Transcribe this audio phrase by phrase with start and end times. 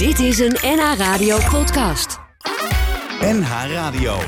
[0.00, 2.18] Dit is een NH Radio podcast.
[3.20, 4.18] NH Radio.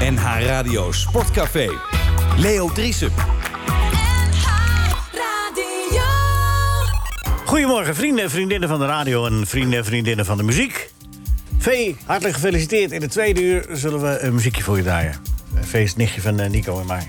[0.00, 1.68] NH Radio Sportcafé.
[2.36, 3.12] Leo Driesen.
[7.44, 10.90] Goedemorgen, vrienden en vriendinnen van de radio en vrienden en vriendinnen van de muziek.
[11.58, 12.92] Vee, hartelijk gefeliciteerd.
[12.92, 15.14] In de tweede uur zullen we een muziekje voor je draaien.
[15.54, 17.08] Het nichtje van eh, Nico en mij.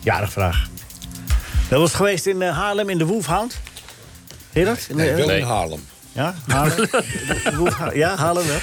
[0.00, 0.68] Jarig vraag.
[1.68, 3.60] Dat was geweest in eh, Haarlem in de Wolfhound.
[4.54, 4.78] Je dat?
[4.88, 5.84] In de- Nee, wel in Haarlem.
[6.12, 6.86] Ja, Haarlem.
[7.44, 7.94] De Wolfhound.
[7.94, 8.58] Ja, Haarlem wel.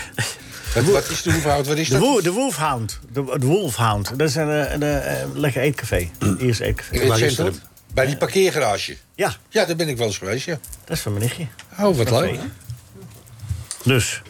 [0.73, 1.67] Wat, wat is de hoeveelheid?
[1.67, 2.01] Wat is De, dat?
[2.03, 2.99] wo de Wolfhound.
[3.13, 4.17] De, de Wolfhound.
[4.19, 6.09] Dat is een, eh, een, eh, lekker eetcafé.
[6.39, 6.95] Eerst eetcafé.
[6.95, 7.59] In het is centrum.
[7.93, 8.97] Bij die parkeergarage.
[9.15, 10.59] Ja, Ja, daar ben ik wel eens geweest, ja.
[10.85, 11.47] dat is van mijn nichtje.
[11.79, 12.39] Oh, wat leuk.
[13.83, 14.21] Dus,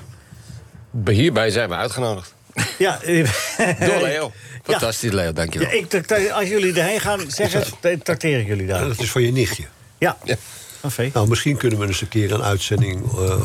[1.05, 2.33] Hierbij zijn we uitgenodigd.
[2.77, 2.99] ja.
[3.87, 4.31] Door Leo.
[4.63, 5.69] Fantastisch, Leo, dankjewel.
[5.71, 8.87] Ja, ik als jullie erheen gaan, zeg het, dan trakteer ik jullie daar.
[8.87, 9.63] Dat is van je nichtje.
[9.97, 10.35] Ja, Ja.
[11.13, 13.39] Nou, misschien kunnen we eens een keer een uitzending eh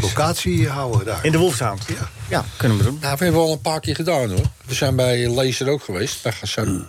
[0.00, 1.24] locatie houden daar.
[1.24, 1.84] In de Wolfsound.
[1.88, 2.08] Ja.
[2.28, 2.98] Ja, kunnen we doen.
[3.00, 4.44] Nou, we hebben al een paar keer gedaan, hoor.
[4.64, 6.86] We zijn bij Laser ook geweest, bij Gassan.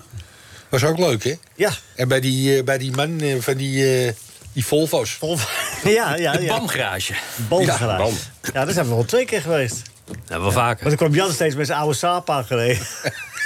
[0.69, 1.33] Was ook leuk, hè?
[1.55, 1.71] Ja.
[1.95, 4.13] En bij die, eh, bij die man eh, van die, eh,
[4.53, 5.11] die Volvo's.
[5.11, 5.37] Vol-
[5.83, 6.57] Ja, ja, De ja.
[6.57, 7.13] BAM-garage.
[7.13, 8.13] Ja, Bam.
[8.53, 9.81] Ja, daar zijn we al twee keer geweest.
[10.05, 10.79] Dat hebben we vaker.
[10.87, 12.85] Maar dan kwam Jan steeds met zijn oude Sapa gereden.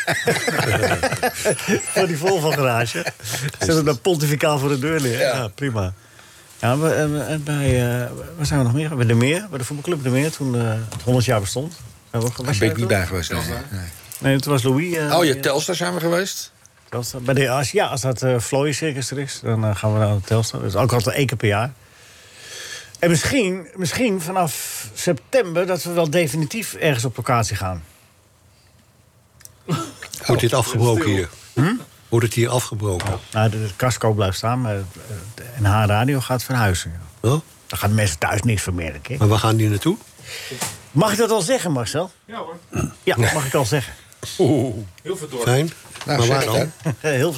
[1.94, 3.06] voor die Volvo garage.
[3.60, 5.20] Zet hem pontificaal voor de deur neer.
[5.20, 5.94] Ja, prima.
[6.62, 8.96] Ja, we, en- en bij, eh, waar zijn we nog meer?
[8.96, 11.74] Bij de Meer, bij de voetbalclub De Meer, toen eh, het 100 jaar bestond.
[12.12, 13.32] Zijn we was ben ik niet bij geweest.
[13.32, 13.42] Nee.
[13.42, 13.58] nee.
[13.70, 13.80] toen?
[14.20, 14.96] Nee, toen was Louis.
[14.96, 16.52] eh, Oh, ja, eh, Telstar zijn we geweest.
[16.90, 17.22] Telstar.
[17.22, 20.00] Bij de, als, ja, als dat uh, Floy Circus er is, dan eh, gaan we
[20.00, 20.62] naar de Telstar.
[20.62, 21.72] Dus ook altijd één keer per jaar.
[23.00, 27.84] En misschien, misschien vanaf september dat we wel definitief ergens op locatie gaan.
[30.26, 31.30] Wordt dit afgebroken hier?
[32.10, 33.20] Wordt het hier afgebroken?
[33.32, 34.76] Nou, de, de casco blijft staan, maar
[35.36, 36.92] de NH Radio gaat verhuizen.
[37.22, 37.30] ja.
[37.30, 37.42] Oh?
[37.68, 39.14] Dan gaan de mensen thuis niks van merken.
[39.14, 39.18] hè?
[39.18, 39.98] Maar waar gaan die naartoe?
[40.92, 42.12] Mag ik dat al zeggen, Marcel?
[42.26, 42.56] Ja hoor.
[43.04, 43.94] Ja, mag ik al zeggen.
[45.44, 45.72] Fijn.
[46.06, 46.72] Nou, maar waar dan?
[47.00, 47.30] hè.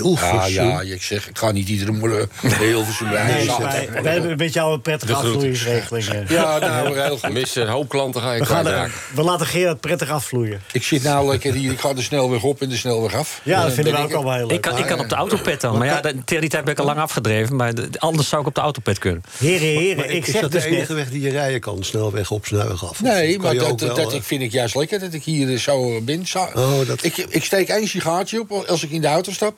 [0.00, 0.38] Hilversum.
[0.62, 3.62] Heel Ah, ja, ik zeg, ik ga niet iedere morgen heel veel Nee, zoeken.
[3.64, 6.06] wij, wij hebben met jou een prettige afvloeingsregeling.
[6.08, 6.28] eh.
[6.28, 7.32] Ja, nou, heel goed.
[7.32, 10.60] Mis een hoop klanten ga je We, gaan er, we laten Gerard prettig afvloeien.
[10.72, 13.40] Ik zit nou lekker hier, ik ga de snelweg op en de snelweg af.
[13.42, 14.56] Ja, dat vinden we ook ik- al wel heel leuk.
[14.56, 15.78] Ik kan, ik kan op de autopet dan.
[15.78, 17.56] Maar ja, de- tegen die tijd ben ik al lang afgedreven.
[17.56, 19.22] Maar de- anders zou ik op de autopet kunnen.
[19.38, 20.74] Heren, heren, ik is zeg dat de dus net...
[20.76, 21.78] enige weg die je rijden kan?
[21.84, 23.00] Snelweg op, snelweg af?
[23.02, 25.52] Nee, maar dat, ook wel, dat eh, ik vind ik juist lekker dat ik hier
[25.52, 26.26] eh, zo ben.
[26.26, 29.54] Zo- Oh, dat- ik, ik steek één sigaartje op als ik in de auto stap.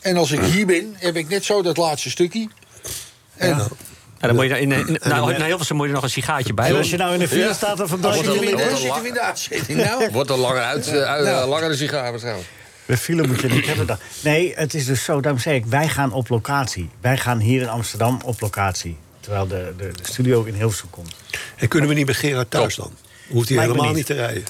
[0.00, 2.48] En als ik hier ben, heb ik net zo dat laatste stukje.
[3.36, 3.68] En Ja.
[4.20, 6.54] Ja, dan moet je, in, in, in, nou, naar Hilversum moet je nog een sigaartje
[6.54, 7.52] bij En als je nou in de file Ja.
[7.52, 9.78] staat of een zitten we in de- we uitzending.
[9.78, 11.48] Nou, Wordt een langer uit, eh, uit- Nou.
[11.48, 12.48] langere sigaar waarschijnlijk.
[12.86, 13.86] De file moet je niet hebben.
[13.86, 13.98] dan.
[14.20, 16.90] Nee, het is dus zo, daarom zei ik, wij gaan op locatie.
[17.00, 18.96] Wij gaan hier in Amsterdam op locatie.
[19.20, 21.14] Terwijl de, de, de studio in Hilversum komt.
[21.56, 22.92] En kunnen we niet bij Gerard thuis dan?
[23.28, 23.94] Hoeft hij helemaal niet.
[23.94, 24.44] niet te rijden.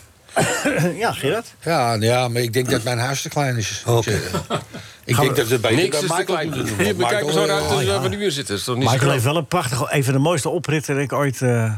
[1.03, 1.55] ja, Gerard?
[1.61, 3.83] ja, nou ja, maar ik denk dat mijn huis te klein is.
[3.87, 4.11] Oké.
[4.11, 4.59] Ik, eh,
[5.05, 6.51] ik denk dat het beter Niks bij is te klein.
[6.97, 8.47] bekijk maar zo uit eh, als we de uur zitten.
[8.47, 11.05] Dat is toch niet Michael heeft wel een prachtige, een van de mooiste opritten die
[11.05, 11.43] ik ooit...
[11.43, 11.73] eh het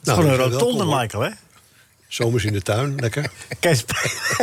[0.00, 1.00] is Nou, gewoon een dat rotonde, welkom.
[1.00, 1.30] Michael, hè?
[2.08, 3.30] Zomers in de tuin, lekker.
[3.60, 3.80] Kijk,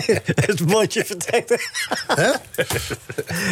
[0.45, 1.69] het mondje verdekt.
[2.15, 2.41] Ja,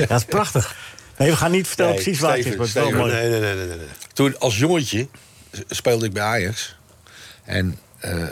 [0.08, 0.76] dat is prachtig.
[1.18, 3.24] Nee, we gaan niet vertellen Nee, precies waar het is, Steven, maar het is wel
[3.24, 3.40] Steven, mooi.
[3.40, 3.78] Nee, nee, nee, nee.
[3.78, 3.88] nee.
[4.14, 5.08] Toen als jongetje
[5.70, 6.76] speelde ik bij Ajax.
[7.44, 8.24] En eh,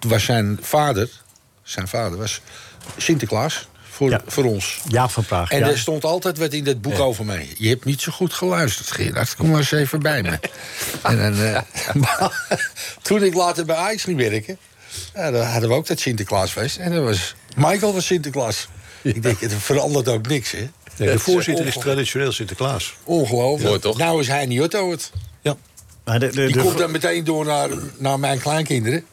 [0.00, 1.08] was zijn vader,
[1.62, 2.40] zijn vader was
[2.96, 4.20] Sinterklaas voor, Ja.
[4.26, 4.80] voor ons.
[4.88, 5.66] Jaap van Praag, En ja.
[5.68, 7.48] er stond altijd wat in dat boek over mij.
[7.58, 9.34] Je hebt niet zo goed geluisterd, Gerard.
[9.36, 10.28] Kom maar eens even bij me.
[11.02, 11.60] en dan, eh,
[11.94, 12.46] maar
[13.02, 14.58] toen ik later bij Ajax ging werken...
[15.14, 16.76] Ja, dan hadden we ook dat Sinterklaasfeest.
[16.76, 18.68] En dat was, Michael was Sinterklaas.
[19.02, 20.68] Ik denk, het verandert ook niks, hè?
[20.96, 22.94] Nee, de voorzitter is traditioneel Sinterklaas.
[23.04, 23.68] Ongelooflijk.
[23.68, 23.98] Mooi, toch?
[23.98, 25.10] Nou is hij niet Otto het.
[25.40, 25.56] Ja.
[26.04, 29.04] Maar de, de, Die de- komt dan meteen door naar, naar mijn kleinkinderen.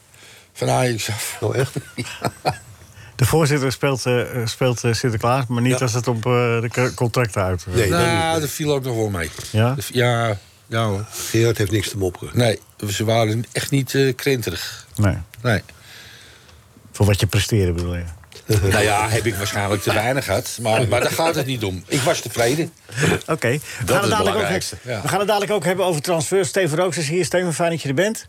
[0.58, 1.38] Van Ajax af.
[1.42, 1.74] Oh, echt?
[3.16, 5.80] de voorzitter speelt, eh, speelt eh, Sinterklaas, maar niet Ja.
[5.80, 7.66] als het op eh, de contracten uit.
[7.68, 9.30] Nee, dat nou, dat viel ook nog wel mee.
[9.52, 9.76] Ja?
[9.92, 11.06] Ja, ja hoor.
[11.12, 12.38] Gerard heeft niks te mopperen.
[12.38, 12.60] Nee,
[12.90, 14.88] ze waren echt niet eh krenterig.
[14.96, 15.18] Nee.
[15.42, 15.62] Nee.
[16.92, 18.04] Voor wat je presteert, bedoel je.
[18.72, 20.58] nou ja, heb ik waarschijnlijk te weinig gehad.
[20.62, 21.84] Maar, maar daar gaat het niet om.
[21.88, 22.74] Ik was tevreden.
[23.28, 23.60] Oké.
[23.86, 26.48] We, gaan het ook we gaan het dadelijk ook hebben over transfers.
[26.48, 27.26] Steven Rooks is hier.
[27.26, 28.28] Steven, fijn dat je er bent.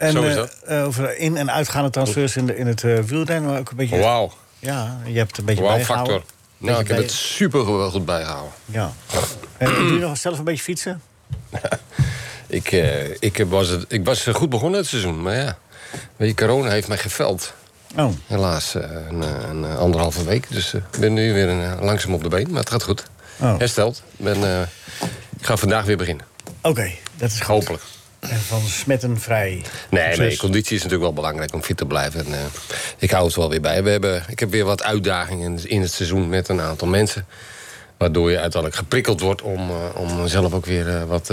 [0.00, 0.56] En, Zo is eh, dat.
[0.66, 3.50] eh, over in- en uitgaande transfers in, de, in het eh wielrennen.
[3.50, 4.32] Maar ook een beetje, Wauw.
[4.58, 6.14] Ja, je hebt een beetje Wauw bijgehouden.
[6.14, 6.34] factor.
[6.58, 8.52] Nou, ik heb bij- het super goed bijgehouden.
[8.66, 8.92] Ja.
[9.58, 11.02] En doe je nog zelf een beetje fietsen?
[12.46, 15.58] Ik, eh, ik, was het, ik was goed begonnen het seizoen, maar ja.
[16.16, 17.52] Weet je, corona heeft mij geveld.
[17.96, 20.46] Oh, Helaas, eh, een, eh, een, eh, anderhalve week.
[20.50, 22.82] Dus eh, ik ben nu weer een, eh, langzaam op de been, maar het gaat
[22.82, 23.04] goed.
[23.40, 23.58] Oh.
[23.58, 24.02] Hersteld.
[24.16, 24.60] Ben, eh,
[25.38, 26.26] ik ga vandaag weer beginnen.
[26.62, 26.90] oké.
[27.16, 27.46] Dat is goed.
[27.46, 27.82] Hopelijk.
[28.20, 29.62] En van smetten vrij.
[29.90, 32.26] Nee, nee, conditie is natuurlijk wel belangrijk om fit te blijven.
[32.26, 32.38] En, eh,
[32.98, 33.82] ik hou het wel weer bij.
[33.82, 37.26] We hebben, ik heb weer wat uitdagingen in het seizoen met een aantal mensen.
[37.96, 41.32] Waardoor je uiteindelijk geprikkeld wordt om, eh, om zelf ook weer eh, wat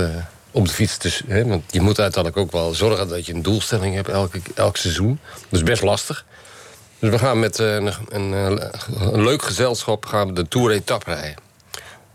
[0.51, 1.19] op de fiets te...
[1.28, 1.45] Hè?
[1.45, 5.19] Want je moet uiteindelijk ook wel zorgen dat je een doelstelling hebt elke, elk seizoen.
[5.50, 6.25] Dat is best lastig.
[7.00, 8.31] Dus we gaan met een, een,
[9.00, 11.45] een leuk gezelschap gaan we de Tour Etappe rijden.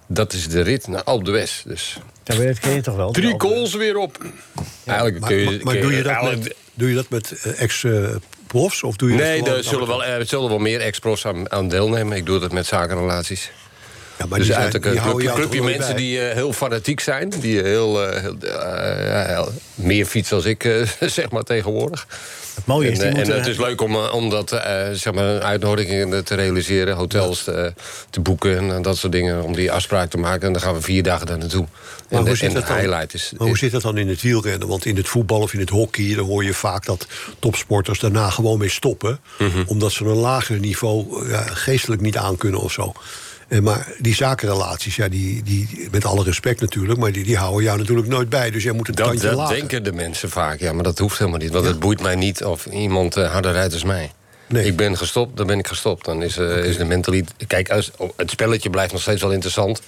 [0.07, 1.63] Dat is de rit naar Alpe d'Huez.
[1.63, 3.11] Dus Dat ken je toch wel?
[3.13, 4.19] drie calls weer op.
[4.85, 7.09] Eigenlijk Maar, kun je, maar, maar kun doe, je dat eigenlijk- met, doe je dat
[7.09, 8.83] met eh, ex-profs?
[8.83, 11.69] of doe je Nee, dat er zullen wel, er zullen wel meer ex-profs aan, aan
[11.69, 12.17] deelnemen.
[12.17, 13.51] Ik doe dat met zakenrelaties.
[14.19, 16.03] Ja, maar dus die, zijn, die een club, clubje mensen bij?
[16.03, 17.29] die eh, heel fanatiek zijn.
[17.29, 20.63] Die heel, eh, heel, ja, heel- meer fietsen als ik,
[21.01, 22.07] zeg maar, tegenwoordig.
[22.55, 24.53] Het mooie is, en die eh, en moeten- het is leuk om, eh, om dat,
[24.53, 26.95] eh, zeg maar, uitnodigingen te realiseren.
[26.97, 27.75] Hotels te,
[28.11, 29.43] te boeken en dat soort dingen.
[29.43, 30.47] Om die afspraak te maken.
[30.47, 31.61] En dan gaan we vier dagen daar naartoe.
[31.61, 31.71] Maar
[32.09, 32.77] En, hoe de, zit en dat dan?
[32.77, 33.33] highlight is...
[33.39, 34.69] Maar hoe zit dat dan in het wielrennen?
[34.69, 36.15] Want in het voetbal of in het hockey...
[36.15, 37.07] dan hoor je vaak dat
[37.39, 39.21] topsporters daarna gewoon mee stoppen...
[39.39, 39.63] Mhm.
[39.67, 42.93] omdat ze een lager niveau ja, geestelijk niet aankunnen of zo.
[43.53, 46.99] En maar die zakenrelaties, ja, die, die, met alle respect natuurlijk...
[46.99, 48.51] maar die, die houden jou natuurlijk nooit bij.
[48.51, 49.57] Dus jij moet het Dat, tandje dat lager.
[49.57, 51.53] denken de mensen vaak, ja, maar dat hoeft helemaal niet.
[51.53, 54.13] Want het boeit mij niet of iemand eh, harder rijdt als mij.
[54.49, 54.65] Nee.
[54.65, 56.05] Ik ben gestopt, dan ben ik gestopt.
[56.05, 57.47] Dan is, eh, is de mentaliteit...
[57.47, 59.83] Kijk, als, het spelletje blijft nog steeds wel interessant...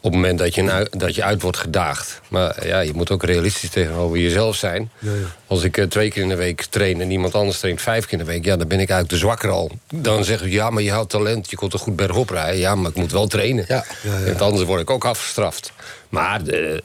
[0.00, 2.20] op het moment dat je, nou- dat je uit wordt gedaagd.
[2.28, 4.90] Maar ja, je moet ook realistisch tegenover jezelf zijn.
[4.98, 5.16] Ja, ja.
[5.46, 8.18] Als ik eh, twee keer in de week train en iemand anders traint vijf keer
[8.18, 8.44] in de week...
[8.44, 9.70] ja, dan ben ik eigenlijk de zwakker al.
[9.94, 12.58] Dan zeggen ze, ja, maar je had talent, je kon er goed bergop rijden.
[12.60, 13.64] Ja, maar ik moet wel trainen.
[13.68, 13.84] Ja.
[14.02, 14.24] Ja, ja.
[14.24, 15.72] Want anders word ik ook afgestraft.
[16.08, 16.82] Maar de-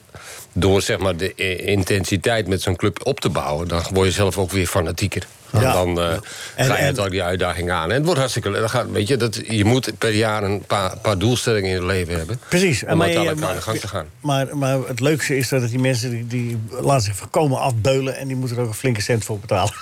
[0.52, 1.34] door zeg maar, de
[1.64, 3.68] intensiteit met zo'n club op te bouwen...
[3.68, 5.26] dan word je zelf ook weer fanatieker.
[5.54, 5.72] En Ja.
[5.72, 6.12] dan eh,
[6.54, 7.88] En- ga je het ook die uitdaging aan.
[7.90, 8.68] En het wordt hartstikke leuk.
[8.70, 12.16] Gaat- Weet je, dat, je moet per jaar een paar, paar doelstellingen in het leven
[12.16, 12.40] hebben.
[12.48, 12.84] Precies.
[12.84, 14.06] Om maar, aan de gang te gaan.
[14.20, 18.16] Maar, maar het leukste is dat die mensen die, die laten zich voorkomen afbeulen...
[18.16, 19.72] en die moeten er ook een flinke cent voor betalen.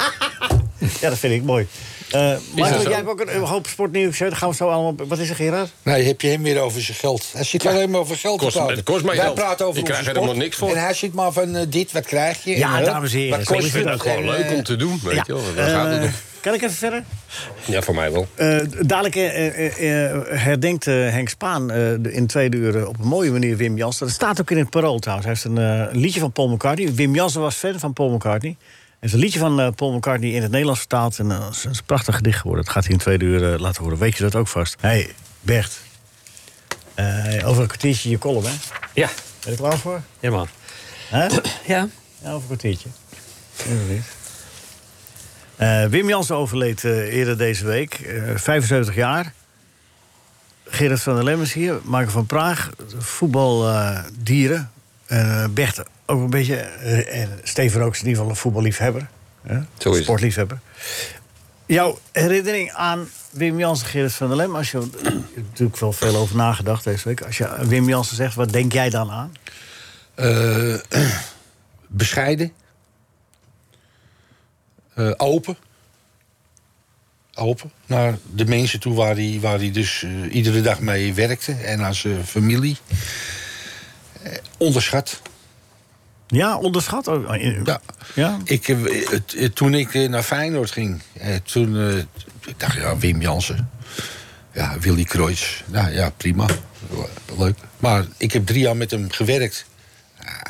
[1.01, 1.67] ja, dat vind ik mooi.
[2.13, 4.19] Eh Michael, jij hebt ook een, een hoop sportnieuws.
[4.19, 4.31] hè?
[4.31, 4.95] Gaan we zo allemaal...
[5.09, 5.71] Wat is er, Gerard?
[5.83, 7.27] Nee, heb je hem weer over zijn geld.
[7.33, 8.77] Hij zit alleen maar over geld Kost- te praten.
[8.77, 9.35] het kost mij Wij geld.
[9.37, 10.71] praten over Ik krijg er helemaal niks voor.
[10.71, 12.57] En hij zit maar van eh, dit, wat krijg je?
[12.59, 13.95] Ja, en, eh, dames en heren, Wat kost is het het?
[13.95, 15.23] ook gewoon En, leuk om te doen, weet Ja.
[15.27, 15.43] je wel.
[15.57, 16.11] Daar gaat het om.
[16.41, 17.05] kan ik even verder?
[17.65, 18.27] Ja, voor mij wel.
[18.35, 22.99] Eh, dadelijk eh, eh, eh, herdenkt eh, Henk Spaan eh, in de tweede uur op
[22.99, 24.07] een mooie manier Wim Jansen.
[24.07, 25.27] Dat staat ook in het parool trouwens.
[25.29, 25.65] Hij heeft een,
[25.95, 26.95] een liedje van Paul McCartney.
[26.95, 28.57] Wim Jansen was fan van Paul McCartney.
[29.03, 31.19] Heeft een liedje van eh, Paul McCartney in het Nederlands vertaald.
[31.19, 32.65] En eh, het is een prachtig gedicht geworden.
[32.65, 33.99] Dat gaat hij in de tweede uur eh, laten horen.
[33.99, 34.77] Weet je dat ook vast?
[34.81, 35.73] Hé, hey, Bert.
[36.95, 38.53] Eh, over een kwartiertje je column, hè?
[38.95, 40.01] Ja, Ben je er klaar voor?
[40.21, 40.49] ja man.
[41.11, 41.29] Ja.
[41.67, 41.89] Ja,
[42.23, 42.89] over een kwartiertje.
[45.57, 47.95] Eh Wim Jansen overleed eh, eerder deze week.
[47.95, 49.33] eh, 75 jaar.
[50.65, 51.81] Gerard van der Lem is hier.
[51.83, 52.71] Marco van Praag.
[52.99, 54.71] Voetbaldieren.
[55.13, 56.57] Eh Bert ook een beetje.
[56.57, 59.09] eh, en Steven ook is in ieder geval een voetballiefhebber.
[59.43, 59.59] hè?
[59.79, 60.05] Zo is het.
[60.05, 60.61] Sportliefhebber.
[61.67, 64.57] Jouw herinnering aan Wim Jansen, Gerard van der Lem.
[64.57, 67.21] Als je, hebt natuurlijk wel veel over nagedacht deze week.
[67.23, 69.33] Als je Wim Jansen zegt, wat denk jij dan aan?
[70.15, 70.75] eh,
[71.87, 72.53] bescheiden.
[74.95, 75.57] Eh, open.
[77.35, 81.53] Open naar de mensen toe waar hij, waar hij dus eh, iedere dag mee werkte.
[81.53, 82.77] En aan zijn familie.
[84.25, 85.21] Eh, onderschat.
[86.27, 87.35] Ja, onderschat ook.
[87.65, 87.81] Ja.
[88.15, 88.39] Ja?
[88.45, 88.77] Ik, eh,
[89.11, 91.99] het- eh, toen ik naar Feyenoord ging, eh, toen
[92.47, 93.71] ik dacht ja, Wim Jansen.
[94.53, 95.63] Ja, Willy Kreutz.
[95.67, 96.47] Nou ja, prima.
[97.39, 97.57] Leuk.
[97.79, 99.65] Maar ik heb drie jaar met hem gewerkt.
[100.21, 100.43] Ja,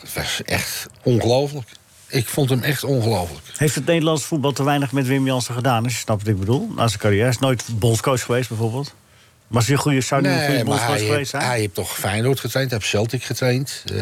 [0.00, 1.68] het was echt ongelooflijk.
[2.06, 3.46] Ik vond hem echt ongelooflijk.
[3.56, 6.38] Heeft het Nederlands voetbal te weinig met Wim Jansen gedaan, als je snapt wat ik
[6.38, 6.68] bedoel?
[6.76, 7.22] Na zijn carrière.
[7.22, 8.94] Hij is nooit bondscoach geweest, bijvoorbeeld.
[9.52, 11.42] Hij een goede, zou hij een goede Nee, maar bondscoach hij geweest zijn?
[11.42, 13.84] hij heeft toch Feyenoord getraind, hij heeft Celtic getraind.
[13.92, 13.96] Eh,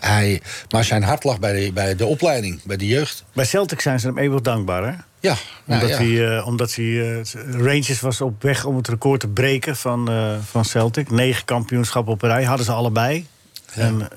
[0.00, 3.24] hij, maar zijn hart lag bij de, bij de opleiding, bij de jeugd.
[3.32, 4.92] Bij Celtic zijn ze hem eeuwig dankbaar, hè?
[5.20, 6.04] Ja, nou Omdat ja.
[6.04, 7.20] hij, eh, omdat hij eh,
[7.52, 10.10] Rangers was op weg om het record te breken van,
[10.50, 11.10] van Celtic.
[11.10, 13.26] Negen kampioenschappen op een rij hadden ze allebei.
[13.72, 14.08] En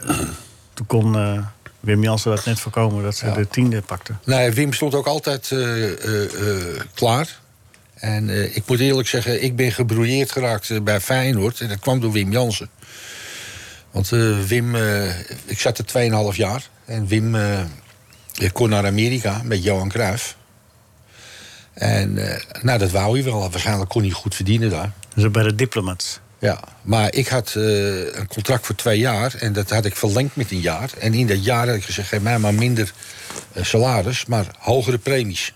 [0.73, 1.15] toen kon
[1.79, 3.33] Wim Jansen dat net voorkomen dat ze Ja.
[3.33, 4.19] de tiende pakten.
[4.25, 5.55] Nee, Wim stond ook altijd
[6.93, 7.43] klaar.
[7.95, 11.59] En eh, ik moet eerlijk zeggen, ik ben gebrouilleerd geraakt eh, bij Feyenoord.
[11.59, 12.69] En dat kwam door Wim Jansen.
[13.91, 14.75] Want eh, Wim,
[15.45, 16.69] ik zat er 2,5 jaar.
[16.85, 17.35] En Wim
[18.37, 20.37] ik kon naar Amerika met Johan Cruijff.
[21.73, 22.13] En
[22.61, 23.49] nou, dat wou hij wel.
[23.49, 24.91] Waarschijnlijk kon hij goed verdienen daar.
[25.13, 26.19] Dus bij de diplomats.
[26.39, 30.51] Ja, maar ik had een contract voor twee jaar en dat had ik verlengd met
[30.51, 30.89] een jaar.
[30.99, 32.93] En in dat jaar had ik gezegd: geef mij maar minder
[33.61, 35.53] salaris, maar hogere premies.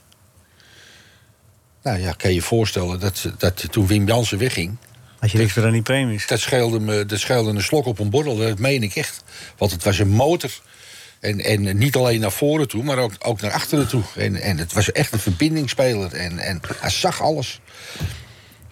[1.89, 4.77] Nou ja, kan je je voorstellen dat, dat toen Wim Jansen wegging,
[5.19, 6.27] Had je niks meer aan die premies.
[6.27, 9.23] Dat scheelde, me, dat scheelde een slok op een borrel, dat meen ik echt.
[9.57, 10.51] Want het was een motor.
[11.19, 14.03] En, en niet alleen naar voren toe, maar ook, ook naar achteren toe.
[14.15, 16.13] En, en het was echt een verbindingsspeler.
[16.13, 17.59] En, en hij zag alles.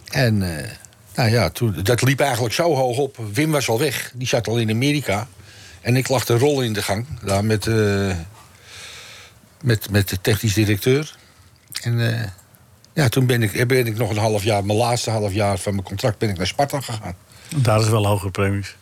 [0.09, 0.71] En eh,
[1.15, 3.17] nou ja, toen, dat liep eigenlijk zo hoog op.
[3.33, 5.27] Wim was al weg, die zat al in Amerika.
[5.81, 8.15] En ik lag de rol in de gang, daar met, eh,
[9.61, 11.15] met, met de technisch directeur.
[11.81, 12.29] En eh,
[12.97, 15.73] ja, toen ben ik, ben ik nog een half jaar, mijn laatste half jaar van
[15.73, 17.15] mijn contract, ben ik naar Sparta gegaan.
[17.55, 18.75] Daar is wel hogere premies.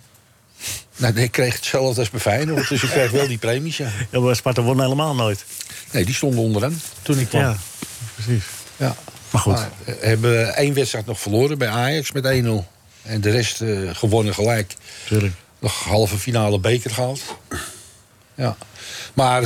[0.95, 3.89] Nou, nee, ik kreeg hetzelfde als bij Feyenoord, dus ik kreeg wel die premies, ja.
[4.09, 5.45] Ja, maar Sparta won helemaal nooit.
[5.91, 7.41] Nee, die stonden onderaan toen ik kwam.
[7.41, 7.57] Ja, Ja.
[8.15, 8.43] precies.
[9.29, 9.53] Maar goed.
[9.53, 12.67] Maar, eh, hebben één wedstrijd nog verloren bij Ajax met 1-0.
[13.01, 14.75] En de rest eh, gewonnen gelijk.
[15.07, 15.33] Tuurlijk.
[15.59, 17.21] Nog halve finale beker gehaald.
[18.35, 18.57] Ja.
[19.13, 19.43] Maar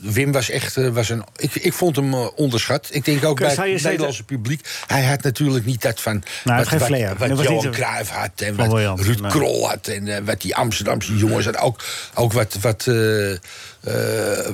[0.00, 1.24] Wim was echt eh, was een.
[1.36, 2.88] Ik, ik vond hem eh, onderschat.
[2.90, 4.68] Ik denk ook bij het Nederlandse publiek.
[4.86, 6.22] Hij had natuurlijk niet dat van.
[6.44, 7.16] hij had geen wat, flair.
[7.16, 8.40] wat, wat Johan Cruijff had.
[8.40, 9.30] En wat Williams, Ruud nee.
[9.30, 9.86] Krol had.
[9.86, 11.62] En eh, wat die Amsterdamse jongens hadden.
[11.62, 12.56] Ook, ook wat.
[12.60, 12.84] wat,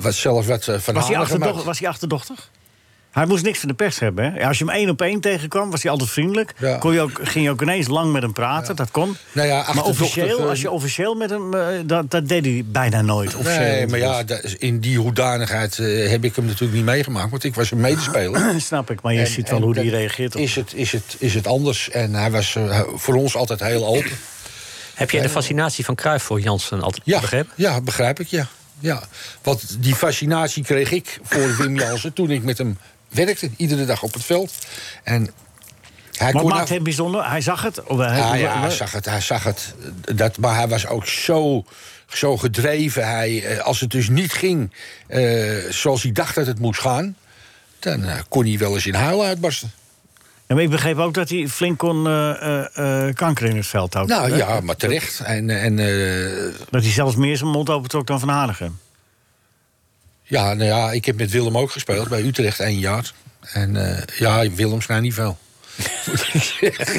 [0.01, 1.65] wat zelf wat van Was hij, achterdocht, had.
[1.65, 2.51] was hij achterdochtig?
[3.17, 4.25] Hij moest niks van de pers hebben.
[4.33, 4.39] Hè?
[4.39, 6.53] Ja, als je hem één op één tegenkwam, was hij altijd vriendelijk.
[6.59, 6.77] Ja.
[6.79, 9.17] Kon je ook, ging je ook ineens lang met hem praten, dat kon.
[9.33, 11.55] Nou ja, maar officieel, eh, als je officieel met hem...
[11.55, 13.35] eh, dat, dat deed hij bijna nooit.
[13.35, 13.61] Officieel.
[13.61, 14.23] Nee, maar ja,
[14.59, 17.31] in die hoedanigheid eh, heb ik hem natuurlijk niet meegemaakt.
[17.31, 18.55] Want ik was een medespeler.
[18.61, 20.41] Snap ik, maar je En- ziet wel hoe hij reageert op.
[20.41, 21.91] Is het, is, het, is het anders?
[21.91, 22.57] En hij was
[22.95, 24.11] voor ons altijd heel open.
[24.95, 27.53] Heb jij de fascinatie van Cruijff voor Jansen altijd Ja, begrepen?
[27.57, 28.47] ja begrijp ik, ja.
[28.79, 29.03] ja.
[29.43, 33.51] Want die fascinatie kreeg ik voor Wim Jansen toen ik met hem werkte.
[33.57, 34.53] Iedere dag op het veld.
[35.05, 35.31] En
[36.17, 37.29] hij Maar kon maakt af- hem bijzonder?
[37.29, 37.83] Hij zag het?
[37.83, 39.05] Of hij, Ja, ja, hij- zag het.
[39.05, 39.75] Hij zag het
[40.15, 41.65] dat, maar hij was ook zo,
[42.09, 43.09] zo gedreven.
[43.09, 44.73] Hij, eh, als het dus niet ging
[45.07, 47.17] eh, zoals hij dacht dat het moest gaan...
[47.79, 49.73] dan eh, kon hij wel eens in huilen uitbarsten.
[50.47, 52.03] Ja, maar ik begreep ook dat hij flink kon
[53.15, 54.17] kanker in het veld houden.
[54.17, 54.37] Nou Hè?
[54.37, 55.21] ja, maar terecht.
[55.21, 55.77] En, en
[56.71, 58.79] Dat hij zelfs meer zijn mond opentrok dan Van Hanegem.
[60.27, 63.13] Ja, nou ja, ik heb met Willem ook gespeeld bij Utrecht één jaar.
[63.53, 65.39] En eh, ja, Willem snijdt niet veel.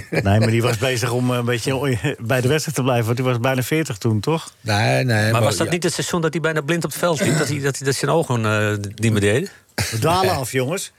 [0.10, 3.06] Nee, maar die was bezig om eh, een beetje bij de wedstrijd te blijven.
[3.06, 4.54] Want die was bijna 40 toen, toch?
[4.62, 5.32] Nee, nee.
[5.32, 5.74] Maar was dat ja.
[5.74, 7.38] niet het seizoen dat hij bijna blind op het veld liep?
[7.38, 9.50] Dat, hij, dat, hij, dat zijn ogen eh niet meer deden?
[9.76, 10.92] We dwalen af, jongens.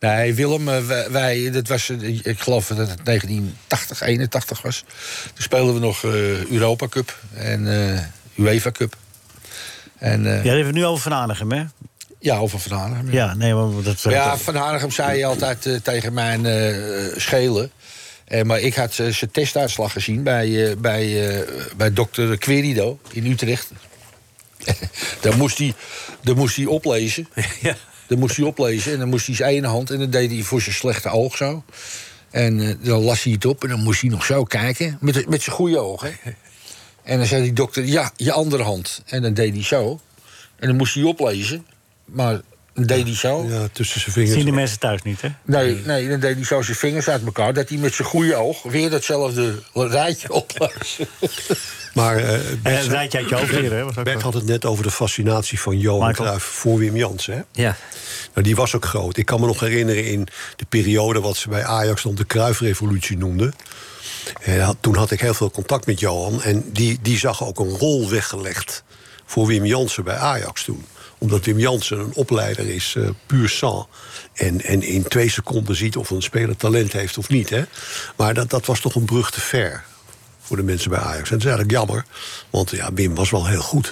[0.00, 1.90] Nee, Willem, wij, wij- dat was,
[2.22, 4.84] ik geloof dat het 1980, 81 was.
[5.34, 8.00] Toen speelden we nog eh, Europa Cup en eh,
[8.44, 8.96] UEFA Cup.
[10.02, 11.64] En eh, Ja, dat hebben we nu over Van Hanegem, hè?
[12.18, 13.12] ja, over Van Hanegem.
[13.12, 14.04] Ja, nee, maar dat...
[14.04, 16.74] Maar ja, Van Hanegem zei je altijd eh, tegen mijn eh,
[17.16, 17.70] schelen.
[18.24, 22.98] Eh, maar ik had eh, zijn testuitslag gezien bij, eh, bij, eh, bij dokter Querido
[23.12, 23.70] in Utrecht.
[25.20, 25.74] daar, moest hij,
[26.22, 27.28] daar moest hij oplezen.
[27.60, 27.76] ja.
[28.06, 29.90] Dan moest hij oplezen en dan moest hij zijn ene hand...
[29.90, 31.64] en dan deed hij voor zijn slechte oog zo.
[32.30, 34.96] En eh, dan las hij het op en dan moest hij nog zo kijken.
[35.00, 36.16] Met, met zijn goede ogen.
[37.02, 39.02] En dan zei die dokter, ja, je andere hand.
[39.06, 40.00] En dan deed hij zo.
[40.56, 41.66] En dan moest hij oplezen.
[42.04, 42.40] Maar
[42.74, 43.46] dan deed hij zo.
[43.48, 44.44] Ja, tussen zijn zien vingers.
[44.44, 45.28] de mensen thuis niet, hè?
[45.44, 47.54] Nee, nee, dan deed hij zo zijn vingers uit elkaar.
[47.54, 50.98] Dat hij met zijn goede oog weer datzelfde rijtje oplas.
[51.94, 53.84] Maar eh, En Bert, rijtje uit je hoofd leren, hè?
[53.84, 56.12] Was ook Bert had het net over de fascinatie van Johan.
[56.12, 57.34] Cruijff voor Wim Jansen.
[57.34, 57.62] Hè?
[57.62, 57.76] Ja.
[58.34, 59.16] Nou, die was ook groot.
[59.16, 63.18] Ik kan me nog herinneren in de periode wat ze bij Ajax dan de Cruijff-revolutie
[63.18, 63.54] noemden.
[64.60, 66.42] Had- toen had ik heel veel contact met Johan.
[66.42, 68.82] En die, die zag ook een rol weggelegd
[69.26, 70.86] voor Wim Jansen bij Ajax toen.
[71.18, 73.86] Omdat Wim Jansen een opleider is, eh puur sang.
[74.34, 77.50] En, en in twee seconden ziet of een speler talent heeft of niet.
[77.50, 77.62] Hè?
[78.16, 79.84] Maar dat, dat was toch een brug te ver
[80.40, 81.30] voor de mensen bij Ajax.
[81.30, 82.04] En dat is eigenlijk jammer.
[82.50, 83.86] Want ja, Wim was wel heel goed.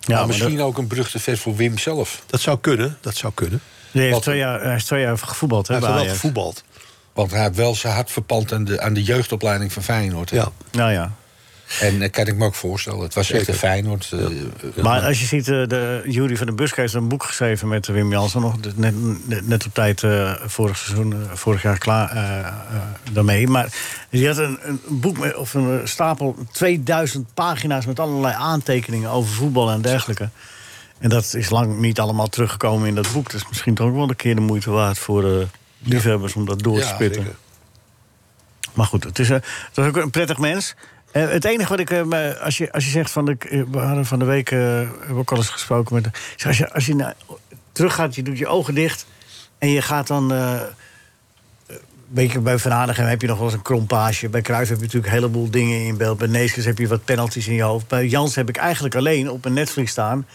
[0.00, 2.22] Ja, maar maar misschien ook een brug te ver voor Wim zelf.
[2.26, 3.60] Dat zou kunnen, dat zou kunnen.
[3.92, 6.62] Die heeft twee jaar, hij is twee jaar gevoetbald, hè, Hij heeft wel gevoetbald.
[7.18, 10.30] Want hij heeft wel zijn hart verpand aan de, aan de jeugdopleiding van Feyenoord.
[10.30, 10.36] hè.
[10.36, 10.48] Ja.
[10.72, 11.12] Nou ja.
[11.80, 13.00] En dat kan ik me ook voorstellen.
[13.00, 14.08] Het was echt een Feyenoord.
[14.12, 17.22] eh, eh, Maar als je ziet, eh, de Jury van den Busk heeft een boek
[17.24, 18.40] geschreven met Wim Jansen.
[18.40, 18.94] Nog net,
[19.28, 22.52] net, net op tijd eh, vorig seizoen, eh, vorig jaar klaar eh, eh,
[23.12, 23.48] daarmee.
[23.48, 23.68] Maar
[24.10, 29.34] die had een, een boek met, of een stapel 2000 pagina's met allerlei aantekeningen over
[29.34, 30.28] voetbal en dergelijke.
[30.98, 33.30] En dat is lang niet allemaal teruggekomen in dat boek.
[33.30, 35.46] Dus misschien toch ook wel een keer de moeite waard voor
[35.78, 37.22] liefhebbers om dat door te spitten.
[37.22, 37.36] zeker.
[38.78, 40.74] Maar goed, het is, eh, het was ook een prettig mens.
[41.12, 43.36] Eh, het enige wat ik, eh, als, je, als je zegt van de,
[43.70, 46.08] we hadden van de week, we ook al eens gesproken met.
[46.46, 47.14] Als je, als je naar,
[47.72, 49.06] teruggaat, je doet je ogen dicht
[49.58, 50.32] en je gaat dan.
[50.32, 50.60] eh
[52.08, 54.28] Weet je, bij Van heb je nog wel eens een krompage.
[54.28, 56.18] Bij Cruijff heb je natuurlijk een heleboel dingen in beeld.
[56.18, 57.88] Bij Neeskens heb je wat penalties in je hoofd.
[57.88, 60.26] Bij Jans heb ik eigenlijk alleen op een netvlies staan...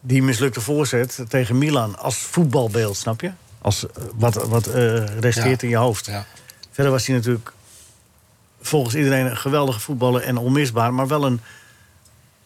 [0.00, 3.30] die mislukte voorzet tegen Milan als voetbalbeeld, snap je?
[3.62, 5.66] Als, wat wat eh, resteert Ja.
[5.66, 6.06] in je hoofd.
[6.06, 6.26] ja.
[6.70, 7.52] Verder was hij natuurlijk
[8.62, 11.40] volgens iedereen een geweldige voetballer en onmisbaar, maar wel een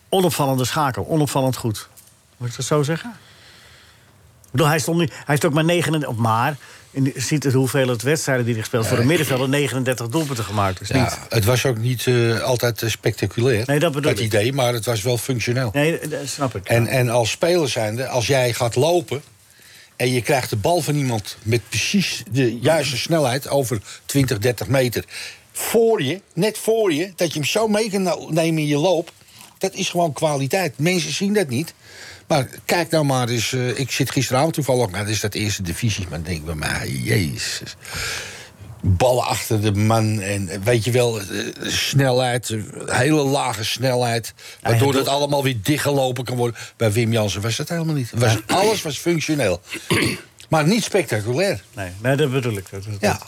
[0.08, 1.06] onopvallende schakel.
[1.08, 1.88] Onopvallend goed.
[2.36, 3.10] Moet ik dat zo zeggen?
[4.44, 6.56] Ik bedoel, hij, stond nu, hij heeft ook maar 39, maar
[6.90, 10.78] in, ziet het hoeveel het wedstrijden die hij gespeeld voor de middenvelder 39 doelpunten gemaakt.
[10.78, 11.02] Dus niet.
[11.02, 14.18] Ja, het was ook niet eh, altijd eh, spectaculair, Nee, dat bedoel ik.
[14.18, 15.70] idee, maar het was wel functioneel.
[15.72, 16.68] Nee, dat snap ik.
[16.68, 19.22] En, en als speler zijnde, als jij gaat lopen...
[19.96, 23.48] en je krijgt de bal van iemand met precies de juiste snelheid...
[23.48, 25.04] over 20, 30 meter,
[25.52, 27.12] voor je, net voor je...
[27.16, 29.12] dat je hem zo mee kan nemen in je loop...
[29.58, 30.78] dat is gewoon kwaliteit.
[30.78, 31.74] Mensen zien dat niet.
[32.26, 34.90] Maar kijk nou maar eens, eh, ik zit gisteravond toevallig...
[34.90, 36.88] nou, dat is dat eerste divisie, maar denk ik bij mij...
[36.88, 37.76] jezus,
[38.86, 41.26] ballen achter de man en eh, weet je wel, eh,
[41.62, 42.58] snelheid, eh,
[42.98, 44.34] hele lage snelheid.
[44.62, 46.60] Waardoor het allemaal weer dichtgelopen kan worden.
[46.76, 48.10] Bij Wim Jansen was dat helemaal niet.
[48.14, 49.60] Was, alles was functioneel.
[50.48, 51.62] Maar niet spectaculair.
[51.74, 52.70] Nee, nee, dat bedoel ik.
[52.70, 53.18] Dat, dat- Ja.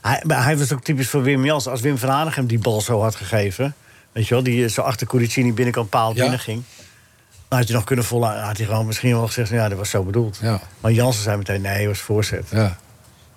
[0.00, 1.66] Hij, hij was ook typisch voor Wim Jans.
[1.66, 3.74] Als Wim van Hanegem die bal zo had gegeven...
[4.12, 6.20] weet je wel, die zo achter Curicini binnenkant paal Ja.
[6.20, 6.62] binnen ging...
[7.48, 8.44] dan had hij nog kunnen volhouden.
[8.44, 9.50] had hij gewoon misschien wel gezegd...
[9.50, 10.38] ja, dat was zo bedoeld.
[10.42, 10.60] Ja.
[10.80, 12.46] Maar Jansen zei meteen, nee, het was voorzet.
[12.50, 12.78] ja.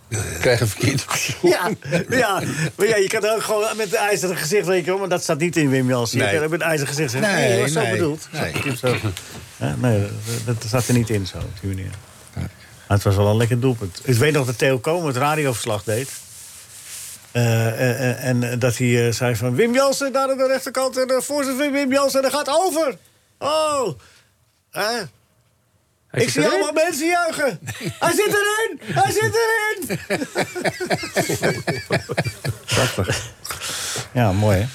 [0.10, 1.06] Ik krijg een verkeerd.
[1.42, 2.42] Ja, maar ja,
[2.76, 4.98] maar ja, je kan ook gewoon met een ijzeren gezicht, wel...
[4.98, 6.18] maar dat staat niet in Wim Jansen.
[6.18, 6.34] Je Nee.
[6.34, 7.32] kan ook met een ijzeren gezicht zeggen...
[7.32, 8.28] Nee, nee, dat was zo nee, bedoeld.
[8.32, 8.78] nee.
[8.78, 8.96] Zo,
[9.58, 10.08] Ja, nee,
[10.46, 11.92] dat, dat zat er niet in, zo, op die manier.
[12.34, 14.00] Maar het was wel een lekker doelpunt.
[14.04, 16.10] Ik weet nog dat Theo Komen het radioverslag deed.
[17.32, 19.56] Eh, eh, eh, en dat hij zei van...
[19.56, 22.24] Wim Jansen daar aan de rechterkant en de voorzet van Wim Jansen...
[22.24, 22.98] en dat gaat over.
[23.40, 24.00] Oh,
[24.72, 25.02] hè?
[26.14, 27.60] Ik zie allemaal mensen juichen.
[28.00, 28.80] Hij zit erin!
[28.96, 30.00] Hij zit erin!
[32.66, 33.32] Prachtig.
[34.14, 34.66] Ja, mooi hè?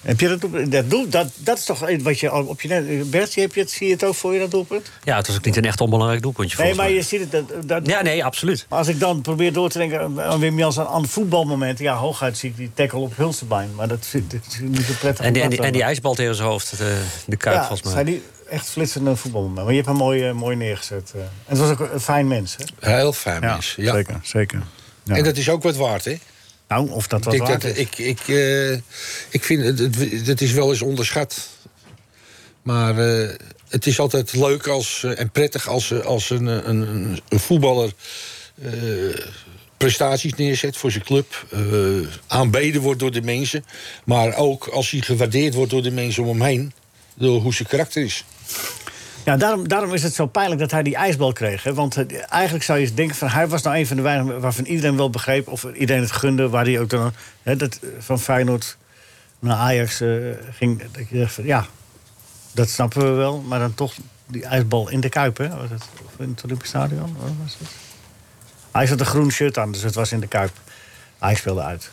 [0.00, 0.72] Heb je dat doelpunt?
[0.72, 3.10] Dat, doel, dat, dat is toch wat je al op je net.
[3.10, 4.90] Bertje, heb je het, zie je het ook voor je dat doelpunt?
[5.04, 6.62] Ja, het was ook niet een echt onbelangrijk doelpuntje.
[6.62, 6.94] Nee, maar mij.
[6.94, 7.30] je ziet het.
[7.30, 8.66] Dat, dat, Ja, nee, absoluut.
[8.68, 11.84] Maar als ik dan probeer door te denken aan Wim Jans aan voetbalmomenten.
[11.84, 13.74] Ja, hooguit zie ik die tackle op Hulstenbein.
[13.74, 15.24] Maar dat, is- dat is niet zo prettig.
[15.24, 18.22] En die, en die, en ijsbal tegen zijn hoofd, de, de kuip ja, volgens mij.
[18.50, 19.64] Echt flitsende voetbalmomenten.
[19.64, 21.12] Maar je hebt hem mooi, eh, mooi neergezet.
[21.14, 21.20] eh.
[21.20, 22.64] En het was ook een fijn mens, hè?
[22.96, 23.74] Heel fijn mens.
[23.76, 23.92] Ja.
[23.94, 24.20] zeker.
[24.22, 24.62] zeker.
[25.04, 25.14] Ja.
[25.16, 26.18] En dat is ook wat waard, hè?
[26.68, 27.76] Nou, of dat wat waard dat, is.
[27.78, 28.72] ik, ik, eh,
[29.28, 31.48] ik vind het, het, het is wel eens onderschat.
[32.62, 33.28] Maar eh,
[33.68, 37.92] het is altijd leuk als, en prettig als, als een, een, een, een voetballer
[38.62, 38.70] eh,
[39.76, 41.46] prestaties neerzet voor zijn club.
[41.50, 41.60] eh,
[42.26, 43.64] aanbeden wordt door de mensen.
[44.04, 46.72] Maar ook als hij gewaardeerd wordt door de mensen om hem heen.
[47.14, 48.24] Door hoe zijn karakter is.
[49.24, 51.62] Ja, daarom, daarom is het zo pijnlijk dat hij die ijsbal kreeg.
[51.62, 54.64] Want eh, eigenlijk zou je denken van hij was nou een van de weinigen waarvan
[54.64, 58.20] iedereen wel begreep of iedereen het gunde, waar hij ook dan hè, dat eh, van
[58.20, 58.76] Feyenoord
[59.38, 60.08] naar Ajax eh,
[60.50, 60.82] ging.
[60.92, 61.66] Dat je dacht van, ja,
[62.52, 63.94] dat snappen we wel, maar dan toch
[64.26, 65.48] die ijsbal in de kuip, hè?
[65.48, 67.16] Was het, of in het Olympisch Stadion?
[67.42, 67.68] Was het?
[68.72, 70.52] Hij had een groen shirt aan, dus het was in de kuip.
[71.18, 71.88] Hij speelde uit.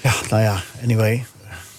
[0.00, 1.26] Ja, nou ja, anyway.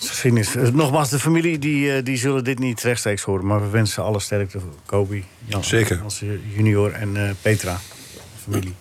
[0.10, 0.56] Geschiedenis.
[0.56, 3.46] Eh, Nogmaals, de familie die, eh, die zullen dit niet rechtstreeks horen.
[3.46, 6.00] Maar we wensen alle sterkte voor Kobe, Jan, Zeker.
[6.04, 6.24] Als
[6.56, 7.80] junior en eh, Petra,
[8.44, 8.74] familie.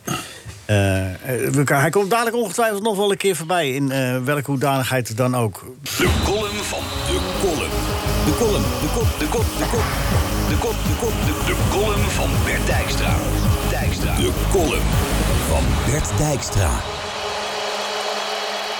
[0.66, 3.70] We kan- hij komt dadelijk ongetwijfeld nog wel een keer voorbij.
[3.74, 3.88] In
[4.24, 5.64] welke hoedanigheid dan ook.
[5.82, 7.70] De column van de column.
[8.24, 9.84] De column, de kop, de kop, de kop.
[10.48, 13.16] De kop, de kop, de, de column van Bert Dijkstra.
[13.70, 14.16] Dijkstra.
[14.16, 14.88] De column
[15.48, 16.70] van Bert Dijkstra.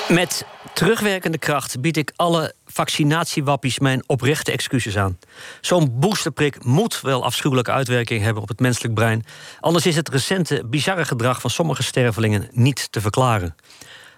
[0.08, 5.18] Met terugwerkende kracht bied ik alle vaccinatiewappies mijn oprechte excuses aan.
[5.60, 9.24] Zo'n boosterprik moet wel afschuwelijke uitwerking hebben op het menselijk brein.
[9.60, 13.54] Anders is het recente bizarre gedrag van sommige stervelingen niet te verklaren.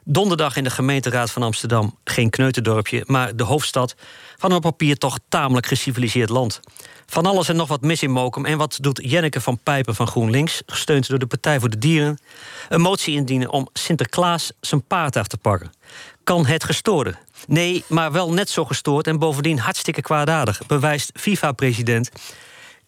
[0.05, 3.95] Donderdag in de gemeenteraad van Amsterdam geen kneuterdorpje, maar de hoofdstad
[4.37, 6.61] van een papier toch tamelijk geciviliseerd land.
[7.11, 8.45] Van alles en nog wat mis in Mokum.
[8.45, 12.19] En wat doet Jenneke van Pijpen van GroenLinks, gesteund door de Partij voor de Dieren,
[12.69, 15.73] een motie indienen om Sinterklaas zijn paard af te pakken.
[16.25, 17.15] Kan het gestoorde?
[17.47, 22.11] Nee, maar wel net zo gestoord en bovendien hartstikke kwaadaardig, bewijst FIFA-president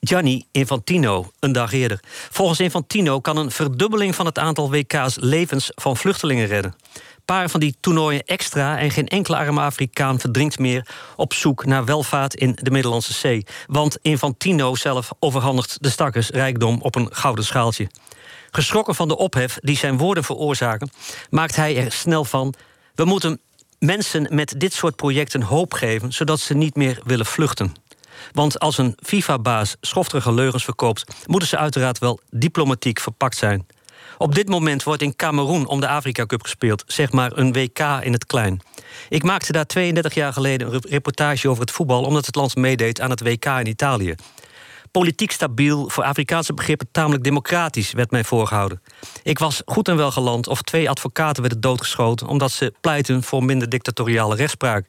[0.00, 2.00] Gianni Infantino een dag eerder.
[2.30, 6.74] Volgens Infantino kan een verdubbeling van het aantal WK's levens van vluchtelingen redden.
[7.30, 11.84] Paar van die toernooien extra en geen enkele arme Afrikaan verdrinkt meer op zoek naar
[11.84, 13.46] welvaart in de Middellandse Zee.
[13.66, 17.90] Want Infantino zelf overhandigt de stakkers rijkdom op een gouden schaaltje.
[18.50, 20.90] Geschrokken van de ophef die zijn woorden veroorzaken,
[21.30, 22.54] maakt hij er snel van:
[22.94, 23.40] we moeten
[23.78, 27.72] mensen met dit soort projecten hoop geven, zodat ze niet meer willen vluchten.
[28.32, 33.66] Want als een FIFA-baas schofterige leugens verkoopt, moeten ze uiteraard wel diplomatiek verpakt zijn.
[34.22, 37.78] Op dit moment wordt in Cameroen om de Afrika Cup gespeeld, zeg maar een WK
[37.78, 38.60] in het klein.
[39.08, 43.00] Ik maakte daar 32 jaar geleden een reportage over het voetbal, omdat het land meedeed
[43.00, 44.14] aan het WK in Italië.
[44.90, 48.82] Politiek stabiel, voor Afrikaanse begrippen tamelijk democratisch, werd mij voorgehouden.
[49.22, 53.44] Ik was goed en wel geland of twee advocaten werden doodgeschoten omdat ze pleiten voor
[53.44, 54.86] minder dictatoriale rechtspraak.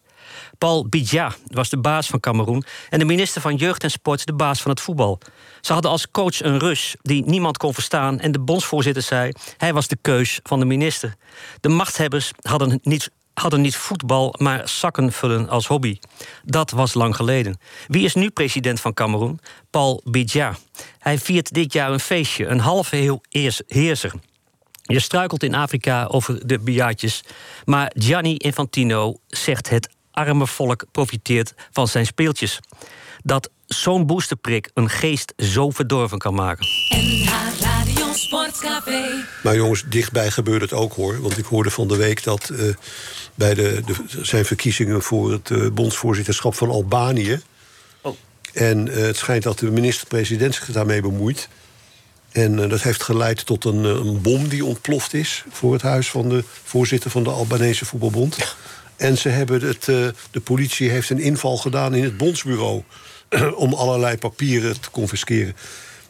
[0.62, 4.34] Paul Biya was de baas van Cameroen en de minister van Jeugd en Sport de
[4.34, 5.20] baas van het voetbal.
[5.62, 9.74] Ze hadden als coach een Rus die niemand kon verstaan en de bondsvoorzitter zei hij
[9.74, 11.16] was de keus van de minister.
[11.60, 16.00] De machthebbers hadden niet hadden niet voetbal, maar zakken vullen als hobby.
[16.44, 17.60] Dat was lang geleden.
[17.88, 19.40] Wie is nu president van Cameroen?
[19.70, 20.56] Paul Biya.
[21.00, 24.14] Hij viert dit jaar een feestje, een halve eers- heerser.
[24.82, 27.24] Je struikelt in Afrika over de biaatjes,
[27.66, 32.60] maar Gianni Infantino zegt het arme volk profiteert van zijn speeltjes.
[33.24, 36.66] Dat zo'n boosterprik een geest zo verdorven kan maken.
[36.90, 39.26] NH Radio Sportcafé.
[39.44, 41.22] Maar jongens, dichtbij gebeurt het ook hoor.
[41.22, 42.66] Want ik hoorde van de week dat eh,
[43.36, 47.42] bij de, de, zijn verkiezingen voor het eh, bondsvoorzitterschap van Albanië.
[48.02, 48.16] Oh.
[48.54, 51.50] En eh, het schijnt dat de minister-president zich daarmee bemoeit.
[52.32, 56.30] En dat heeft geleid tot een, een bom die ontploft is voor het huis van
[56.30, 58.56] de voorzitter van de Albanese voetbalbond.
[59.02, 62.84] En ze hebben het, eh, de politie heeft een inval gedaan in het bondsbureau
[63.56, 65.56] om allerlei papieren te confisceren.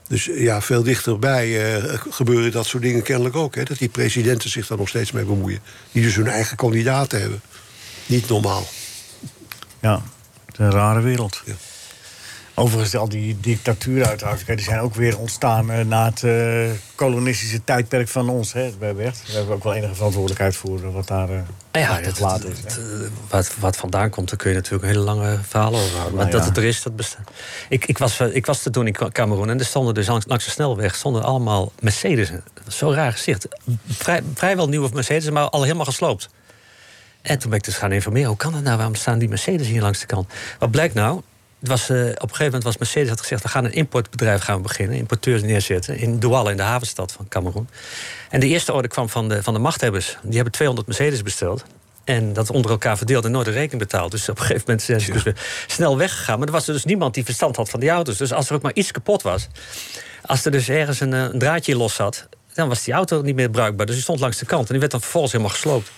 [0.07, 3.55] Dus ja, veel dichterbij eh, gebeuren dat soort dingen kennelijk ook.
[3.55, 5.59] Hè, dat die presidenten zich daar nog steeds mee bemoeien.
[5.91, 7.41] Die dus hun eigen kandidaten hebben.
[8.05, 8.67] Niet normaal.
[9.79, 10.01] Ja,
[10.45, 11.41] het is een rare wereld.
[11.45, 11.53] Ja.
[12.61, 14.55] Overigens, al die dictaturen uit Afrika...
[14.55, 18.95] die zijn ook weer ontstaan eh, na het eh, kolonistische tijdperk van ons, hè, bij
[18.95, 19.21] Bert.
[19.27, 22.61] We hebben ook wel enige verantwoordelijkheid voor eh, wat daar eh Ja, dat, gelaten is.
[22.61, 22.79] dat,
[23.29, 26.15] wat, wat vandaan komt, daar kun je natuurlijk een hele lange verhaal over houden.
[26.15, 26.47] Maar Nou dat ja.
[26.47, 27.31] het er is, dat bestaat.
[27.69, 30.51] Ik, ik, was, ik was toen in Cameroen en er stonden dus langs, langs de
[30.51, 32.31] snelweg stonden allemaal Mercedes.
[32.67, 33.47] Zo'n raar gezicht.
[33.87, 36.29] Vrij, vrijwel nieuwe Mercedes, maar al helemaal gesloopt.
[37.21, 38.27] En toen ben ik dus gaan informeren.
[38.27, 38.77] Hoe kan dat nou?
[38.77, 40.33] Waarom staan die Mercedes hier langs de kant?
[40.59, 41.21] Wat blijkt nou?
[41.61, 43.43] Het was, eh, op een gegeven moment was Mercedes had gezegd...
[43.43, 45.97] we gaan een importbedrijf gaan beginnen, importeurs neerzetten...
[45.97, 47.69] in Douala, in de havenstad van Cameroen.
[48.29, 50.17] En de eerste orde kwam van de, van de machthebbers.
[50.23, 51.63] Die hebben 200 Mercedes besteld.
[52.03, 54.11] En dat onder elkaar verdeeld en nooit een rekening betaald.
[54.11, 56.37] Dus op een gegeven moment zijn ze dus weer snel weggegaan.
[56.37, 58.17] Maar er was dus niemand die verstand had van die auto's.
[58.17, 59.47] Dus als er ook maar iets kapot was...
[60.25, 62.27] als er dus ergens een, eh, een draadje los zat...
[62.53, 63.85] dan was die auto niet meer bruikbaar.
[63.85, 64.63] Dus die stond langs de kant.
[64.63, 65.91] En die werd dan vervolgens helemaal gesloopt.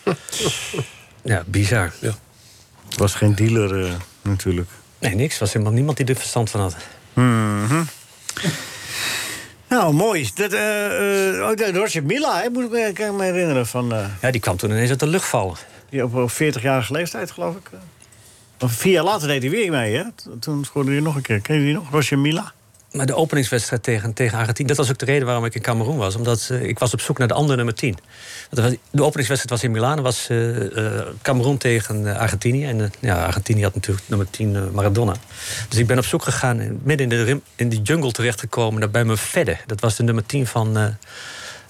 [1.34, 1.94] ja, bizar.
[2.00, 4.70] Het was geen dealer, eh, natuurlijk.
[5.04, 5.34] Nee, niks.
[5.34, 6.76] Er was helemaal niemand die er verstand van had.
[9.68, 10.30] Nou, mooi.
[10.36, 13.68] Dat, oh, de Roger Mila, hè, moet ik me, kan ik me herinneren.
[13.68, 15.56] Van, eh, Ja, die kwam toen ineens uit de lucht vallen.
[15.90, 17.70] die op, op 40-jarige leeftijd, geloof ik.
[18.60, 20.04] Of vier jaar later deed hij weer mee, hè?
[20.40, 21.40] Toen scoorde hij nog een keer.
[21.40, 21.90] Ken je die nog?
[21.92, 22.54] Roger Mila?
[22.94, 24.68] Maar de openingswedstrijd tegen, tegen Argentinië...
[24.68, 26.16] dat was ook de reden waarom ik in Cameroen was.
[26.16, 27.98] Omdat eh, ik was op zoek naar de andere nummer 10.
[28.50, 30.02] Want er was- De openingswedstrijd was in Milaan.
[30.02, 30.48] Was eh,
[31.22, 32.66] Cameroen tegen Argentinië.
[32.66, 35.16] En ja, Argentinië had natuurlijk nummer 10 eh, Maradona.
[35.70, 38.92] Dus ik ben op zoek gegaan, en midden in de, rim, in die jungle terechtgekomen...
[38.92, 39.58] bij mijn Fedde.
[39.66, 40.96] Dat was de nummer 10 van...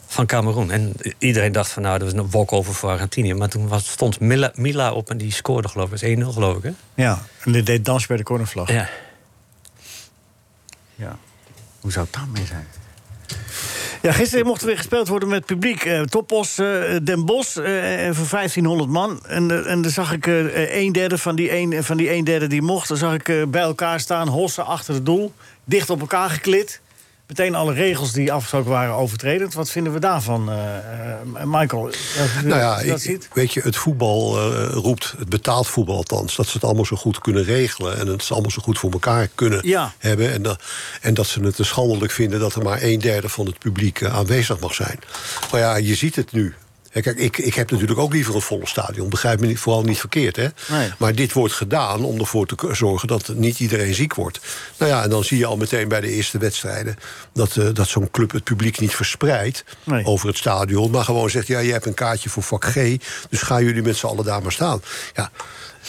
[0.07, 0.71] van Cameroen.
[0.71, 3.33] En iedereen dacht van nou, dat was een walkover voor Argentinië.
[3.33, 5.99] Maar toen was, stond Mila, Mila op en die scoorde geloof ik.
[5.99, 6.71] Dat is 1-0 geloof ik, hè?
[7.03, 8.71] Ja, en dit deed dans bij de cornervlag.
[8.71, 8.89] Ja.
[10.95, 11.17] Ja.
[11.79, 12.67] Hoe zou het daarmee zijn?
[14.01, 15.85] Ja, gisteren mocht er weer gespeeld worden met publiek.
[15.85, 19.25] Eh Toppos, eh, Den Bosch, eh, voor 1500 man.
[19.25, 22.61] En, en dan zag ik een derde van die een, van die een derde die
[22.61, 22.87] mocht...
[22.87, 25.33] dan zag ik bij elkaar staan, hossen achter het doel.
[25.63, 26.81] Dicht op elkaar geklit.
[27.37, 29.53] Meteen alle regels die afgesproken waren overtredend.
[29.53, 31.89] Wat vinden we daarvan, eh, eh, Michael?
[32.43, 36.35] Nou ja, dat ik- weet je, het voetbal eh, roept, het betaald voetbal althans...
[36.35, 37.97] dat ze het allemaal zo goed kunnen regelen...
[37.99, 39.93] en het ze allemaal zo goed voor elkaar kunnen Ja.
[39.97, 40.31] hebben.
[40.31, 40.61] En, dat-
[41.01, 42.39] en dat ze het te schandelijk vinden...
[42.39, 44.99] dat er maar een derde van het publiek aanwezig mag zijn.
[45.51, 46.53] Maar ja, je ziet het nu.
[47.01, 49.09] Kijk, ik, ik heb natuurlijk ook liever een volle stadion.
[49.09, 50.47] Begrijp me niet, vooral niet verkeerd, hè?
[50.67, 50.91] Nee.
[50.97, 54.39] Maar dit wordt gedaan om ervoor te zorgen dat niet iedereen ziek wordt.
[54.77, 56.97] Nou ja, en dan zie je al meteen bij de eerste wedstrijden...
[57.33, 60.05] dat, eh, dat zo'n club het publiek niet verspreidt Nee.
[60.05, 60.91] over het stadion...
[60.91, 62.73] maar gewoon zegt, ja, je hebt een kaartje voor vak G...
[63.29, 64.81] dus gaan jullie met z'n allen daar maar staan.
[65.13, 65.31] Ja,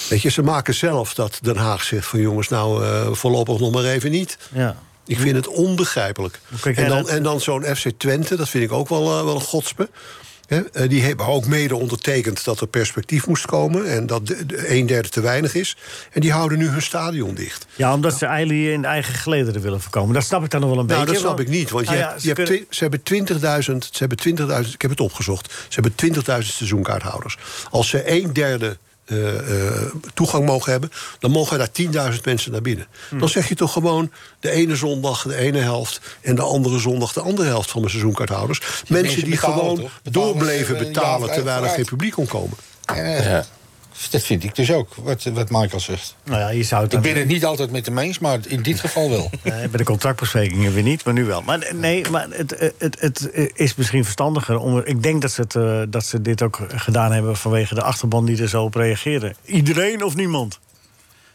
[0.08, 2.20] weet je, ze maken zelf dat Den Haag zegt van...
[2.20, 4.38] jongens, nou, eh, voorlopig nog maar even niet.
[4.52, 4.76] Ja.
[5.06, 6.40] Ik vind het onbegrijpelijk.
[6.62, 9.40] En dan, en dan zo'n FC Twente, dat vind ik ook wel, eh, wel een
[9.40, 9.88] godspe.
[10.46, 13.90] Eh, die hebben ook mede ondertekend dat er perspectief moest komen...
[13.90, 15.76] en dat de, de een derde te weinig is.
[16.12, 17.66] En die houden nu hun stadion dicht.
[17.76, 20.14] Ja, omdat ze Eili in eigen gelederen willen voorkomen.
[20.14, 21.14] Dat snap ik dan nog wel een Nou, beetje.
[21.14, 23.02] dat snap ik niet, want je, Nou ja, hebt- ze je hebt kunnen- ze hebben
[23.02, 27.38] 20.000, ze hebben 20.000, ik heb het opgezocht, ze hebben 20.000 seizoenkaarthouders.
[27.70, 29.82] Als ze een derde eh, eh,
[30.14, 31.70] toegang mogen hebben, dan mogen daar
[32.12, 32.86] 10.000 mensen naar binnen.
[33.08, 33.18] Hm.
[33.18, 37.12] Dan zeg je toch gewoon de ene zondag de ene helft en de andere zondag
[37.12, 38.60] de andere helft van de seizoenkaarthouders.
[38.88, 39.90] Mensen die gewoon toch?
[40.02, 42.56] Betalen betalen terwijl er geen publiek kon komen.
[42.94, 43.44] Ja.
[44.10, 46.16] Dat vind ik dus ook, wat, wat Michael zegt.
[46.24, 48.62] Nou ja, je zou het Ik ben het niet altijd met hem eens, maar in
[48.62, 49.30] dit geval wel.
[49.42, 51.42] Nee, bij de contractbesprekingen weer niet, maar nu wel.
[51.42, 54.58] Maar nee, maar het, het, het, is misschien verstandiger.
[54.58, 57.82] Om, ik denk dat ze, het, eh, dat ze dit ook gedaan hebben vanwege de
[57.82, 59.34] achterban die er zo op reageerde.
[59.44, 60.58] Iedereen of niemand.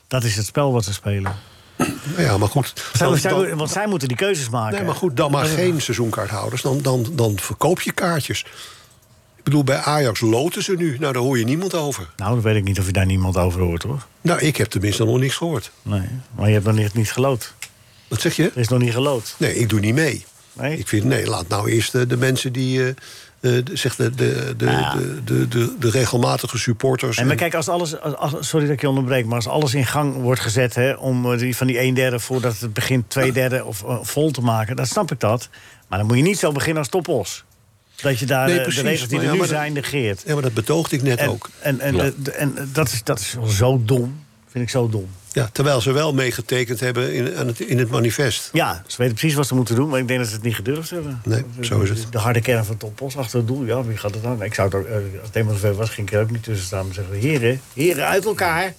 [0.08, 1.36] Dat is het spel wat ze spelen.
[2.17, 2.73] Ja, maar goed.
[2.93, 4.75] Zij, dan- zij- dan- want zij moeten die keuzes maken.
[4.77, 6.62] Nee, maar goed, dan maar geen seizoenkaarthouders.
[6.62, 8.45] Dan, dan, dan verkoop je kaartjes.
[9.49, 10.97] Ik bedoel, bij Ajax loten ze nu.
[10.99, 12.09] Nou, daar hoor je niemand over.
[12.17, 14.05] Nou, dan weet ik niet of je daar niemand over hoort, hoor.
[14.21, 15.71] Nou, ik heb tenminste nog niks gehoord.
[15.81, 17.53] Nee, maar je hebt nog niet, niet geloot.
[18.07, 18.43] Wat zeg je?
[18.43, 19.35] Er is nog niet geloot.
[19.38, 20.25] Nee, ik doe niet mee.
[20.53, 20.77] Nee?
[20.77, 22.79] Ik vind, nee, laat nou eerst de, de mensen die...
[22.83, 24.95] eh, eh, de, zeg de, de, de, Ja.
[24.95, 27.17] de, de, de, de regelmatige supporters...
[27.17, 29.73] En maar en- kijk, als alles, als- sorry dat ik je onderbreek, maar als alles
[29.73, 33.09] in gang wordt gezet hè, om eh, die, van die een derde voordat het begint
[33.09, 35.49] twee derde of eh, vol te maken, dan snap ik dat.
[35.88, 37.43] Maar dan moet je niet zo beginnen als toppos.
[38.01, 38.81] Dat je daar Nee, eh, precies.
[38.81, 40.23] de regels die er ja, nu zijn negeert.
[40.25, 41.49] Ja, maar dat betoogde ik net En, ook.
[41.59, 42.03] en, en, Ja.
[42.03, 44.19] de- de- en dat, is, dat is wel zo dom.
[44.51, 45.07] Vind ik zo dom.
[45.31, 48.49] Ja, terwijl ze wel meegetekend hebben in, aan het, in het manifest.
[48.53, 50.55] Ja, ze weten precies wat ze moeten doen, maar ik denk dat ze het niet
[50.55, 51.21] gedurfd hebben.
[51.25, 52.05] Nee, zo is het.
[52.12, 54.43] De harde kern van Toppos achter het doel, ja, wie gaat het dan?
[54.43, 56.65] Ik zou het ook, eh, als het zover was, ging ik er ook niet tussen
[56.65, 56.85] staan.
[56.85, 58.73] Maar zeggen, heren, heren, uit elkaar.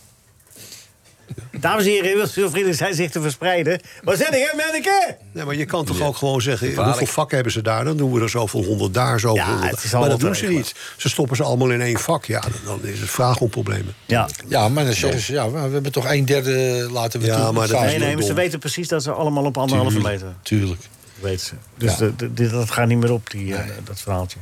[1.61, 3.81] Dames en heren, wilt uw vrienden zijn zich te verspreiden.
[4.03, 5.17] Wat zeg ik, hè, manneke?
[5.33, 6.85] Nee, maar je kan toch ook gewoon zeggen...
[6.85, 7.85] hoeveel vakken hebben ze daar?
[7.85, 10.63] Dan doen we er zoveel honderd daar, zoveel Ja, honderd Maar dat doen ze regelen.
[10.63, 10.75] niet.
[10.97, 12.25] Ze stoppen ze allemaal in één vak.
[12.25, 13.95] Ja, dan, dan is het vraag om problemen.
[14.07, 17.45] Ja, Ja, maar dan zeggen ze, ja, we hebben toch een derde laten we Ja,
[17.45, 17.53] toe.
[17.53, 20.81] maar dat nee, nee, maar ze weten precies dat ze allemaal op anderhalve meter Tuurlijk.
[21.21, 21.55] weten ze.
[21.77, 21.97] Dus Ja.
[21.99, 24.39] de- de- dit- dat gaat niet meer op, die, eh, dat verhaaltje.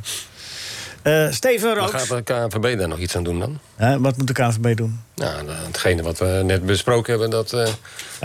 [1.02, 2.02] Eh, Steven Maar Rooks.
[2.04, 3.58] gaat de KNVB daar nog iets aan doen dan?
[3.76, 5.00] Hè, wat moet de KVB doen?
[5.14, 7.64] Nou, hetgene wat we net besproken hebben, dat, eh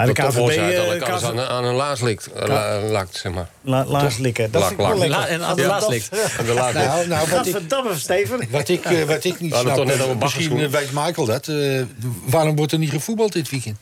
[0.05, 0.67] de KNVB, Topos eh,
[0.99, 3.49] KNVB aan, aan een laas likt, la- lakt, zeg maar.
[3.61, 4.51] La, laars likken.
[4.51, 5.07] Dat Lak, lak.
[5.07, 6.09] La- en aan de Ja, laars dat- likt.
[6.39, 6.85] Aan de laas likt.
[6.87, 8.47] Nou, nou wat, ik, Steven.
[8.49, 11.47] wat, ik, wat ik niet snap, toch net over misschien weet Michael dat.
[11.47, 11.81] eh,
[12.25, 13.77] waarom wordt er niet gevoetbald dit weekend?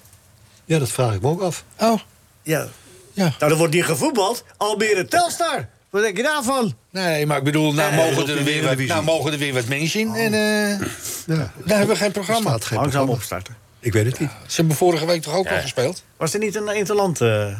[0.65, 1.63] Ja, dat vraag ik me ook af.
[1.79, 1.99] Oh,
[2.43, 2.67] Ja.
[3.13, 3.33] ja.
[3.39, 4.43] Nou, er wordt niet gevoetbald.
[4.57, 5.67] Almere Telstar.
[5.91, 6.73] Wat denk je daarvan?
[6.91, 9.99] Nee, maar ik bedoel, nou, mogen, er weer wat, nou mogen er weer wat mensen
[9.99, 10.15] in.
[10.15, 10.87] En eh
[11.25, 12.49] Ja, dan hebben we geen programma.
[12.49, 13.11] staat geen Langzaam programma.
[13.13, 13.55] opstarten.
[13.79, 14.29] Ik weet het niet.
[14.47, 16.03] Ze hebben vorige week toch ook al gespeeld?
[16.17, 17.21] Was er niet een interland?
[17.21, 17.59] eh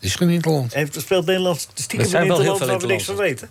[0.00, 0.74] Is geen Interland.
[0.74, 3.48] heeft speelt Nederland stiekem Er zijn wel heel interland veel waar we niks van weten?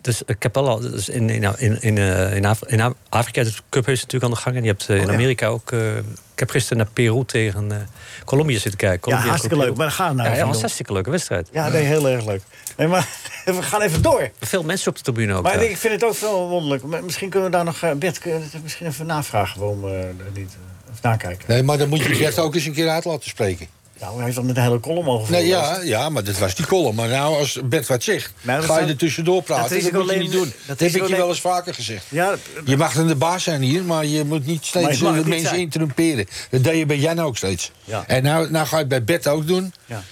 [0.00, 0.80] Dus ik heb wel al.
[0.80, 4.24] Dus in, in, in, in, eh, in, Af- in Afrika is de Cup is natuurlijk
[4.24, 4.56] aan de gang.
[4.56, 5.12] En je hebt eh, in Oh, ja.
[5.14, 5.72] Amerika ook.
[5.72, 6.04] eh, ik
[6.44, 7.78] heb gisteren naar Peru tegen eh
[8.24, 9.12] Colombia zitten kijken.
[9.12, 9.76] Ja, hartstikke leuk.
[9.76, 11.48] Maar gaan we nou Ja, ja, hartstikke leuke wedstrijd.
[11.52, 12.42] Ja, nee, heel erg leuk.
[12.76, 13.08] Nee, maar
[13.44, 14.30] we gaan even door.
[14.40, 15.42] Veel mensen op de tribune ook.
[15.42, 16.82] Maar ik vind het ook wel wonderlijk.
[16.84, 17.82] Maar Misschien kunnen we daar nog...
[17.82, 20.50] eh, Bert, het misschien even navragen waarom we niet...
[20.86, 21.44] eh, Of nakijken.
[21.48, 23.66] Nee, maar dan moet je Gert ook eens een keer uit laten spreken.
[24.00, 26.54] Nou, hij heeft dan met een hele column over Nee, ja, ja, maar dat was
[26.54, 26.94] die column.
[26.94, 29.62] Maar nou, als Bert wat zegt, Nou, dat ga je er tussendoor dat praten.
[29.62, 30.52] Dat, risico moet je niet doen.
[30.66, 32.04] dat Dat, heb ik je wel eens vaker gezegd.
[32.08, 32.34] Ja,
[32.64, 35.60] Je mag dan de baas zijn hier, maar je moet niet steeds eh, mensen zijn.
[35.60, 36.26] interrumperen.
[36.50, 37.70] Dat deed je bij Jan ook steeds.
[37.84, 38.04] Ja.
[38.06, 39.72] En nou, nou ga je het bij Bert ook doen.
[39.86, 40.02] Ja.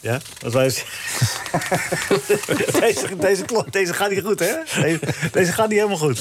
[0.00, 0.74] Ja, dat was...
[2.80, 4.52] deze, deze, deze gaat niet goed, hè?
[4.82, 5.00] Deze,
[5.32, 6.20] deze gaat niet helemaal goed.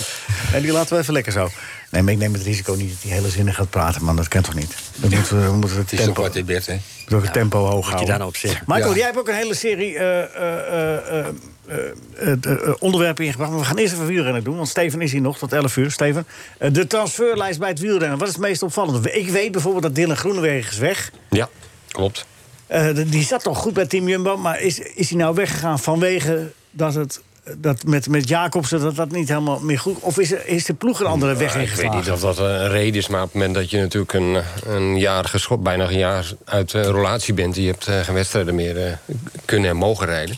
[0.52, 1.50] Nee, die laten we even lekker zo.
[1.92, 4.16] Nee, maar ik neem het risico niet dat die hele zinnen gaat praten, man.
[4.16, 4.76] Dat kan toch niet?
[4.96, 6.78] Dan moeten we, we moeten het Het is toch tempo, wat in Bert, hè?
[7.08, 8.08] het tempo hoog Wat je houden.
[8.08, 8.68] daar nou op.
[8.68, 8.96] Michael, Ja.
[8.96, 13.52] jij hebt ook een hele serie eh, eh, eh, onderwerpen ingebracht.
[13.52, 15.92] Maar we gaan eerst even wielrennen doen, want Steven is hier nog tot 11 uur.
[15.92, 16.28] Steven,
[16.72, 18.18] de transferlijst bij het wielrennen.
[18.18, 19.12] Wat is het meest opvallende?
[19.12, 21.12] Ik weet bijvoorbeeld dat Dylan Groenewegen is weg.
[21.30, 21.50] Ja,
[21.88, 22.26] klopt.
[22.68, 26.52] Eh, die zat toch goed bij Team Jumbo, maar is, is hij nou weggegaan vanwege
[26.72, 27.22] dat het
[27.58, 30.00] dat met, met Jacobsen dat dat niet helemaal meer goed...
[30.00, 32.40] Of is, er, is de ploeg een andere weg Ja, ik weet niet of dat
[32.40, 35.64] eh, een reden is, maar op het moment dat je natuurlijk een, een jaar geschopt,
[35.64, 39.70] bijna een jaar uit uh, relatie bent, je hebt uh, geen wedstrijden meer uh, kunnen
[39.70, 40.38] en mogen rijden.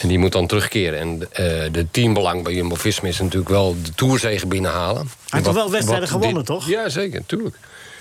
[0.00, 0.98] En die moet dan terugkeren.
[0.98, 1.26] En uh,
[1.72, 5.10] de teambelang bij Jumbo Visma is natuurlijk wel de Tourzege binnenhalen.
[5.28, 6.68] Hij heeft wel wedstrijden gewonnen, dit- toch?
[6.68, 7.56] Ja, zeker, tuurlijk.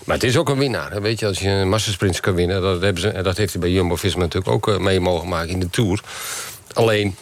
[0.06, 1.02] Maar het is ook een winnaar.
[1.02, 3.72] Weet je, als je een massasprints kan winnen, dat, hebben ze, dat heeft hij bij
[3.72, 6.02] Jumbo Visma natuurlijk ook eh, mee mogen maken in de Tour.
[6.74, 7.16] Alleen,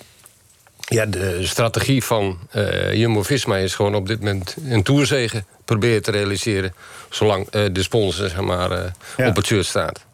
[0.85, 6.11] ja, de strategie van eh, Jumbo-Visma is gewoon op dit moment een toerzege proberen te
[6.11, 6.73] realiseren...
[7.09, 9.27] zolang eh, de sponsor zeg maar, eh, Ja.
[9.27, 10.04] op het shirt staat.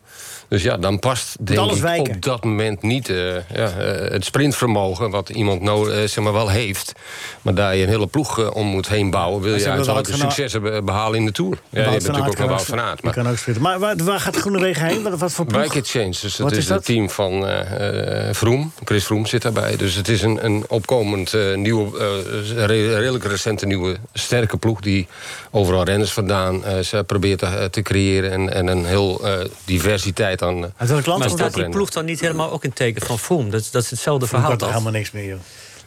[0.52, 5.10] Dus ja, dan past denk ik op dat moment niet eh, ja, eh, het sprintvermogen...
[5.10, 6.92] wat iemand nou, eh, zeg maar wel heeft.
[7.42, 9.42] Maar daar je een hele ploeg om moet heen bouwen...
[9.42, 11.58] wil je uiteindelijk successen be- behalen in de Tour.
[11.70, 12.96] Ja, je natuurlijk ook nog Wout van Aert.
[12.96, 13.64] Die Maar kan ook sprinten.
[13.64, 15.04] Maar waar, waar gaat Groenewegen heen?
[15.04, 15.62] Wat, wat voor ploeg?
[15.62, 17.46] Bike Exchange, dus het is het team van
[18.32, 18.72] Vroom.
[18.84, 19.76] Chris Vroom zit daarbij.
[19.78, 22.22] Dus het is een, een opkomend nieuwe,
[22.56, 24.82] re- redelijk recente nieuwe sterke ploeg...
[24.82, 25.08] die
[25.52, 28.32] overal renners vandaan eh, ze probeert te, te creëren...
[28.32, 30.64] en, en een heel eh, diversiteit aan...
[30.64, 31.54] eh, Uit welk land Maar staat dat?
[31.54, 33.50] die ploeg dan niet helemaal ook in teken van Froome?
[33.50, 34.70] Dat, dat is hetzelfde Vroom verhaal toch?
[34.70, 35.40] helemaal niks meer, joh.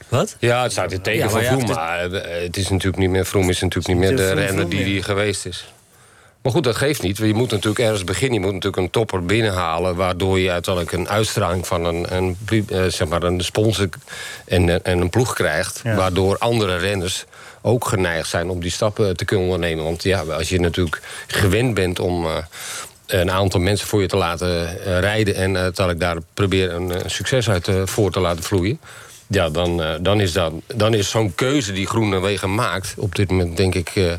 [0.08, 0.36] Wat?
[0.38, 1.60] Ja, het staat in teken Ja, van ja, Vroom.
[1.64, 3.24] het- Maar eh, het is natuurlijk niet meer...
[3.26, 5.72] Vroom is natuurlijk niet meer de Vroom, renner Vroom die die geweest is.
[6.42, 7.16] Maar goed, dat geeft niet.
[7.16, 8.34] Je moet natuurlijk ergens beginnen.
[8.34, 9.96] Je moet natuurlijk een topper binnenhalen...
[9.96, 12.36] waardoor je uiteindelijk een uitstraling van een, een,
[12.68, 13.88] eh, zeg maar een sponsor
[14.44, 15.80] en, en een ploeg krijgt...
[15.84, 15.94] Ja.
[15.94, 17.24] waardoor andere renners
[17.66, 19.84] ook geneigd zijn om die stappen te kunnen ondernemen.
[19.84, 22.26] Want ja, als je natuurlijk gewend bent om...
[22.26, 22.36] eh,
[23.06, 25.34] een aantal mensen voor je te laten eh, rijden...
[25.34, 28.80] en uiteindelijk daar proberen een, eh, succes uit eh, voor te laten vloeien...
[29.26, 32.94] Ja, dan, eh, dan is, dat, dan is zo'n keuze die Groenewegen maakt...
[32.96, 33.90] op dit moment denk ik...
[33.94, 34.12] eh,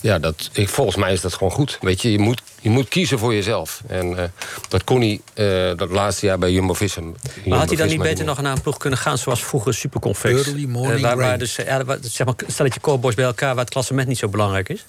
[0.00, 1.78] ja, dat, ik, volgens mij is dat gewoon goed.
[1.80, 3.80] Weet je, je moet, je moet kiezen voor jezelf.
[3.86, 4.24] En eh,
[4.68, 7.02] dat kon hij eh, dat laatste jaar bij Jumbo-Visma.
[7.44, 10.46] Maar had hij dan niet beter nog naar een ploeg kunnen gaan zoals vroeger Superconfex?
[10.46, 13.64] Early morning Eh, waar, waar dus, ja, waar- zeg maar, stelletje cowboys bij elkaar waar
[13.64, 14.84] het klassement niet zo belangrijk is?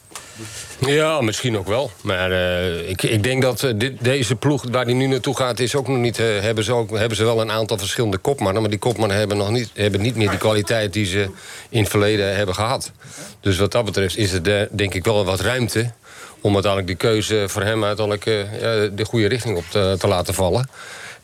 [0.79, 1.91] Ja, misschien ook wel.
[2.01, 5.59] Maar eh, ik, ik denk dat dit, deze ploeg waar hij nu naartoe gaat...
[5.59, 8.61] Is ook nog niet, hebben, ze ook, hebben ze wel een aantal verschillende kopmannen...
[8.61, 10.93] maar die kopmannen hebben, nog niet, hebben niet meer die kwaliteit...
[10.93, 11.29] die ze
[11.69, 12.91] in het verleden hebben gehad.
[13.39, 15.91] Dus wat dat betreft is er denk ik wel wat ruimte...
[16.41, 20.07] om uiteindelijk die keuze voor hem uiteindelijk eh, ja, de goede richting op te, te
[20.07, 20.69] laten vallen.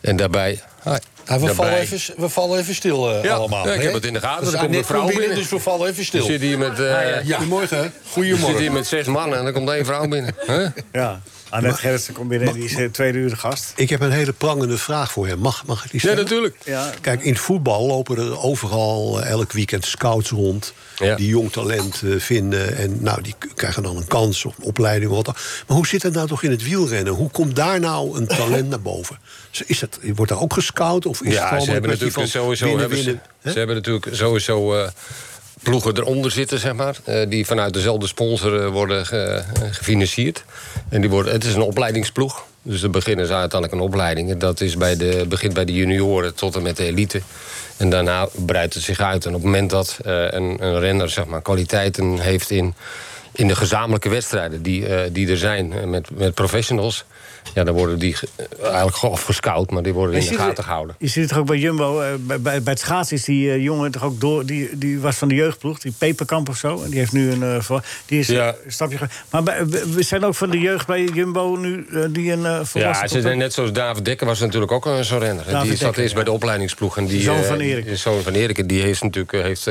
[0.02, 0.62] En daarbij...
[0.84, 3.68] Nou, we, Daarbij- vallen even, we vallen even stil eh, Ja, allemaal.
[3.68, 4.46] ja, ik heb het in de gaten.
[4.46, 5.38] We Er komt een vrouw binnen, binnen.
[5.38, 6.26] dus we vallen even Je stil.
[6.26, 7.36] zit hier met, eh, Ja.
[7.38, 7.78] Goedemorgen.
[7.78, 7.84] hè?
[7.84, 8.60] je zit Goedemorgen.
[8.60, 10.36] hier met zes mannen en dan komt één vrouw binnen.
[10.48, 10.68] Huh?
[10.92, 11.22] Ja.
[11.54, 13.74] Annette Gerritsen komt binnen, die is eh, tweede uur de gast.
[13.76, 15.40] Ik heb een hele prangende vraag voor hem.
[15.40, 16.24] Mag, mag ik die Ja, stellen?
[16.24, 16.56] natuurlijk.
[16.66, 16.90] Ja.
[17.02, 20.74] Kijk, in voetbal lopen er overal eh, elk weekend scouts rond...
[20.98, 21.16] Ja.
[21.16, 22.78] die jong talent eh, vinden.
[22.78, 25.36] En nou, die krijgen dan een kans of een opleiding of wat dan.
[25.68, 27.14] Maar hoe zit het nou toch in het wielrennen?
[27.14, 29.20] Hoe komt daar nou een talent naar boven?
[29.66, 31.06] Is dat, wordt daar ook gescout?
[31.06, 33.52] Of is het Ja, gewoon ze hebben natuurlijk van sowieso winnen, hebben ze, winnen, hè?
[33.52, 34.90] ze hebben natuurlijk sowieso eh,
[35.64, 36.96] ploegen eronder zitten, zeg maar.
[37.04, 40.44] eh, die vanuit dezelfde sponsor eh, worden eh, gefinancierd.
[40.90, 42.44] En die worden, het is een opleidingsploeg.
[42.62, 44.38] Dus dan beginnen ze uiteindelijk een opleiding.
[44.38, 47.22] Dat is bij de, begint bij de junioren tot en met de elite.
[47.78, 49.26] En daarna breidt het zich uit.
[49.26, 52.74] En op het moment dat een, een renner zeg maar, kwaliteiten heeft in,
[53.32, 57.06] in de gezamenlijke wedstrijden die, die er zijn met, met professionals.
[57.54, 60.96] Ja, dan worden die eh, eigenlijk gewoon gescout, maar die worden in de gaten gehouden.
[61.00, 62.00] Je ziet het toch ook bij Jumbo.
[62.02, 64.46] eh, bij, bij, bij het schaatsen is die eh, jongen toch ook door.
[64.46, 66.82] Die, die was van de jeugdploeg, die Peperkamp of zo.
[66.84, 67.62] En die heeft nu een.
[68.06, 68.48] die is Ja.
[68.66, 68.98] een stapje.
[69.30, 72.42] Maar bij, we zijn ook van de jeugd bij Jumbo nu die een.
[72.66, 75.46] volwassen Ja, ze zijn net zoals David Dekker was natuurlijk ook een zo'n renner.
[75.46, 76.98] David die zat eerst bij de opleidingsploeg.
[76.98, 77.86] En die, Zoon van Erik.
[77.86, 78.70] die- Zoon van Erik.
[78.70, 79.68] Die heeft natuurlijk heeft,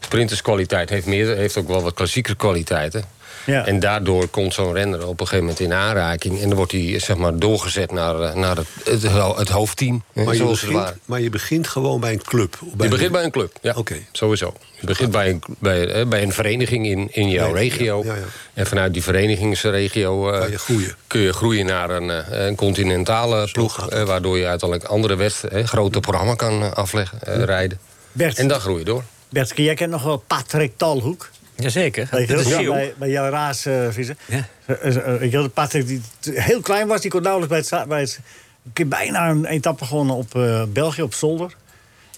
[0.00, 0.90] sprinterskwaliteit.
[0.90, 3.04] Heeft, meer, heeft ook wel wat klassieke kwaliteiten.
[3.46, 3.66] Ja.
[3.66, 6.40] En daardoor komt zo'n renner op een gegeven moment in aanraking.
[6.40, 9.02] En dan wordt hij zeg maar, doorgezet naar, eh, naar het, het,
[9.38, 10.02] het hoofdteam.
[10.12, 10.98] hè, Maar je, zoals het begint, ware.
[11.04, 12.56] maar je begint gewoon bij een club.
[12.60, 13.74] Bij Je een- begint bij een club, ja.
[13.76, 13.96] Oké.
[14.12, 14.54] Sowieso.
[14.80, 18.02] Je begint bij een, bij, eh, bij een vereniging in, in jouw Nee, regio.
[18.04, 18.24] ja, ja, ja.
[18.54, 20.94] En vanuit die verenigingsregio eh, Kan je groeien.
[21.06, 23.88] kun je groeien naar een, eh, een continentale ploeg.
[23.88, 27.78] eh, waardoor je uiteindelijk andere wedstrijden, grote programma kan afleggen, eh, rijden.
[28.12, 29.02] Bert, En dan groei je door.
[29.28, 31.30] Bert, jij kent nog wel Patrick Talhoek.
[31.62, 32.08] Jazeker.
[32.10, 32.20] Wel?
[32.20, 34.18] is Ja, bij, bij jouw raas uh, vissen.
[34.26, 34.46] Ja.
[35.20, 38.08] Ik had Patrick die heel klein was, die kon nauwelijks bij het, bij
[38.86, 41.54] bijna een etappe gewonnen op eh, België, op Zolder.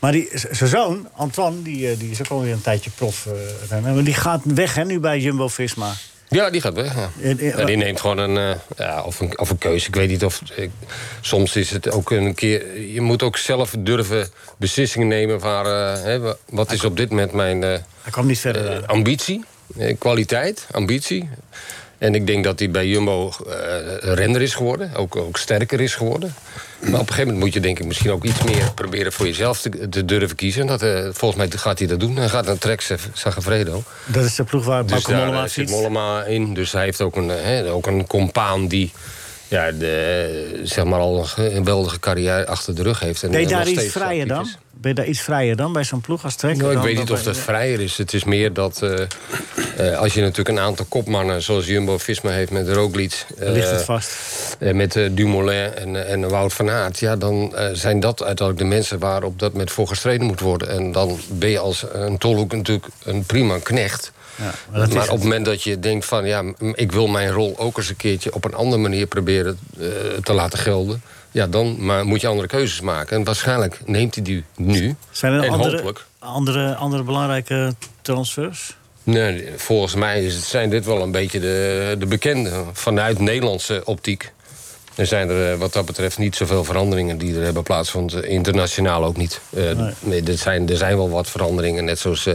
[0.01, 3.29] Maar die, zijn zoon, Antoine, die, eh, die is ook alweer een tijdje prof.
[3.71, 5.93] eh, maar die gaat weg hè, nu bij Jumbo-Visma.
[6.33, 6.95] Ja, die gaat weg.
[6.95, 7.11] Ja.
[7.23, 9.89] En- en- Ja, die neemt gewoon een, eh, ja, of een, of een keuze.
[9.89, 10.41] Ik weet niet of.
[10.55, 10.71] Ik,
[11.21, 12.81] soms is het ook een keer.
[12.81, 15.67] Je moet ook zelf durven beslissingen nemen van.
[15.67, 17.63] eh, hè, wa- wat is op dit moment mijn.
[17.63, 17.69] eh,
[18.03, 18.87] Hij kwam niet verder.
[18.87, 19.45] Ambitie,
[19.99, 21.29] kwaliteit, ambitie.
[22.03, 25.95] En ik denk dat hij bij Jumbo eh, renner is geworden, ook, ook sterker is
[25.95, 26.35] geworden.
[26.79, 29.27] Maar op een gegeven moment moet je denk ik misschien ook iets meer proberen voor
[29.27, 30.61] jezelf te, te durven kiezen.
[30.61, 32.17] En Dat, eh, volgens mij gaat hij dat doen.
[32.17, 33.83] Hij gaat naar Trek Sagafredo.
[34.05, 35.71] dat is de ploeg waar Dus daar Mollema eh, zit.
[35.71, 36.55] Mollema in.
[36.55, 38.93] Dus hij heeft ook een, eh, hè, ook een compaan die
[39.53, 43.23] ja, de, zeg maar al een geweldige carrière achter de rug heeft.
[43.23, 44.49] En, Ben je daar iets vrijer dan?
[44.71, 46.63] Ben je daar iets vrijer dan bij zo'n ploeg als trekker?
[46.63, 47.97] Nou, ik weet niet of dat vrijer is.
[47.99, 49.03] Het is meer dat eh,
[49.77, 51.43] eh, als je natuurlijk een aantal kopmannen...
[51.43, 53.27] zoals Jumbo-Visma heeft met Roglic...
[53.39, 54.11] Dan ligt het vast.
[54.59, 56.99] eh, met eh, Dumoulin en, en Wout van Aert...
[56.99, 60.69] Ja, dan zijn dat uiteindelijk de mensen waarop dat met voor gestreden moet worden.
[60.69, 64.13] En dan ben je als een tolhoek natuurlijk een prima knecht...
[64.37, 65.23] Ja, maar maar op het.
[65.23, 66.27] moment dat je denkt van...
[66.27, 66.43] ja,
[66.75, 69.87] ik wil mijn rol ook eens een keertje op een andere manier proberen eh,
[70.23, 71.03] te laten gelden...
[71.31, 73.17] ja, dan maar moet je andere keuzes maken.
[73.17, 74.97] En waarschijnlijk neemt hij die nu.
[75.11, 76.05] Zijn er en andere, hopelijk.
[76.19, 78.77] andere, andere belangrijke transfers?
[79.05, 84.33] Nee, volgens mij zijn dit wel een beetje de, de bekende vanuit Nederlandse optiek.
[84.95, 88.29] Er zijn er eh, wat dat betreft niet zoveel veranderingen die er hebben plaatsgevonden.
[88.29, 89.41] Internationaal ook niet.
[89.51, 89.93] Eh, Nee.
[90.01, 91.85] nee, er, zijn, er zijn wel wat veranderingen.
[91.85, 92.29] Net zoals,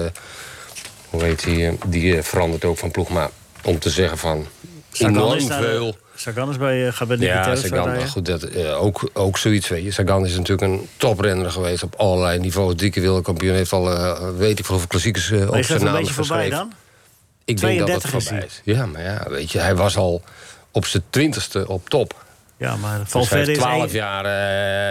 [1.09, 3.09] hoe heet die, eh, die eh, verandert ook van ploeg.
[3.09, 3.29] Maar
[3.63, 4.47] om te zeggen van
[4.91, 5.97] Sagan enorm is veel...
[6.15, 9.91] Sagan is bij, Nicky Ja, Sagan, maar goed, dat, ook, ook zoiets weet je.
[9.91, 12.73] Sagan is natuurlijk een toprenner geweest op allerlei niveaus.
[12.75, 13.83] Drie keer wereldkampioen, heeft al,
[14.35, 16.69] weet ik veel hoeveel klassiekers Maar op dat zijn een naam beetje voorbij geschreven.
[16.69, 16.73] dan?
[17.45, 18.61] Ik denk dat het 32 is voorbij is.
[18.63, 20.21] Ja, maar ja, weet je, hij was al
[20.71, 22.25] op zijn twintigste op top.
[22.57, 24.25] Ja, maar Dus Valverde is, 12 een, jaar,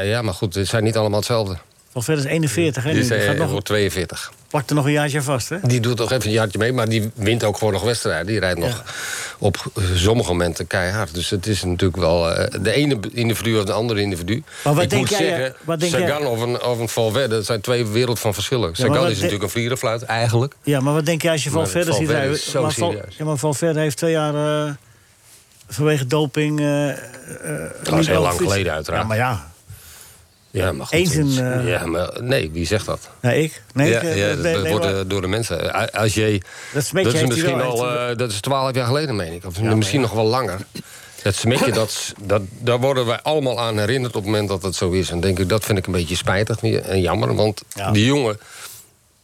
[0.06, 1.56] ja, maar goed, het zijn niet allemaal hetzelfde.
[1.92, 2.90] Valverde is 41, hè?
[2.92, 4.32] Hij gaat nog, wordt 42.
[4.56, 5.56] Plakt er nog een jaartje vast, hè?
[5.62, 8.26] Die doet toch even een jaartje mee, maar die wint ook gewoon nog wedstrijden.
[8.26, 8.82] Die rijdt nog
[9.38, 11.14] op eh, sommige momenten keihard.
[11.14, 14.42] Dus het is natuurlijk wel eh, de ene individu of de andere individu.
[14.64, 16.78] Maar wat ik denk moet jij, zeggen, eh, wat denk jij- Sagan of een, of
[16.78, 18.74] een Valverde, dat zijn twee wereld van verschillen.
[18.76, 20.54] Sagan is de- natuurlijk een vlierenfluit, eigenlijk.
[20.62, 22.32] Ja, maar wat denk je als je Valverde ziet rijden?
[22.34, 23.16] is zo maar, Val- serieus.
[23.16, 24.76] ja, maar Valverde heeft twee jaar
[25.68, 26.60] vanwege doping...
[26.60, 26.88] eh,
[27.82, 29.02] Dat is heel lang geleden uiteraard.
[29.02, 29.54] Ja, maar ja.
[30.56, 33.08] Ja, maar goed, Eens is- een, eh, ja, maar nee, wie zegt dat?
[33.22, 33.62] Ja, ik?
[33.74, 35.92] Nee, ja, ik, eh, ja, dat nee, wordt eh, door de mensen.
[35.92, 36.40] Als je,
[36.72, 39.44] Dat smetje dat is misschien wel, al, dat is twaalf jaar geleden, meen ik.
[39.44, 40.58] Of misschien nog wel langer.
[41.22, 44.74] Dat smetje, dat, dat, daar worden wij allemaal aan herinnerd op het moment dat het
[44.74, 45.10] zo is.
[45.10, 47.34] En denk ik, dat vind ik een beetje spijtig en jammer.
[47.34, 48.38] Want die jongen,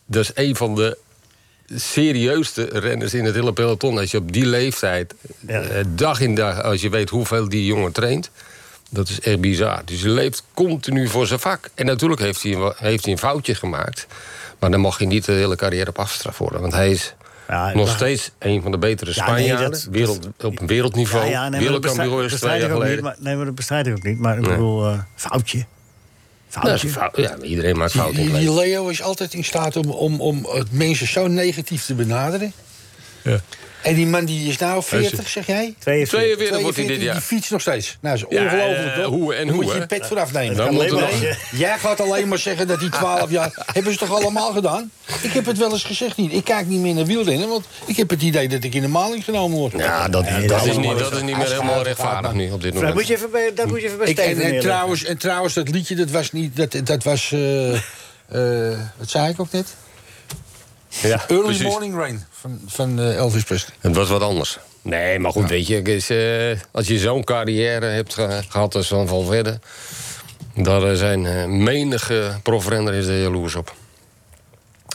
[0.06, 0.98] dat is een van de
[1.74, 3.98] serieuste renners in het hele peloton.
[3.98, 5.14] Als je op die leeftijd,
[5.88, 8.30] dag in dag, als je weet hoeveel die jongen traint...
[8.94, 9.82] Dat is echt bizar.
[9.84, 11.70] Dus hij leeft continu voor zijn vak.
[11.74, 14.06] En natuurlijk heeft hij, heeft hij een foutje gemaakt.
[14.58, 16.60] Maar dan mag je niet de hele carrière op afstraf worden.
[16.60, 17.14] Want hij is
[17.48, 19.70] Ja, nog dat- steeds een van de betere Ja, nee, Spanjaarden.
[19.70, 21.24] dat- wereld, op een wereldniveau.
[21.24, 23.04] Ja, ja, nee, Wereldkampioen is twee jaar ik ook niet, geleden.
[23.04, 24.18] maar- Nee, maar dat bestrijd ik ook niet.
[24.18, 25.64] Maar ik bedoel, eh, foutje.
[26.50, 26.88] Dat Foutje.
[26.88, 27.16] fout.
[27.16, 28.22] Ja, iedereen maakt fouten.
[28.22, 28.52] in die.
[28.54, 32.52] Leo is altijd in staat om, om, om het mensen zo negatief te benaderen.
[33.22, 33.40] Ja.
[33.82, 35.74] En die man die is nou 40, zeg jij?
[35.78, 36.08] 42.
[36.08, 37.14] 42 wordt hij 42, dit jaar.
[37.14, 37.98] Die fietst nog steeds.
[38.00, 39.12] Nou, dat is Ja, ongelooflijk, eh, toch?
[39.12, 40.56] hoe en Daar hoe, moet je je pet voor afnemen.
[40.56, 43.64] Dan moet alleen Jij gaat alleen maar zeggen dat die 12 jaar...
[43.72, 44.90] Hebben ze toch allemaal gedaan?
[45.22, 46.32] Ik heb het wel eens gezegd niet.
[46.32, 48.88] Ik kijk niet meer naar wielrennen, want ik heb het idee dat ik in de
[48.88, 49.72] maling genomen word.
[49.76, 52.62] Ja, dat, Nee, dat, dat is niet, dat is niet meer helemaal rechtvaardig nu op
[52.62, 52.94] dit Dat moment.
[52.94, 55.68] moet je even bij, dat moet je even bij Ik, en, trouwens, en trouwens, dat
[55.68, 56.56] liedje, dat was niet...
[56.56, 57.32] Dat, dat was...
[57.32, 57.80] eh
[58.32, 59.74] eh, wat zei ik ook net?
[61.02, 61.62] Ja, Early precies.
[61.62, 63.74] Morning Rain van, van eh, Elvis Presley.
[63.80, 64.58] Het was wat anders.
[64.82, 68.88] Nee, maar goed, weet je, is, eh, als je zo'n carrière hebt ge- gehad als
[68.88, 69.58] Van Valverde...
[70.54, 73.74] daar eh, zijn menige profrenner is er jaloers op.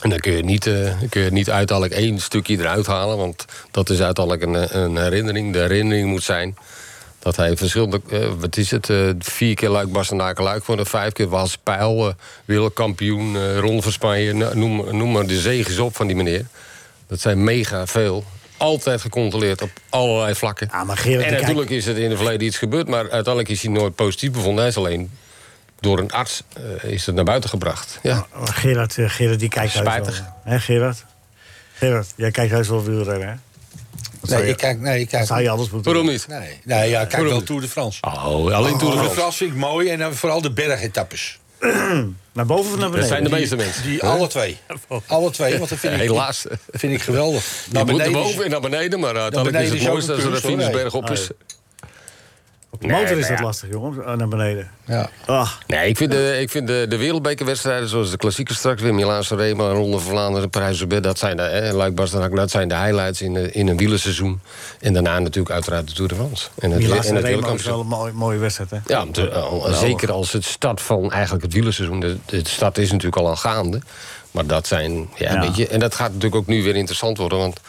[0.01, 3.17] En dan kun je niet, dan kun je niet uiteindelijk één stukje eruit halen...
[3.17, 5.53] want dat is uiteindelijk een, een herinnering.
[5.53, 6.57] De herinnering moet zijn
[7.27, 8.01] dat hij verschillende...
[8.09, 10.85] eh, wat is het, eh, vier keer Luik Bastenaken Luik geworden...
[10.85, 12.13] vijf keer was Pijl, eh,
[12.45, 14.33] wereldkampioen, Ronde van Spanje...
[14.33, 16.45] nou, noem, noem maar de zegens op van die meneer.
[17.07, 18.23] Dat zijn mega veel.
[18.57, 20.69] Altijd gecontroleerd op allerlei vlakken.
[20.85, 22.87] Maar Gerard, en kijk- natuurlijk is het in het verleden iets gebeurd...
[22.87, 24.59] maar uiteindelijk is hij nooit positief bevonden.
[24.59, 25.11] Hij is alleen
[25.79, 26.43] door een arts
[26.81, 27.99] is het naar buiten gebracht.
[28.03, 28.25] Ja.
[28.39, 30.23] Maar Gerard, eh, Gerard die kijkt Spijtig.
[30.43, 31.05] Hè, Gerard?
[31.73, 33.33] Gerard, jij kijkt heus wel wielrennen, hè?
[34.21, 34.79] Nee, je- ik kijk...
[34.79, 36.27] Nee, ik kijk zou je anders moeten Waarom niet?
[36.27, 38.01] Nee, nee ja, ik kijk wel Tour de France.
[38.01, 39.13] Oh, alleen Tour de Tour de France.
[39.13, 41.39] France vind ik mooi en dan vooral de bergetappes.
[42.33, 42.99] Naar boven of naar beneden?
[42.99, 43.83] Dat zijn de meeste mensen.
[43.83, 44.57] Die alle twee.
[45.07, 46.45] Alle twee, want dat vind ik, Helaas.
[46.71, 47.43] vind ik geweldig.
[47.65, 50.13] Je Naar moet naar beneden boven en naar beneden, maar uiteindelijk is beneden het mooiste
[50.13, 50.39] als er een.
[50.41, 51.27] Finisberg op is.
[52.77, 53.43] Op de motor is dat ja.
[53.43, 54.71] lastig, jongen, eh, naar beneden.
[54.85, 55.09] Ja.
[55.25, 58.93] Ah, Nee, ik vind de, ik vind de, de wereldbekerwedstrijden zoals de klassiekers straks weer...
[58.93, 61.97] Milaan Rema, Ronde van Vlaanderen, parijs dat zijn de, hè, Luik,
[62.35, 64.41] dat zijn de highlights in, de, in een wielerseizoen.
[64.79, 66.47] En daarna natuurlijk uiteraard de Tour de France.
[66.59, 68.77] En het, het Remo is wel een mooie, mooie wedstrijd, hè?
[68.85, 71.99] Ja, al- zeker als het start van eigenlijk het wielerseizoen.
[71.99, 73.81] De, de start is natuurlijk al aan gaande.
[74.31, 75.39] Maar dat zijn, ja, Ja.
[75.41, 75.67] weet je...
[75.67, 77.59] En dat gaat natuurlijk ook nu weer interessant worden, want...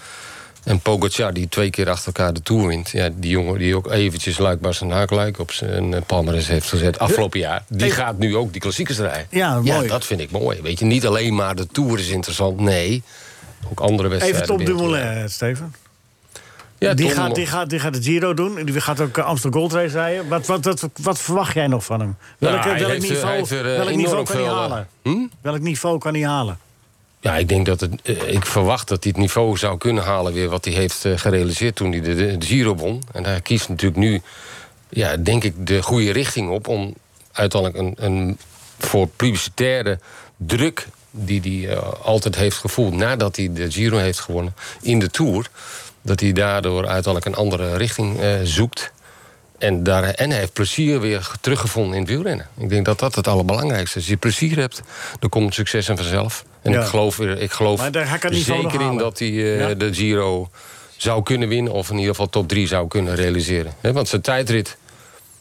[0.64, 2.90] En Pogacar, die twee keer achter elkaar de Tour wint...
[2.90, 6.68] Ja, die jongen die ook eventjes Luik, Bas en Haakluik op zijn eh, palmares heeft
[6.68, 7.64] gezet afgelopen jaar...
[7.68, 9.26] die gaat nu ook die klassiekers rijden.
[9.30, 9.88] Ja, mooi.
[9.88, 10.62] dat vind ik mooi.
[10.62, 13.02] Weet je, niet alleen maar de Tour is interessant, nee.
[13.70, 14.42] Ook andere wedstrijden.
[14.42, 15.74] Even Tom Dumoulin, eh, Steven.
[16.78, 17.36] Ja, die, Tom gaat, nog.
[17.36, 18.64] die, gaat, die gaat de Giro doen.
[18.64, 20.28] Die gaat ook eh, Amsterdam Gold Race rijden.
[20.28, 22.16] Wat, wat, wat, wat verwacht jij nog van hem?
[22.38, 23.16] Welk, Ja, hij welk heeft hij
[23.96, 24.88] niveau, welk kan hij halen?
[25.02, 25.26] hm?
[25.40, 26.58] Welk niveau kan hij halen?
[27.20, 28.02] Ja, ik denk dat het.
[28.02, 31.18] eh, Ik verwacht dat hij het niveau zou kunnen halen weer wat hij heeft eh,
[31.18, 33.02] gerealiseerd toen hij de, Giro won.
[33.12, 34.22] En hij kiest natuurlijk nu,
[34.88, 36.94] ja, denk ik, de goede richting op om
[37.32, 38.38] uiteindelijk een, een
[38.78, 39.98] voor publicitaire
[40.36, 45.10] druk die hij eh, altijd heeft gevoeld nadat hij de Giro heeft gewonnen in de
[45.10, 45.50] Tour,
[46.02, 48.92] dat hij daardoor uiteindelijk een andere richting zoekt.
[49.58, 52.48] En, daar, en hij heeft plezier weer teruggevonden in het wielrennen.
[52.58, 54.04] Ik denk dat dat het allerbelangrijkste is.
[54.04, 54.80] Als je plezier hebt,
[55.18, 56.44] dan komt succes en vanzelf.
[56.62, 56.80] En Ja.
[56.80, 57.88] ik geloof, weer- ik geloof
[58.30, 59.74] zeker in dat hij eh, Ja.
[59.74, 60.50] de Giro
[60.96, 61.72] zou kunnen winnen...
[61.72, 63.72] of in ieder geval top 3 zou kunnen realiseren.
[63.80, 64.76] Want zijn tijdrit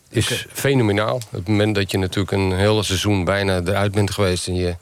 [0.10, 1.16] is fenomenaal.
[1.16, 4.48] Op het moment dat je natuurlijk een hele seizoen bijna eruit bent geweest...
[4.48, 4.76] en je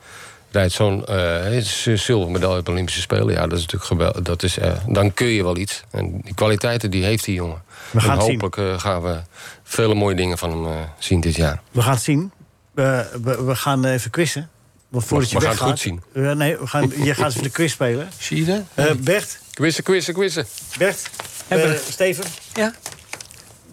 [0.52, 1.58] rijdt zo'n eh,
[1.96, 3.34] zilveren medaille op de Olympische Spelen.
[3.34, 4.22] Ja, dat is natuurlijk geweldig.
[4.22, 5.84] Dat is, eh, dan kun je wel iets.
[5.92, 7.64] En die kwaliteiten die heeft die jongen.
[7.92, 9.20] We gaan en hopelijk eh, gaan we
[9.64, 11.62] vele mooie dingen van hem eh, zien dit jaar.
[11.72, 12.32] We gaan het zien.
[12.72, 14.50] We, we, we gaan even quizzen.
[14.96, 16.02] Want voordat je we gaan het goed zien.
[16.14, 18.10] Eh, nee, we gaan, je gaat even de quiz spelen.
[18.20, 18.88] Zie je dat?
[18.88, 20.46] Eh, Bert, Quizzen, quizzen, quizzen.
[20.78, 21.10] Bert,
[21.48, 22.24] Hebben eh, we- Steven.
[22.54, 22.74] Ja.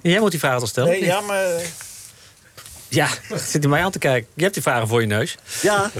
[0.03, 0.91] Jij moet die vragen toch stellen?
[0.91, 1.47] Nee, ja, maar...
[2.89, 4.31] Ja, zit hij mij aan te kijken.
[4.35, 5.37] Je hebt die vragen voor je neus.
[5.63, 5.91] Ja.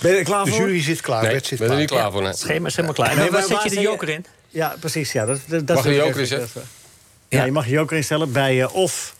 [0.00, 0.60] Ben je er klaar De voor?
[0.60, 1.80] jury zit klaar, Nee, Bert zit ben er klaar.
[1.80, 2.20] niet klaar voor.
[2.20, 2.30] Nee.
[2.30, 3.16] Het schema is helemaal klaar.
[3.16, 4.24] Nee, waar zet je de joker in?
[4.48, 5.12] Ja, precies.
[5.12, 6.62] Ja, dat, dat, Mag je joker even- inzetten?
[7.28, 7.44] Ja, Ja.
[7.44, 9.14] je mag je joker instellen bij of,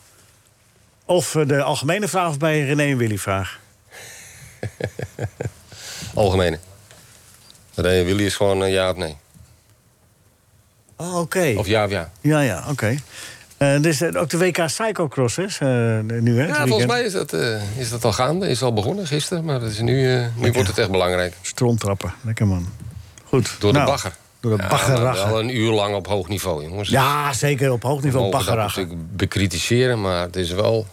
[1.05, 3.59] of de algemene vraag of bij René en Willy vraag.
[6.13, 6.59] Algemene.
[7.75, 9.17] René Willy is gewoon een ja of nee.
[10.95, 11.53] Oh, oké.
[11.57, 12.11] Of ja of ja.
[12.21, 12.97] Ja, ja, oké.
[13.57, 15.67] Eh dus eh, ook de WK Cyclocross is eh,
[15.99, 16.47] nu, hè?
[16.47, 18.47] Ja, volgens mij is dat, eh, is dat al gaande.
[18.49, 19.43] Is al begonnen gisteren.
[19.43, 21.33] Maar dat is nu, eh, nu wordt het echt belangrijk.
[21.41, 22.69] Stronttrappen, lekker man.
[23.25, 23.55] Goed.
[23.59, 24.15] Door de Nou, bagger.
[24.39, 26.89] Door de Ja, Wel een uur lang op hoog niveau, jongens.
[26.89, 30.87] Ja, zeker op hoog niveau mogen dat natuurlijk bekritiseren, maar het is wel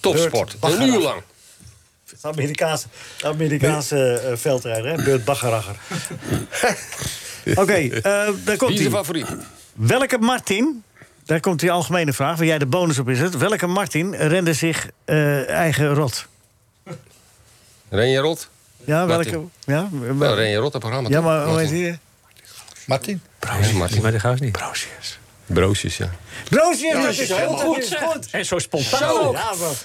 [0.00, 0.56] topsport.
[0.60, 1.22] Een uur lang.
[2.22, 2.86] Het Amerikaanse,
[3.24, 5.04] Amerikaanse eh, veldrijder, hè?
[5.04, 5.76] Beurt Baggerragger.
[7.54, 8.90] Oké, eh, daar Wie komt is de hij.
[8.90, 9.26] favoriet?
[9.72, 10.82] Welke Martin,
[11.24, 13.36] daar komt die algemene vraag, waar jij de bonus op is het.
[13.36, 16.26] Welke Martin rende zich eh, eigen rot?
[17.88, 18.48] Renje Rot?
[18.84, 19.24] Ja, welke?
[19.30, 19.50] Martin.
[19.64, 21.08] Ja, Nou, Renje Rot, dat programma.
[21.08, 21.82] ja maar hoe heet Martin.
[21.84, 21.98] die?
[22.86, 23.20] Martin?
[23.78, 24.02] Martin.
[24.02, 24.52] Maar dat gaat niet.
[24.52, 25.18] Broosjes.
[25.54, 26.10] Broosjes, ja.
[26.48, 28.28] Broosjes, dat is heel goed, goed.
[28.30, 28.98] En zo spontaan.
[28.98, 29.34] Zo.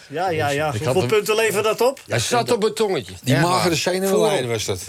[0.07, 0.71] Ja, ja, ja, ja.
[0.71, 1.99] Hoeveel punten levert dat op?
[2.07, 3.13] Hij zat op het tongetje.
[3.23, 4.81] Die Ja, magere zenuwleider was dat.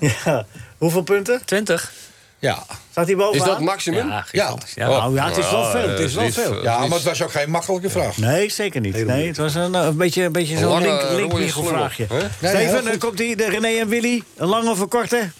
[0.00, 0.46] Ja.
[0.78, 1.42] Hoeveel punten?
[1.44, 1.92] 20.
[2.38, 2.62] Ja.
[2.90, 3.46] Staat hij bovenaan?
[3.46, 4.08] Is dat maximum?
[4.08, 4.24] Ja.
[4.32, 4.54] Ja.
[4.88, 5.88] Nou ja, het is wel Ja, veel.
[5.88, 6.56] Het is eh, wel veel.
[6.56, 8.16] eh, ja, maar het was ook geen makkelijke vraag.
[8.16, 9.06] Nee, zeker niet.
[9.06, 12.06] Nee, het was een, eh, een beetje, een beetje zo'n link, rode linkwiegel slungel, vraagje.
[12.08, 12.18] hè?
[12.18, 14.22] Nee, Steven, dan komt die, de René en Willy.
[14.36, 15.30] Een lange of een korte?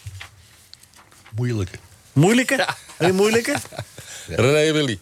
[1.37, 1.77] Moeilijke.
[2.13, 2.67] Moeilijke?
[2.99, 3.55] Een moeilijke?
[4.29, 4.99] René Willy.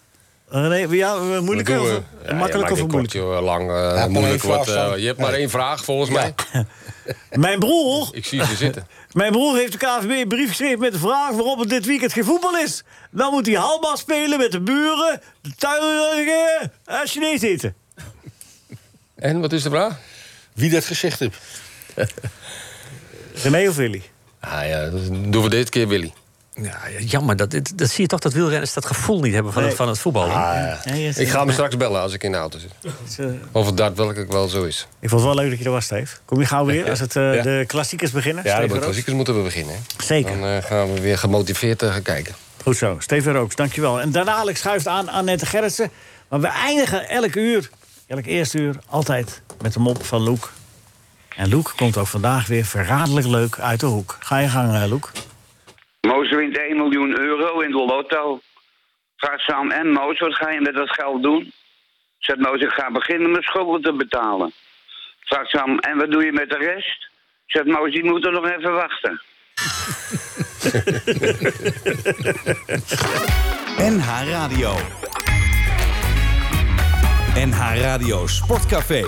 [0.49, 2.03] René, ja, een moeilijke of doen we?
[2.23, 3.15] een makkelijk of moeilijk?
[3.15, 3.43] moeilijk?
[3.45, 4.43] Lang, eh, maar moeilijk.
[4.45, 6.35] eh, je hebt maar één vraag, volgens mij.
[7.31, 8.87] Mijn broer, Ik zie ze zitten.
[9.13, 12.13] mijn broer heeft de KVB een brief geschreven met de vraag waarom het dit weekend
[12.13, 12.83] geen voetbal is.
[13.11, 17.75] Dan moet hij halbal spelen met de buren, de tuinigen en Chinees eten.
[19.17, 19.99] En, wat is de vraag?
[20.53, 21.39] Wie dat gezegd heeft.
[23.43, 24.03] René of Willy?
[24.41, 26.13] Ah ja, dat doen we dit keer Willy.
[26.63, 29.63] Ja, jammer, dat, dat, dat zie je toch dat wielrenners dat gevoel niet hebben van,
[29.63, 30.27] het, van het voetbal.
[30.85, 32.71] Nee, Ik ga hem straks bellen als ik in de auto zit.
[33.53, 34.87] Of het daadwerkelijk wel zo is.
[35.01, 36.17] Ik vond het wel leuk dat je er was, Steve.
[36.25, 37.43] Kom je gauw weer als het, eh, Ja.
[37.43, 38.45] de klassiekers beginnen?
[38.45, 38.85] Ja, Steven de Rooks?
[38.85, 39.75] klassiekers moeten we beginnen.
[39.75, 40.05] hè.
[40.05, 40.39] Zeker.
[40.39, 42.35] Dan eh, gaan we weer gemotiveerd eh, gaan kijken.
[42.63, 44.01] Goed zo, Steven Rooks, dankjewel.
[44.01, 45.91] En daarna Alex schuift aan Annette Gerritsen.
[46.29, 47.71] Maar we eindigen elk uur,
[48.07, 50.53] elk eerste uur, altijd met de mop van Loek.
[51.37, 54.17] En Loek komt ook vandaag weer verraderlijk leuk uit de hoek.
[54.21, 55.13] Ga je gang, Loek.
[56.07, 58.41] Moos wint 1 miljoen euro in de lotto.
[59.17, 61.53] Vraagt Sam en Moos, wat ga je met dat geld doen?
[62.19, 64.53] Zegt Moos, ik ga beginnen mijn schulden te betalen.
[65.21, 67.11] Vraagt Sam, en wat doe je met de rest?
[67.47, 69.21] Zegt Moos, die moet er nog even wachten.
[73.95, 74.75] NH Radio.
[77.35, 79.05] NH Radio Sportcafé.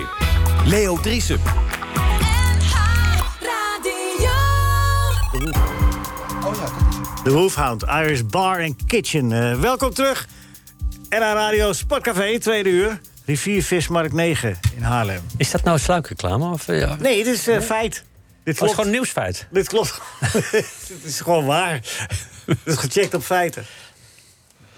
[0.65, 1.39] Leo Driesen.
[7.23, 9.31] De Wolfhound, Irish Bar and Kitchen.
[9.31, 10.27] Eh, welkom terug.
[11.09, 12.99] NH Radio Sportcafé, tweede uur.
[13.25, 15.21] Riviervismarkt 9 in Haarlem.
[15.37, 16.51] Is dat nou sluikreclame?
[16.51, 16.95] Of, eh, ja?
[16.99, 18.03] Nee, dit is eh, feit.
[18.43, 19.47] Dit Oh, het is gewoon nieuwsfeit.
[19.51, 20.01] Dit klopt.
[20.19, 21.73] Het is gewoon waar.
[22.45, 23.65] Het is gecheckt op feiten.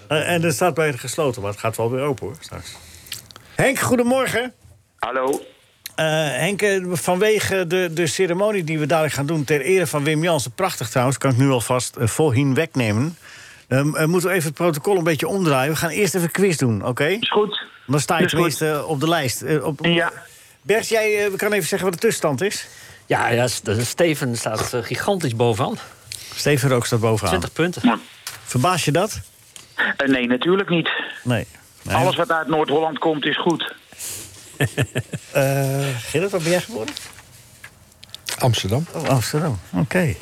[0.08, 2.70] En er staat bij het gesloten, maar het gaat wel weer open hoor, straks.
[3.54, 4.52] Henk, goedemorgen.
[4.98, 5.40] Hallo?
[5.94, 9.44] Eh, Henk, eh, vanwege de, de ceremonie die we dadelijk gaan doen...
[9.44, 11.18] ter ere van Wim Jansen, prachtig trouwens...
[11.18, 13.16] kan ik nu alvast uh, voorheen wegnemen...
[13.68, 15.72] Um, uh, moeten we even het protocol een beetje omdraaien.
[15.72, 17.04] We gaan eerst even een quiz doen, oké?
[17.04, 17.62] Is goed.
[17.86, 19.42] Dan sta je tenminste uh, op de lijst.
[19.42, 19.86] Uh, op...
[19.86, 20.12] Ja.
[20.62, 22.66] Bert, jij uh, kan even zeggen wat de tussenstand is?
[23.06, 23.46] Ja, ja
[23.78, 25.78] Steven staat uh, gigantisch bovenaan.
[26.34, 27.40] Steven Rook staat bovenaan.
[27.40, 28.00] 20 punten.
[28.44, 29.20] Verbaas je dat?
[29.76, 30.90] Uh, nee, natuurlijk niet.
[31.22, 31.46] Nee.
[31.82, 31.96] nee.
[31.96, 33.74] Alles wat uit Noord-Holland komt is goed.
[35.36, 36.94] Uh, Gerrit, wat ben jij geworden?
[38.38, 38.86] Amsterdam.
[38.92, 39.80] Oh, Amsterdam, oké.
[39.82, 40.16] Okay.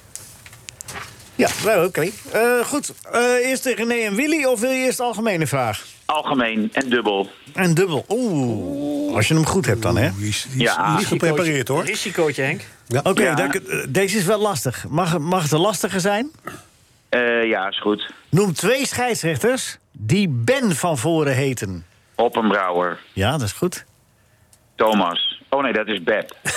[1.35, 1.87] Ja, nou, oké.
[1.87, 2.13] Okay.
[2.59, 5.85] Uh, goed, uh, eerst René en Willy of wil je eerst de algemene vraag?
[6.05, 7.31] Algemeen en dubbel.
[7.55, 9.15] En dubbel, oeh.
[9.17, 10.11] Als je hem goed hebt dan, hè?
[10.17, 10.97] Die is, die is Ja.
[10.97, 11.85] niet geprepareerd, hoor.
[11.85, 12.61] Risicootje, Henk.
[12.87, 12.99] Ja.
[12.99, 13.55] Oké, okay, Ja.
[13.55, 14.85] uh, deze is wel lastig.
[14.89, 16.31] Mag, mag het een lastige zijn?
[17.11, 18.13] Uh, ja, is goed.
[18.31, 21.85] Noem twee scheidsrechters die Ben van voren heten.
[22.15, 22.99] Oppenbrouwer.
[23.13, 23.85] Ja, dat is goed.
[24.85, 25.41] Thomas.
[25.49, 26.37] Oh nee, dat is Beb.
[26.45, 26.51] Ah,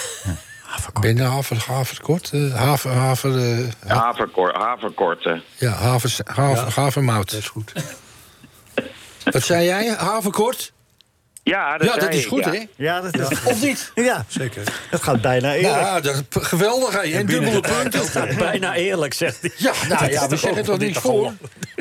[0.71, 1.05] haverkort.
[1.05, 2.29] Ben je haver, haverkort?
[2.33, 5.43] eh, haver, haver, eh, ha- Haverkor, haverkorten.
[5.57, 7.31] ja, haver, haver, havermout.
[7.31, 7.71] Dat is goed.
[9.31, 9.87] Wat zei jij?
[9.97, 10.71] Haverkort?
[11.43, 12.51] Ja, dat, Ja, dat is goed, ja.
[12.51, 12.65] hè?
[12.75, 13.91] Ja, dat is Of niet?
[13.95, 14.63] Ja, Zeker.
[14.91, 15.73] dat gaat bijna eerlijk.
[15.81, 16.99] Ja, dat geweldig, hè?
[16.99, 18.37] En dubbele punten.
[18.37, 19.51] Bijna eerlijk, zegt hij.
[19.57, 21.33] Ja, nou ja, we zeggen toch niks voor?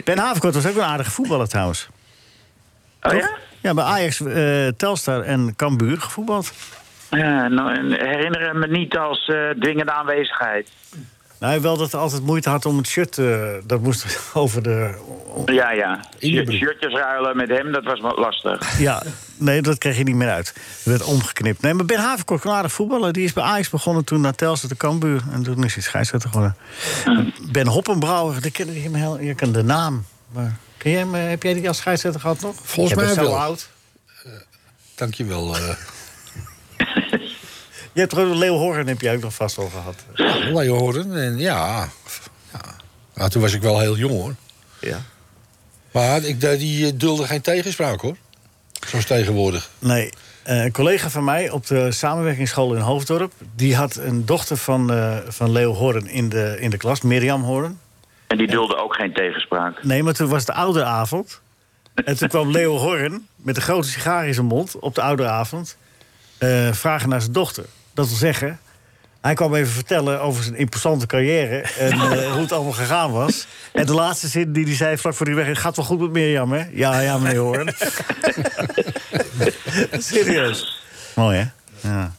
[0.05, 1.89] Ben Haverkort was ook een aardige voetballer trouwens.
[3.03, 3.31] Oh ja?
[3.63, 6.53] Ja, bij Ajax, eh, Telstar en Cambuur gevoetbald.
[7.11, 10.69] Ja, nou, herinner me niet als eh, dwingende aanwezigheid.
[11.39, 13.19] Nou, wel dat hij altijd moeite had om het shirt...
[13.19, 14.95] eh, dat moest over de...
[15.47, 16.01] Ja, ja.
[16.19, 16.53] De.
[16.53, 18.79] Shirtjes ruilen met hem, dat was lastig.
[18.79, 19.03] Ja,
[19.39, 20.47] nee, dat kreeg je niet meer uit.
[20.55, 21.63] Het werd omgeknipt.
[21.63, 23.13] Nee, maar Ben Haverkort, kon aardig voetballer.
[23.13, 25.23] Die is bij Ajax begonnen toen naar Telstar de Cambuur.
[25.33, 26.57] En toen is hij scheidsrechter geworden.
[27.53, 29.21] Ben Hoppenbrouwer, die ken je hem heel...
[29.21, 30.05] Je kent de naam.
[30.33, 32.57] Maar jij hem, eh, heb jij die als scheidsrechter gehad nog?
[32.63, 33.39] Volgens mij wel.
[33.39, 33.69] oud.
[34.95, 35.57] Dankjewel.
[35.57, 35.77] eh
[37.93, 39.97] Je hebt gewoon Leo Horren heb je ook nog vast al gehad.
[40.53, 41.17] Leo Horen.
[41.17, 41.89] En ja,
[42.53, 42.61] ja.
[43.15, 44.35] Nou, toen was ik wel heel jong, hoor.
[44.81, 45.03] Ja.
[45.93, 48.17] Maar ik, die eh, dulde geen tegenspraak, hoor.
[48.87, 49.71] Zoals tegenwoordig.
[49.79, 50.13] Nee,
[50.43, 53.33] eh, een collega van mij op de samenwerkingsschool in Hoofddorp...
[53.57, 57.43] die had een dochter van, eh, van Leo Horren in de, in de klas, Mirjam
[57.43, 57.81] Horren.
[58.33, 59.85] En die dulde ook geen tegenspraak.
[59.85, 61.41] Nee, maar toen was het ouderavond.
[61.95, 65.77] En toen kwam Leo Horren met een grote sigaar in zijn mond op de ouderavond...
[66.39, 67.65] eh vragen naar zijn dochter.
[67.95, 68.61] Dat wil zeggen,
[69.21, 71.61] hij kwam even vertellen over zijn imposante carrière...
[71.79, 72.01] en eh,
[72.33, 73.47] hoe het allemaal gegaan was.
[73.73, 75.61] En de laatste zin die hij zei vlak voor die weg...
[75.61, 76.65] gaat wel goed met Mirjam, hè?
[76.71, 77.75] Ja, ja, meneer Horren.
[80.11, 80.83] Serieus.
[81.15, 81.47] Mooi, hè?
[81.89, 82.13] Ja.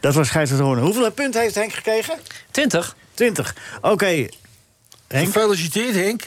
[0.00, 0.84] Dat was scheidsrechter Horren.
[0.84, 2.14] Hoeveel punten heeft Henk gekregen?
[2.50, 2.96] 20.
[3.14, 3.54] 20.
[3.80, 4.26] Oké.
[5.08, 6.22] Henk, Gefeliciteerd, Henk.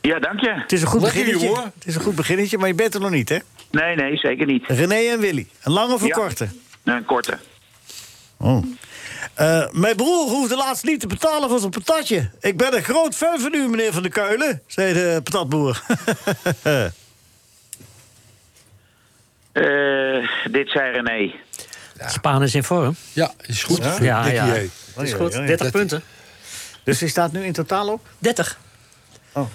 [0.00, 0.50] Ja, dank je.
[0.54, 1.48] het is een goed Lekker, beginnetje.
[1.48, 1.72] jongen.
[1.74, 3.38] Het is een goed beginnetje, maar je bent er nog niet, hè?
[3.70, 4.64] Nee, nee, zeker niet.
[4.66, 5.46] René en Willy.
[5.62, 6.14] Een lange of een Ja.
[6.14, 6.48] korte?
[6.84, 7.38] Een korte.
[8.36, 8.64] Oh.
[9.34, 12.30] Eh, mijn broer hoefde laatst niet te betalen voor zijn patatje.
[12.40, 15.82] Ik ben een groot fan van u, meneer Van der Keulen, zei de patatboer.
[19.52, 21.34] Eh, dit zei René.
[22.06, 22.94] Spaan is in vorm.
[23.12, 23.76] Ja, is goed.
[24.00, 24.46] Ja, ja.
[24.94, 25.32] Dat is ja, goed.
[25.32, 25.46] ja, ja.
[25.46, 26.02] 30 Dat- punten.
[26.84, 28.06] Dus hij staat nu in totaal op?
[28.18, 28.58] 30.
[29.32, 29.46] Oh.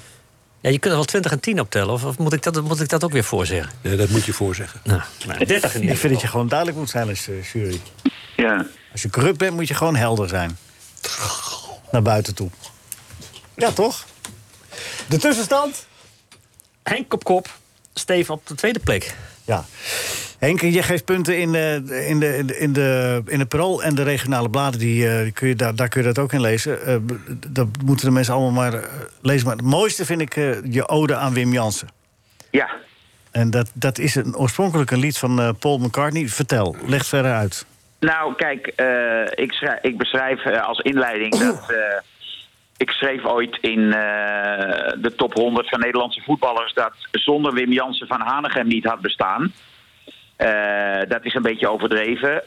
[0.61, 1.93] Ja, je kunt er wel 20 en 10 optellen.
[1.93, 3.73] Of, of moet, ik dat, moet ik dat ook weer voorzeggen?
[3.81, 4.79] Nee, dat moet je voorzeggen.
[4.83, 7.81] Nou, nou, 30 in Ik vind dat je gewoon duidelijk moet zijn als eh, jury.
[8.35, 8.65] Ja.
[8.91, 10.57] Als je corrupt bent, moet je gewoon helder zijn.
[11.91, 12.49] Naar buiten toe.
[13.55, 14.05] Ja, toch?
[15.07, 15.85] De tussenstand?
[16.83, 17.57] Henk op kop.
[17.93, 19.15] Steven op de tweede plek.
[19.43, 19.65] Ja.
[20.39, 23.83] Henk, je geeft punten in de, in de, in de, in de, in de Parool
[23.83, 24.79] en de regionale bladen.
[24.79, 26.85] Die, eh, kun je, daar, daar kun je dat ook in lezen.
[26.85, 28.89] Eh, b- dat moeten de mensen allemaal maar eh,
[29.21, 29.47] lezen.
[29.47, 31.87] Maar het mooiste vind ik eh, je ode aan Wim Jansen.
[32.51, 32.69] Ja.
[33.31, 36.27] En dat, dat is een, oorspronkelijk een lied van eh, Paul McCartney.
[36.27, 37.65] Vertel, leg verder uit.
[37.99, 41.69] Nou, kijk, eh, ik, schrij- ik beschrijf eh, als inleiding dat.
[41.69, 41.77] eh,
[42.77, 48.07] ik schreef ooit in eh, de top 100 van Nederlandse voetballers dat zonder Wim Jansen
[48.07, 49.53] van Hanegem niet had bestaan.
[50.35, 52.43] Eh, dat is een beetje overdreven.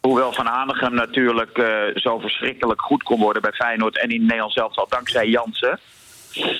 [0.00, 4.52] Hoewel Van Hanegem natuurlijk eh, zo verschrikkelijk goed kon worden bij Feyenoord en in Nederland
[4.52, 5.78] zelfs al dankzij Jansen.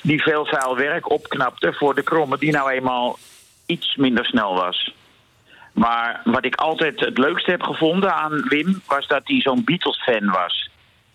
[0.03, 3.19] Die veel vuil werk opknapte voor de kromme die nou eenmaal
[3.67, 4.95] iets minder snel was.
[5.73, 8.83] Maar wat ik altijd het leukste heb gevonden aan Wim...
[8.87, 10.71] was dat hij zo'n Beatles-fan was.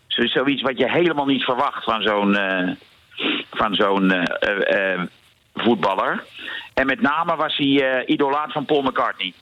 [0.07, 2.71] Zo, zoiets wat je helemaal niet verwacht van zo'n eh,
[3.51, 4.27] van zo'n
[5.53, 6.23] voetballer.
[6.73, 9.33] En met name was hij idolaat van Paul McCartney.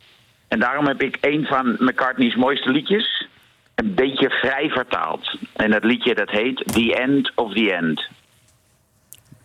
[0.53, 3.27] En daarom heb ik een van McCartney's mooiste liedjes...
[3.75, 5.37] een beetje vrij vertaald.
[5.53, 8.07] En dat liedje dat heet The End of the End.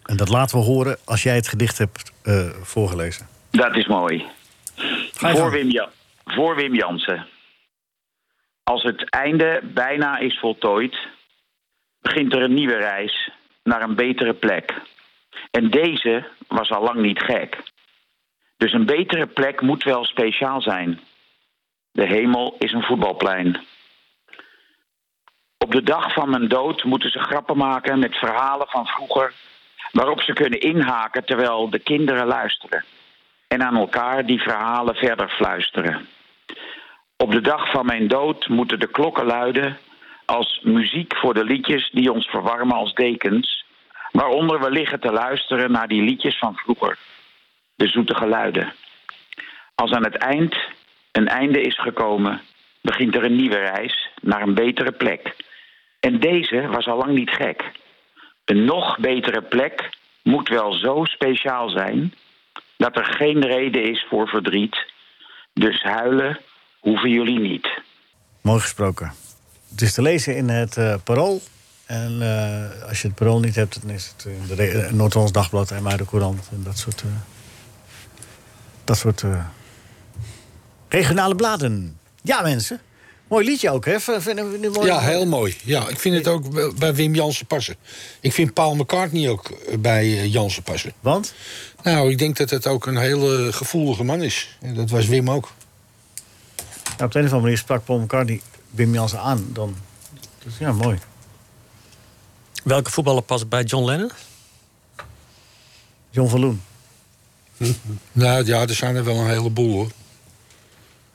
[0.03, 3.27] En dat laten we horen als jij het gedicht hebt eh, voorgelezen.
[3.51, 4.27] Dat is mooi.
[5.13, 5.51] Voor.
[5.51, 5.91] Wim, Ja-
[6.25, 7.27] voor Wim Jansen.
[8.63, 10.97] Als het einde bijna is voltooid,
[12.01, 13.31] begint er een nieuwe reis
[13.63, 14.75] naar een betere plek.
[15.51, 17.57] En deze was al lang niet gek.
[18.59, 21.01] Dus een betere plek moet wel speciaal zijn.
[21.93, 23.67] De hemel is een voetbalplein.
[25.59, 29.33] Op de dag van mijn dood moeten ze grappen maken met verhalen van vroeger,
[29.93, 32.85] waarop ze kunnen inhaken terwijl de kinderen luisteren
[33.49, 36.09] en aan elkaar die verhalen verder fluisteren.
[37.17, 39.79] Op de dag van mijn dood moeten de klokken luiden
[40.25, 43.65] als muziek voor de liedjes die ons verwarmen als dekens,
[44.13, 46.99] waaronder we liggen te luisteren naar die liedjes van vroeger,
[47.79, 48.73] de zoete geluiden.
[49.75, 50.57] Als aan het eind
[51.13, 52.41] een einde is gekomen,
[52.81, 55.37] begint er een nieuwe reis naar een betere plek.
[56.01, 57.71] En deze was al lang niet gek.
[58.45, 59.91] Een nog betere plek
[60.23, 62.15] moet wel zo speciaal zijn
[62.77, 64.77] dat er geen reden is voor verdriet.
[65.53, 66.41] Dus huilen
[66.79, 67.69] hoeven jullie niet.
[68.41, 69.13] Mooi gesproken.
[69.71, 71.41] het is te lezen in het eh, Parool.
[71.87, 75.71] En eh, als je het Parool niet hebt, dan is het in de Noord-Hollands Dagblad
[75.71, 76.49] en de Courant.
[76.53, 77.09] En dat soort, eh,
[78.89, 79.45] dat soort eh,
[80.89, 81.99] regionale bladen.
[82.23, 82.81] Ja, mensen.
[83.29, 84.01] Mooi liedje ook, hè?
[84.01, 84.87] V- Vinden we nu mooi?
[84.87, 85.57] Ja, heel mooi.
[85.65, 87.77] Ja, ik vind het ook bij Wim Jansen passen.
[88.21, 90.93] Ik vind Paul McCartney ook eh, bij eh, Jansen passen.
[91.01, 91.35] Want?
[91.83, 94.57] Nou, ik denk dat het ook een hele gevoelige man is.
[94.61, 95.53] En dat was Wim ook.
[96.99, 99.47] Ja, op de een of andere manier sprak Paul McCartney Wim Jansen aan.
[99.53, 99.77] Dan.
[100.45, 100.99] Dus ja, mooi.
[102.65, 104.11] Welke voetballer past bij John Lennon?
[106.11, 106.63] John van Loen.
[108.13, 109.91] Nou ja, er zijn er wel een heleboel hoor.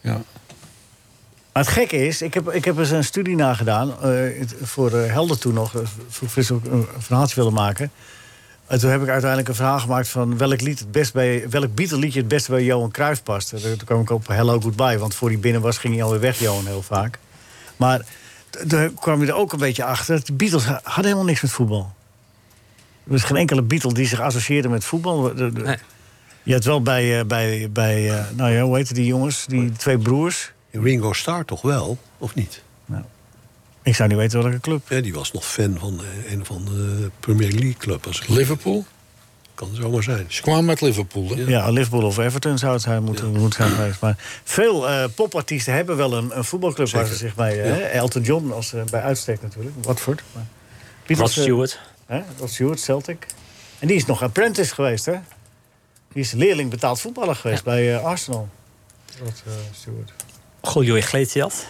[0.02, 0.22] Ja.
[1.54, 3.90] Maar het gekke is, ik heb, ik heb eens een studie nagedaan.
[4.02, 5.76] eh, het- voor eh, Helder toen nog.
[5.76, 7.92] eh, Voor Frits ook een verhaaltje willen maken.
[8.68, 11.76] En toen heb ik uiteindelijk een vraag gemaakt van welk lied het best bij, welk
[11.76, 13.54] Beatle liedje het beste bij Johan Cruijff past.
[13.54, 16.20] En Toen kwam ik op Hello Goodbye, want voor hij binnen was ging hij alweer
[16.20, 17.20] weg, Johan, heel vaak.
[17.78, 18.06] Maar
[18.68, 20.26] toen kwam je er ook een beetje achter.
[20.26, 21.94] De Beatles ha- hadden helemaal niks met voetbal.
[23.06, 25.22] Er was geen enkele Beatle die zich associeerde met voetbal.
[25.36, 25.78] De- de-
[26.44, 29.46] Je had wel bij, eh, bij, bij eh, nou ja, hoe heette die jongens?
[29.46, 30.52] Die twee broers.
[30.72, 32.64] Ringo Starr toch wel, of niet?
[33.84, 34.90] Ik zou niet weten welke club.
[34.90, 38.08] Ja, die was nog fan van eh, een van de Premier League club.
[38.08, 38.86] Als Liverpool?
[39.56, 40.26] Kan zomaar zijn.
[40.28, 41.44] Ze kwamen met Liverpool, hè?
[41.44, 44.02] Ja, Liverpool of Everton zou het zijn, moeten, moeten zijn geweest.
[44.02, 47.56] Maar veel eh, popartiesten hebben wel een, een voetbalclub waar ze zich bij...
[47.56, 47.62] Ja.
[47.64, 49.76] hè, Elton John als, bij uitstek natuurlijk.
[49.82, 50.22] Watford.
[50.32, 50.46] Maar
[51.18, 51.80] Rod Stewart.
[52.06, 53.26] hè, Rod Stewart, Celtic.
[53.80, 55.16] En die is nog apprentice geweest, hè?
[56.14, 58.50] Die is leerling betaald voetballer geweest bij eh, Arsenal.
[59.20, 60.12] Rod eh, Stewart.
[60.62, 61.66] Goljoi Gleetiat.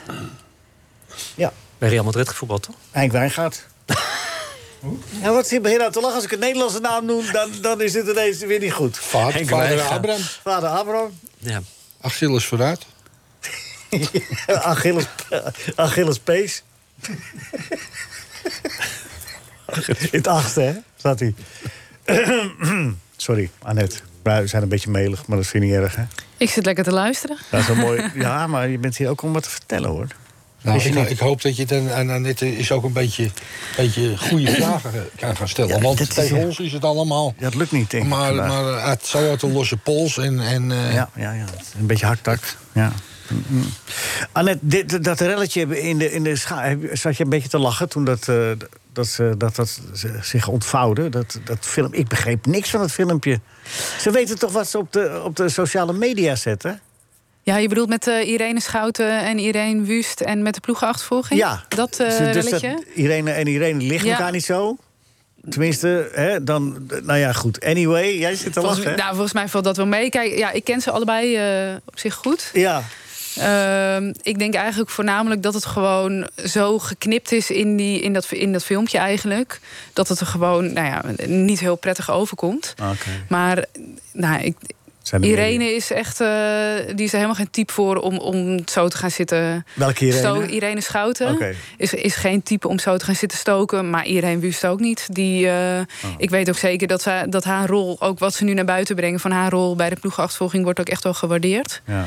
[1.35, 1.53] Ja.
[1.77, 2.75] Bij Real Madrid gevoetbald, toch?
[2.91, 3.65] Henk Wijngaard.
[5.21, 6.15] Ja, wat zit je nou te lachen?
[6.15, 8.97] Als ik een Nederlandse naam noem, dan, dan is dit ineens weer niet goed.
[8.97, 9.91] Vader, Henk vader Wijngaard.
[9.91, 10.21] Abraham.
[10.21, 11.19] Vader Abraham.
[11.37, 11.61] Ja.
[12.01, 12.85] Achilles vooruit.
[14.47, 15.05] Achilles,
[15.75, 16.63] Achilles Pees.
[19.97, 20.73] In het achtste, hè?
[20.95, 21.33] Zat hij.
[23.17, 23.99] Sorry, Annette.
[24.23, 26.03] We zijn een beetje melig, maar dat vind je niet erg, hè?
[26.37, 27.37] Ik zit lekker te luisteren.
[27.49, 28.11] Dat is wel mooi.
[28.15, 30.07] Ja, maar je bent hier ook om wat te vertellen, hoor.
[30.61, 33.29] Nou, ik, ik hoop dat je het en, en Annette is ook een beetje,
[33.77, 35.75] beetje goede vragen kan gaan stellen.
[35.75, 37.33] Ja, Want dat is- tegen ons is het allemaal.
[37.37, 38.09] Ja, dat lukt niet, denk ik.
[38.09, 38.47] Maar, vandaag.
[38.47, 40.17] maar uit, zo uit de losse pols.
[40.17, 41.45] En, en, eh, Ja, ja, ja.
[41.79, 42.39] Een beetje haktak.
[42.71, 42.91] Ja.
[43.47, 43.63] Mm.
[44.31, 47.89] Annette, dit, dat relletje in de, in de scha zat je een beetje te lachen
[47.89, 48.35] toen dat, eh,
[48.93, 49.79] dat, ze- dat, dat
[50.21, 51.09] zich ontvouwde.
[51.09, 53.39] Dat, dat film, ik begreep niks van het filmpje.
[53.99, 56.79] Ze weten toch wat ze op de, op de sociale media zetten?
[57.43, 61.39] Ja, je bedoelt met eh, Irene Schouten en Irene Wust en met de ploegenachtervolging?
[61.39, 61.63] Ja.
[61.67, 64.15] Dat Ze- dus dat, Irene en Irene liggen Ja.
[64.15, 64.75] elkaar niet zo.
[65.49, 67.65] Tenminste, hè, dan, nou ja, goed.
[67.65, 68.97] Anyway, jij zit te Volgens, lachen.
[68.97, 70.09] nou, volgens mij valt dat wel mee.
[70.09, 72.49] Kijk, ja, ik ken ze allebei eh, op zich goed.
[72.53, 72.83] Ja,
[73.37, 78.31] Ehm, ik denk eigenlijk voornamelijk dat het gewoon zo geknipt is in, die, in, dat,
[78.31, 79.59] in dat filmpje eigenlijk.
[79.93, 82.73] Dat het er gewoon nou ja, niet heel prettig overkomt.
[82.81, 83.09] oké.
[83.27, 83.65] Maar
[84.11, 84.55] nou, ik,
[85.29, 86.27] Irene is echt, eh,
[86.95, 89.65] die is er helemaal geen type voor om, om zo te gaan zitten.
[89.73, 90.19] Welke Irene?
[90.19, 91.27] Sto- Irene Schouten
[91.77, 93.89] is, is geen type om zo te gaan zitten stoken.
[93.89, 95.07] Maar Irene Wust ook niet.
[95.11, 96.09] Die, eh, Oh.
[96.17, 98.95] Ik weet ook zeker dat, ze, dat haar rol, ook wat ze nu naar buiten
[98.95, 101.81] brengen van haar rol bij de ploegachtervolging, wordt ook echt wel gewaardeerd.
[101.87, 102.05] Ja.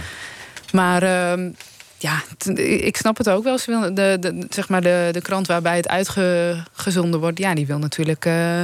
[0.73, 1.51] Maar ehm,
[1.99, 2.23] ja,
[2.67, 3.59] ik snap het ook wel.
[3.59, 7.67] Ze wil, de, de, zeg maar de, de krant waarbij het uitgezonden wordt, ja, die
[7.67, 8.25] wil natuurlijk.
[8.25, 8.61] eh,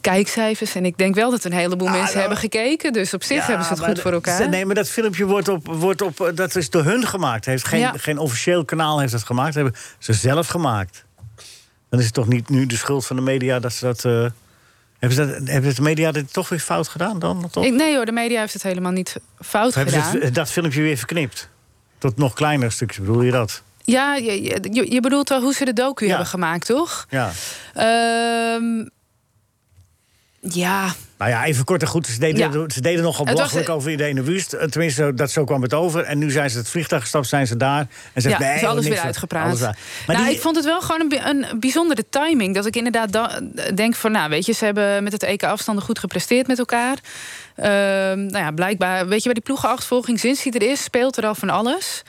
[0.00, 0.74] Kijkcijfers.
[0.74, 2.92] En ik denk wel dat een heleboel Ah, mensen nou, hebben gekeken.
[2.92, 4.48] Dus op zich Ja, hebben ze het goed voor elkaar.
[4.48, 7.44] Nee, maar dat filmpje wordt op, wordt op, eh, dat is door hun gemaakt.
[7.44, 7.92] Heeft geen, Ja.
[7.96, 9.54] geen officieel kanaal heeft dat gemaakt.
[9.54, 11.04] Dat hebben ze zelf gemaakt.
[11.90, 14.04] Dan is het toch niet nu de schuld van de media dat ze dat.
[14.04, 14.26] eh,
[15.08, 17.50] hebben, ze dat hebben de media dit toch weer fout gedaan dan?
[17.50, 17.64] Toch?
[17.64, 20.32] Ik, nee hoor, de media heeft het helemaal niet fout Of hebben ze gedaan.
[20.32, 21.48] dat filmpje weer verknipt?
[21.98, 23.62] Tot nog kleiner stukjes, bedoel je dat?
[23.84, 26.08] Ja, je, je, je bedoelt wel hoe ze de docu Ja.
[26.10, 27.06] hebben gemaakt, toch?
[27.10, 27.30] Ja.
[27.74, 28.86] Ehm,
[30.50, 32.06] ja, Nou ja, even kort en goed.
[32.06, 32.68] Ze deden, Ja.
[32.68, 34.52] ze deden nogal was- belachelijk over Irene Wust.
[34.52, 36.02] Eh, Tenminste, zo- dat, zo kwam het over.
[36.04, 37.86] En nu zijn ze het vliegtuig gestapt, zijn ze daar.
[38.12, 39.46] En ze ja, zegt, nee, is alles weer uitgepraat.
[39.46, 39.60] alles.
[39.60, 39.76] Maar
[40.06, 42.54] nou, die- ik vond het wel gewoon een, een bijzondere timing.
[42.54, 43.40] Dat ik inderdaad da-
[43.74, 46.96] denk van, nou, weet je, ze hebben met het EK afstanden goed gepresteerd met elkaar.
[47.56, 51.26] Ehm, nou ja, blijkbaar, weet je, bij die ploegenachtervolging, sinds hij er is, speelt er
[51.26, 52.02] al van alles.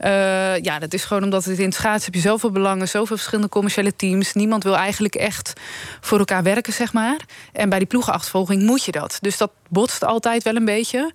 [0.00, 3.16] Eh, ja, dat is gewoon omdat het in het schaatsen heb je zoveel belangen, zoveel
[3.16, 4.32] verschillende commerciële teams.
[4.32, 5.52] Niemand wil eigenlijk echt
[6.00, 7.16] voor elkaar werken, zeg maar.
[7.52, 9.18] En bij die ploegenachtervolging moet je dat.
[9.20, 11.12] Dus dat botst altijd wel een beetje.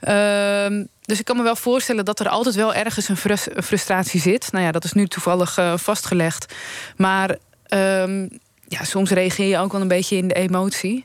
[0.00, 4.52] Ehm, dus ik kan me wel voorstellen dat er altijd wel ergens een frustratie zit.
[4.52, 6.54] Nou ja, dat is nu toevallig eh, vastgelegd.
[6.96, 8.28] Maar ehm,
[8.68, 11.04] ja, soms reageer je ook wel een beetje in de emotie.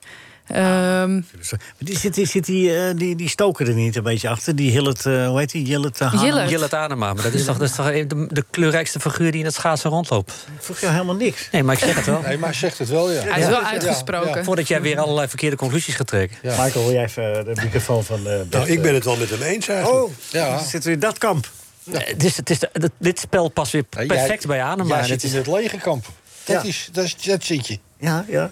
[0.53, 4.55] Ehm, Maar die, zit, zit die, eh, die, die stoker er niet een beetje achter?
[4.55, 5.65] Die Hillet, eh, hoe heet die?
[5.65, 6.49] Jillet uh, Jillet.
[6.49, 9.45] Jillet Adema, maar dat is toch, dat is toch de, de kleurrijkste figuur die in
[9.45, 10.31] het schaatsen rondloopt.
[10.57, 11.47] Ik vroeg jou helemaal niks.
[11.51, 12.21] Nee, maar ik zeg het wel.
[12.21, 13.21] Nee, maar hij zegt het wel, ja.
[13.21, 14.37] hij is wel uitgesproken.
[14.37, 14.43] ja.
[14.43, 16.37] Voordat jij weer allerlei verkeerde conclusies gaat trekken.
[16.41, 16.63] Ja.
[16.63, 18.27] Michael, wil jij even eh, de microfoon van...
[18.27, 20.03] eh Nou, ik ben het wel met hem eens eigenlijk.
[20.03, 20.57] Oh, Ja.
[20.59, 21.49] zitten we in dat kamp?
[21.91, 24.61] Eh, Het is, het is de- dat- dit spel past weer Ja, perfect jij- bij
[24.63, 24.95] Adema.
[24.97, 26.05] Jij zit in het legerkamp.
[26.43, 26.67] Dat, Ja.
[26.69, 27.79] is, dat, is, dat zit je.
[27.99, 28.51] Ja, ja.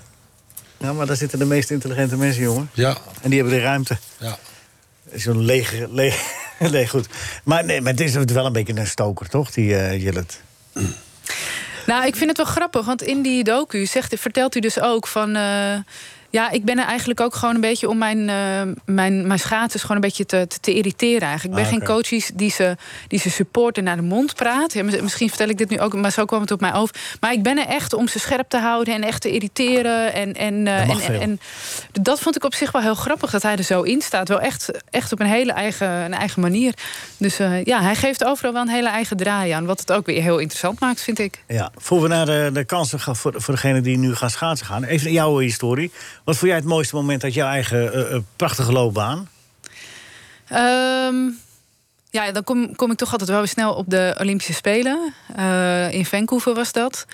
[0.79, 2.69] Ja, maar daar zitten de meest intelligente mensen, jongen.
[2.73, 3.97] Ja, En die hebben de ruimte.
[4.17, 4.37] ja.
[5.15, 5.87] Zo'n lege...
[5.91, 6.19] lege
[6.59, 7.07] nee, goed.
[7.43, 10.41] Maar, nee, maar het is wel een beetje een stoker, toch, die eh Jillet?
[11.85, 15.07] Nou, ik vind het wel grappig, want in die docu zegt, vertelt u dus ook
[15.07, 15.35] van.
[15.35, 15.75] eh,
[16.29, 19.81] ja, ik ben er eigenlijk ook gewoon een beetje om mijn, eh, mijn, mijn schaatsers
[19.81, 21.43] gewoon een beetje te, te, te irriteren eigenlijk.
[21.59, 22.09] Ik ben Ah, geen oké.
[22.09, 22.75] coach die, ze,
[23.07, 24.73] die ze supporten naar de mond praat.
[24.73, 26.95] Ja, misschien vertel ik dit nu ook, maar zo kwam het op mij over.
[27.19, 30.13] Maar ik ben er echt om ze scherp te houden en echt te irriteren.
[30.13, 31.39] En, en, eh, Dat en
[31.91, 34.27] dat vond ik op zich wel heel grappig dat hij er zo in staat.
[34.27, 36.73] Wel echt, echt op een hele eigen, een eigen manier.
[37.17, 39.65] Dus eh, ja, hij geeft overal wel een hele eigen draai aan.
[39.65, 41.43] Wat het ook weer heel interessant maakt, vind ik.
[41.47, 44.65] Ja, voor we naar de, de kansen gaan voor, voor degene die nu gaan schaatsen
[44.67, 44.83] gaan.
[44.83, 45.91] Even jouw historie.
[46.29, 49.29] Wat vond jij het mooiste moment uit jouw eigen eh, eh, prachtige loopbaan?
[50.47, 51.15] Ehm,
[52.11, 55.13] ja, dan kom, kom ik toch altijd wel weer snel op de Olympische Spelen.
[55.35, 57.05] Eh, in Vancouver was dat.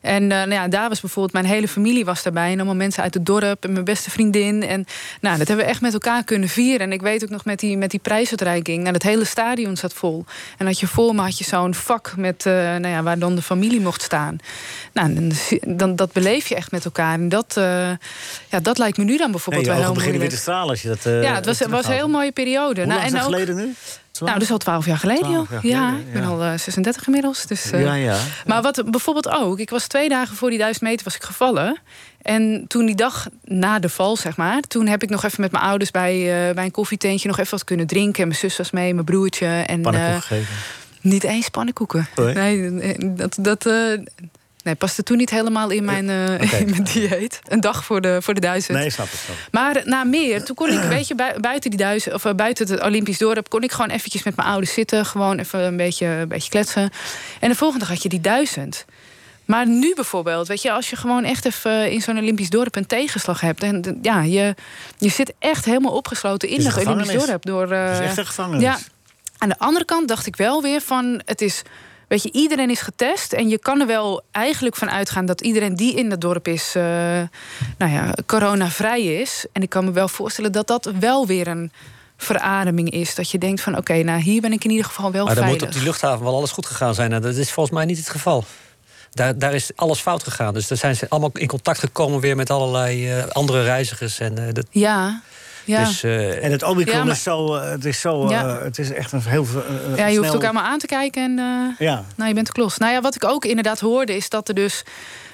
[0.00, 2.50] En eh, nou ja, daar was bijvoorbeeld mijn hele familie was daarbij.
[2.50, 4.62] En allemaal mensen uit het dorp en mijn beste vriendin.
[4.62, 4.86] En
[5.20, 6.80] nou, dat hebben we echt met elkaar kunnen vieren.
[6.80, 8.82] En ik weet ook nog met die, met die prijsuitreiking.
[8.82, 10.24] Nou, het hele stadion zat vol.
[10.58, 13.34] En had je voor me had je zo'n vak met, eh, nou ja, waar dan
[13.34, 14.38] de familie mocht staan.
[14.92, 15.32] Nou, dan,
[15.76, 17.12] dan dat beleef je echt met elkaar.
[17.12, 17.52] En dat,
[18.48, 20.88] ja, dat lijkt me nu dan bijvoorbeeld wel heel beginnen weer te stralen als je
[20.88, 21.02] dat...
[21.02, 22.80] ja, het was, was een heel mooie periode.
[22.80, 23.74] Hoe nou, lang geleden nu?
[24.20, 26.42] Nou, dat is al twaalf jaar geleden, 12 jaar geleden ja, ja, ik ben al
[26.42, 27.46] eh, 36 inmiddels.
[27.46, 30.84] Dus, eh, ja, ja, Maar wat bijvoorbeeld ook, ik was twee dagen voor die duizend
[30.84, 31.78] meter was ik gevallen.
[32.22, 35.52] En toen die dag na de val, zeg maar, toen heb ik nog even met
[35.52, 38.22] mijn ouders bij, eh, bij een koffietentje nog even wat kunnen drinken.
[38.22, 39.46] En mijn zus was mee, mijn broertje.
[39.46, 40.46] En, Pannenkoeken?
[41.00, 42.08] Niet eens pannenkoeken.
[42.16, 43.66] Nee, dat, dat,
[44.64, 47.40] nee, paste toen niet helemaal in mijn, eh, in mijn dieet.
[47.48, 48.78] Een dag voor de, voor de duizend.
[48.78, 49.06] Nee, snap.
[49.06, 49.52] Snap het.
[49.52, 52.70] Maar na meer, toen kon ik, weet je, bui- buiten die duizend, of eh, buiten
[52.70, 56.06] het Olympisch dorp, kon ik gewoon eventjes met mijn ouders zitten, gewoon even een beetje,
[56.06, 56.90] een beetje kletsen.
[57.40, 58.84] En de volgende dag had je die duizend.
[59.44, 62.86] Maar nu bijvoorbeeld, weet je, als je gewoon echt even in zo'n Olympisch dorp een
[62.86, 64.54] tegenslag hebt, en ja, je,
[64.98, 67.44] je zit echt helemaal opgesloten in dat Olympisch dorp.
[67.44, 68.62] Door, Het is eh, echt een gevangenis.
[68.62, 68.78] ja.
[69.38, 71.62] Aan de andere kant dacht ik wel weer van, het is,
[72.14, 75.74] weet je, iedereen is getest en je kan er wel eigenlijk van uitgaan dat iedereen
[75.74, 76.82] die in dat dorp is, eh,
[77.78, 79.46] nou ja, coronavrij is.
[79.52, 81.72] En ik kan me wel voorstellen dat dat wel weer een
[82.16, 83.14] verademing is.
[83.14, 85.44] Dat je denkt van, oké, nou hier ben ik in ieder geval wel Maar dan
[85.44, 85.68] moet veilig.
[85.76, 87.12] op die luchthaven wel alles goed gegaan zijn.
[87.12, 88.44] En dat is volgens mij niet het geval.
[89.10, 90.54] Daar, daar is alles fout gegaan.
[90.54, 94.18] Dus daar zijn ze allemaal in contact gekomen weer met allerlei eh, andere reizigers.
[94.18, 95.22] En, eh, dat, Ja,
[95.64, 95.84] ja.
[95.84, 97.54] Dus, eh, En het Omicron Ja, maar- is zo...
[97.54, 98.28] eh, het is zo...
[98.30, 98.46] Ja.
[98.56, 99.46] eh, het is echt een heel...
[99.90, 102.04] eh, ja, je hoeft elkaar maar aan te kijken en eh, Ja.
[102.16, 102.78] nou, je bent klos.
[102.78, 104.82] Nou ja, wat ik ook inderdaad hoorde is dat er dus...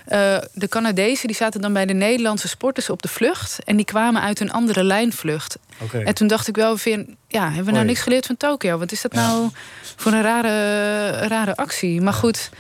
[0.07, 3.59] eh, de Canadezen die zaten dan bij de Nederlandse sporters op de vlucht.
[3.65, 5.59] En die kwamen uit een andere lijnvlucht.
[5.79, 5.99] Oké.
[5.99, 8.79] En toen dacht ik wel weer, ja, hebben we nou niks geleerd van Tokio?
[8.79, 9.49] Wat is dat nou
[9.97, 12.01] voor een rare, rare actie?
[12.01, 12.51] Maar goed,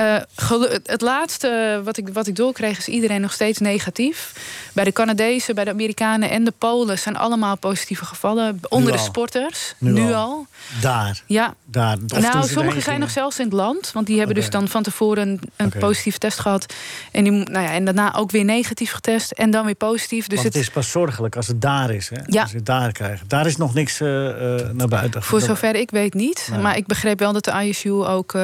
[0.00, 4.32] eh, het- laatste wat ik, wat ik doorkreeg is iedereen nog steeds negatief.
[4.72, 8.60] Bij de Canadezen, bij de Amerikanen en de Polen zijn allemaal positieve gevallen.
[8.68, 10.14] Onder de sporters, Nu nu, al.
[10.14, 10.46] al.
[10.80, 11.22] Daar.
[11.26, 11.96] Ja, Daar.
[12.06, 13.92] Nou, sommigen zijn nog zelfs in het land.
[13.92, 15.78] Want die hebben dus dan van tevoren een, een Oké.
[15.78, 16.74] positieve test gehad.
[17.12, 19.30] En, die, nou ja, en daarna ook weer negatief getest.
[19.30, 20.26] En dan weer positief.
[20.26, 22.08] Dus Want het is pas zorgelijk als het daar is.
[22.08, 22.20] Hè?
[22.26, 22.40] Ja.
[22.42, 23.28] Als je het daar krijgt.
[23.28, 24.28] Daar is nog niks eh,
[24.60, 25.22] eh, naar buiten.
[25.22, 26.48] Voor zover ik weet niet.
[26.50, 26.60] Nee.
[26.60, 28.34] Maar ik begreep wel dat de ISU ook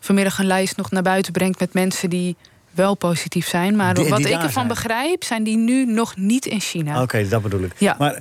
[0.00, 2.36] vanmiddag een lijst nog naar buiten brengt met mensen die
[2.70, 3.76] wel positief zijn.
[3.76, 4.68] Maar Die- wat die ik ervan zijn.
[4.68, 7.02] begrijp, zijn die nu nog niet in China.
[7.02, 7.72] Oké, dat bedoel ik.
[7.78, 7.94] Ja.
[7.98, 8.20] Maar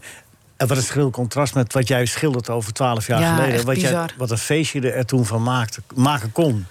[0.58, 3.66] wat een schril contrast met wat jij schildert over twaalf jaar Ja, geleden.
[3.66, 6.66] Wat, jij, wat een feestje je er toen van maakte, maken kon.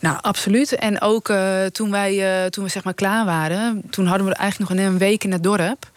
[0.00, 0.72] Nou, absoluut.
[0.74, 4.34] En ook eh, toen, wij, eh, toen we zeg maar klaar waren, toen hadden we
[4.34, 5.90] eigenlijk nog een, week in het dorp.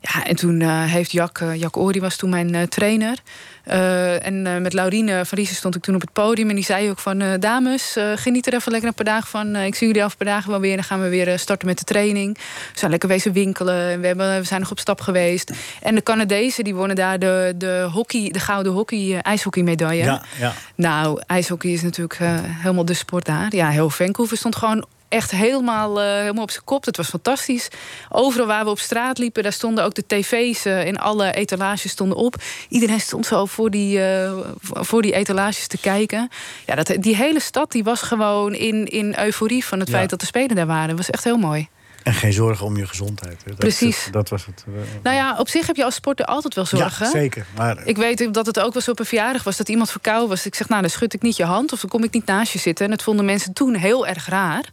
[0.00, 3.18] Ja, en toen eh, heeft Jack, Jack Ori was toen mijn trainer.
[3.64, 6.48] Eh, en eh, met Laurine van Riesen stond ik toen op het podium.
[6.48, 9.56] En die zei ook van, eh, dames, geniet er even lekker een paar dagen van.
[9.56, 10.74] Ik zie jullie over een paar dagen wel weer.
[10.74, 12.38] Dan gaan we weer starten met de training.
[12.72, 13.90] We zijn lekker wezen winkelen.
[13.90, 15.52] En we, hebben, we zijn nog op stap geweest.
[15.82, 20.04] En de Canadezen, die wonnen daar de, de, hockey, de gouden hockey, ijshockeymedaille.
[20.04, 20.52] Ja, ja.
[20.74, 23.54] Nou, ijshockey is natuurlijk helemaal de sport daar.
[23.54, 26.84] Ja, heel Vancouver stond gewoon echt helemaal, eh, helemaal op zijn kop.
[26.84, 27.68] Het was fantastisch.
[28.08, 31.90] Overal waar we op straat liepen, daar stonden ook de tv's eh, in alle etalages
[31.90, 32.34] stonden op.
[32.68, 36.28] Iedereen stond zo voor die, eh, voor die etalages te kijken.
[36.66, 39.94] Ja, dat, die hele stad die was gewoon in, in euforie van het Ja.
[39.94, 40.88] feit dat de Spelen daar waren.
[40.88, 41.68] Dat was echt heel mooi.
[42.02, 43.42] En geen zorgen om je gezondheid.
[43.44, 44.04] Dat, Precies.
[44.04, 44.64] Dat, dat was het.
[44.66, 44.72] eh,
[45.02, 47.06] Nou ja, op zich heb je als sporter altijd wel zorgen.
[47.06, 47.46] Ja, zeker.
[47.56, 50.28] Maar Ik weet dat het ook wel eens op een verjaardag was dat iemand verkouden
[50.28, 50.46] was.
[50.46, 52.52] Ik zeg, nou, dan schud ik niet je hand of dan kom ik niet naast
[52.52, 52.84] je zitten.
[52.84, 54.64] En dat vonden mensen toen heel erg raar.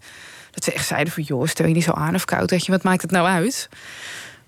[0.51, 2.49] Dat ze echt zeiden van, joh, stel je niet zo aan of koud.
[2.49, 3.69] Weet je, wat maakt het nou uit?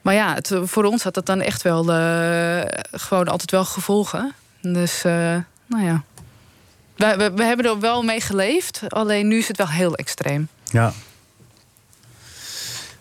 [0.01, 2.61] Maar ja, het, voor ons had dat dan echt wel eh,
[2.91, 4.33] gewoon altijd wel gevolgen.
[4.61, 5.11] Dus, eh,
[5.65, 6.03] nou ja.
[6.95, 8.81] We, we, we hebben er wel mee geleefd.
[8.87, 10.47] Alleen nu is het wel heel extreem.
[10.71, 10.93] ja.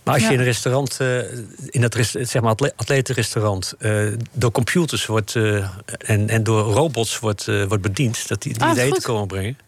[0.09, 0.35] Maar als je Ja.
[0.35, 1.19] in een restaurant, eh,
[1.67, 6.61] in dat rest- zeg maar atle- atletenrestaurant, eh, door computers wordt eh, en, en door
[6.73, 9.05] robots wordt, eh, wordt bediend, dat die, die Ah, het eten goed.
[9.05, 9.59] komen brengen.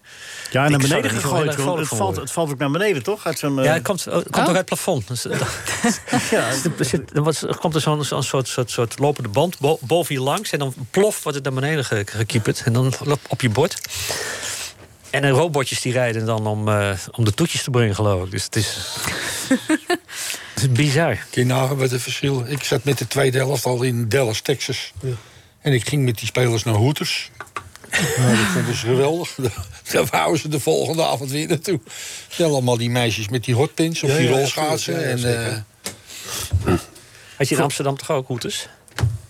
[0.50, 1.56] ja, Ik naar beneden gegooid.
[1.56, 3.26] Het valt, het valt ook naar beneden, toch?
[3.26, 4.40] Uit Ja, het komt, het komt Oh.
[4.40, 5.06] ook uit het plafond.
[6.30, 6.48] Ja,
[7.48, 10.50] er, komt er zo'n soort, soort, soort lopende band bo- boven je langs.
[10.50, 12.62] En dan plof wordt het naar beneden ge- gekieperd.
[12.64, 12.92] En dan
[13.28, 13.76] op je bord.
[15.10, 18.30] En de robotjes die rijden dan om, eh, om de toetjes te brengen, geloof ik.
[18.30, 18.96] Dus het is,
[20.60, 21.14] is bizar.
[21.30, 24.40] Kun je nagaan wat het verschil Ik zat met de tweede helft al in Dallas,
[24.40, 24.92] Texas.
[25.60, 27.30] En ik ging met die spelers naar Hooters.
[28.18, 29.34] Nou, dat vonden ze geweldig.
[29.92, 31.80] Daar wouden ze de volgende avond weer naartoe.
[32.36, 34.94] Ja, allemaal die meisjes met die hotpins of Ja, die ja, rolschaatsen.
[34.94, 35.64] ja, ja, en, zeker.
[36.64, 36.72] eh,
[37.36, 38.68] Had je in Amsterdam toch ook routes?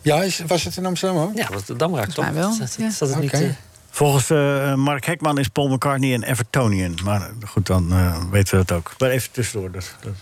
[0.02, 1.36] ja, was het in Amsterdam ook?
[1.36, 2.28] Ja, want Dam raakt toch?
[2.28, 2.90] wel, ja.
[2.98, 3.48] dat het niet, eh,
[3.90, 6.98] Volgens eh, Mark Hekman is Paul McCartney een Evertonian.
[7.04, 8.92] Maar goed, dan eh, weten we dat ook.
[8.98, 9.70] Maar even tussendoor.
[9.70, 10.12] Dat, dat,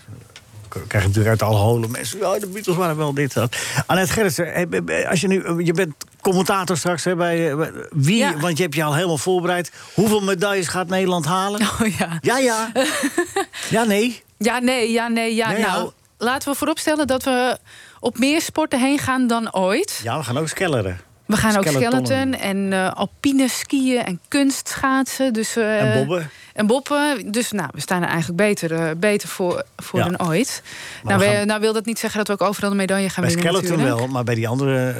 [0.69, 2.19] krijg je natuurlijk uit alle holen mensen.
[2.19, 3.33] Ja, de Beatles waren wel dit.
[3.33, 3.55] Dat.
[3.85, 4.53] Annette Gerritsen,
[4.87, 8.37] eh, als je nu, eh, je bent commentator straks hè, bij, eh, wie, Ja.
[8.37, 9.71] want je hebt je al helemaal voorbereid.
[9.93, 11.61] Hoeveel medailles gaat Nederland halen?
[11.61, 12.17] Oh ja.
[12.21, 12.71] Ja, ja.
[13.69, 14.23] Ja, nee.
[14.37, 15.49] Ja, nee, ja, nee, ja.
[15.51, 15.71] Nee, ja.
[15.71, 17.57] nou, laten we vooropstellen dat we
[17.99, 19.99] op meer sporten heen gaan dan ooit.
[20.03, 20.99] Ja, we gaan ook skelleren.
[21.29, 25.33] We gaan ook skeleton en eh, alpine skiën en kunstschaatsen.
[25.33, 26.29] Dus, eh, En bobben.
[26.53, 27.31] En boppen.
[27.31, 30.05] Dus nou, we staan er eigenlijk beter, eh, beter voor, voor Ja.
[30.09, 30.61] dan ooit.
[31.03, 33.09] Maar Nou, we gaan- nou wil dat niet zeggen dat we ook overal een medaille
[33.09, 33.99] gaan Bij winnen skeleton natuurlijk.
[33.99, 34.95] wel, maar bij die andere...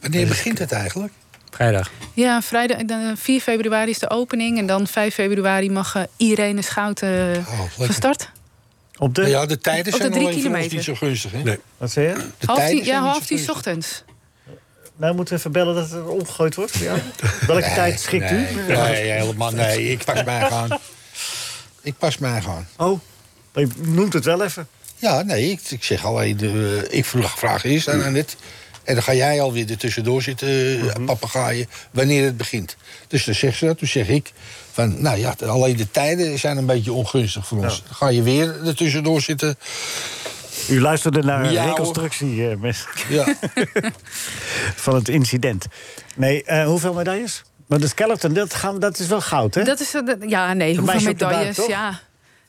[0.00, 1.12] Wanneer begint het eigenlijk?
[1.50, 1.90] Vrijdag.
[2.14, 4.58] Ja, vrijdag, dan 4 februari is de opening.
[4.58, 7.08] En dan 5 februari mag Irene Schouten
[7.48, 7.84] Oh, lekker.
[7.84, 8.30] van start.
[8.98, 9.28] Op de...
[9.28, 10.74] Ja, de tijden Op de zijn drie ons kilometer.
[10.74, 11.32] niet zo gunstig.
[11.32, 11.42] Hè?
[11.42, 11.58] Nee.
[11.76, 12.14] Wat zei je?
[12.14, 14.04] De Half tijden tien, zijn ja, half tien ochtends.
[14.96, 16.76] Nou, moeten we even bellen dat er omgegooid wordt?
[16.76, 16.94] Ja.
[17.46, 18.72] Welke Nee, tijd schikt nee, u?
[18.72, 19.90] Nee, helemaal nee.
[19.90, 20.78] Ik pas mij gewoon.
[21.82, 22.66] Ik pas mij gewoon.
[22.76, 23.00] Oh,
[23.54, 24.68] je noemt het wel even.
[24.96, 28.34] Ja, nee, ik, ik zeg alleen, de, ik vroeg, vraag eerst aan Annette.
[28.84, 32.76] En dan ga jij alweer er tussendoor zitten, mm papegaaien, wanneer het begint.
[33.08, 34.32] Dus dan zegt ze dat, toen zeg ik...
[34.72, 37.82] Van, nou ja, alleen de tijden zijn een beetje ongunstig voor ons.
[37.86, 39.56] Dan ga je weer er tussendoor zitten.
[40.68, 43.34] U luisterde naar een reconstructie eh, mes- Ja,
[44.84, 45.66] van het incident.
[46.16, 47.42] Nee, eh, hoeveel medailles?
[47.66, 49.62] Maar de skeleton, dat, gaan, dat is wel goud, hè?
[49.64, 51.66] Dat is, eh, ja, nee, hoeveel buik, medailles?
[51.66, 52.00] ja.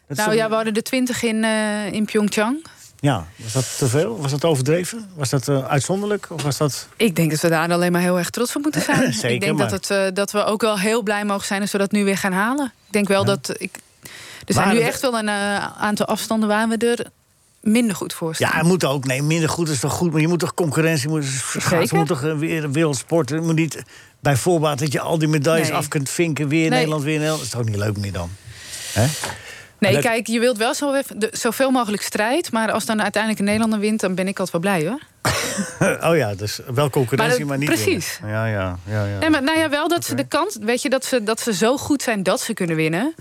[0.07, 2.65] Dat Nou ja, we hadden er twintig in, eh, in Pyeongchang.
[2.99, 4.21] Ja, was dat te veel?
[4.21, 5.09] Was dat overdreven?
[5.15, 6.27] Was dat eh, uitzonderlijk?
[6.29, 6.87] Of was dat...
[6.97, 9.13] Ik denk dat we daar alleen maar heel erg trots op moeten zijn.
[9.13, 11.61] Zeker, ik denk maar- dat, het, eh, dat we ook wel heel blij mogen zijn
[11.61, 12.65] als we dat nu weer gaan halen.
[12.87, 13.53] Ik denk wel dat...
[13.57, 13.77] Ik,
[14.45, 17.05] er zijn nu echt wel een aantal afstanden waar we er
[17.63, 18.49] minder goed voor staan.
[18.51, 19.05] Ja, het moet ook.
[19.05, 20.11] Nee, minder goed is toch goed.
[20.11, 21.09] Maar je moet toch concurrentie...
[21.09, 23.29] Moet, schaatsen moet toch eh, weer wereldsport.
[23.29, 23.83] Het moet niet
[24.19, 25.77] bij voorbaat dat je al die medailles Nee.
[25.77, 26.47] af kunt vinken.
[26.47, 26.69] Weer Nee.
[26.69, 27.39] Nederland, weer Nederland.
[27.39, 28.29] Dat is toch niet leuk meer dan?
[28.93, 29.05] Hè?
[29.77, 31.01] nee, dat- kijk, je wilt wel zo
[31.31, 32.51] zoveel mogelijk strijd.
[32.51, 34.99] Maar als dan uiteindelijk een Nederlander wint, dan ben ik altijd wel blij hoor.
[36.09, 38.19] oh ja, dus wel concurrentie, maar, niet precies.
[38.21, 38.39] winnen.
[38.39, 39.05] Ja, ja, ja.
[39.05, 39.17] ja.
[39.19, 41.53] Nee, maar nou ja, wel dat ze de kans, weet je, dat ze, dat ze
[41.53, 43.13] zo goed zijn dat ze kunnen winnen.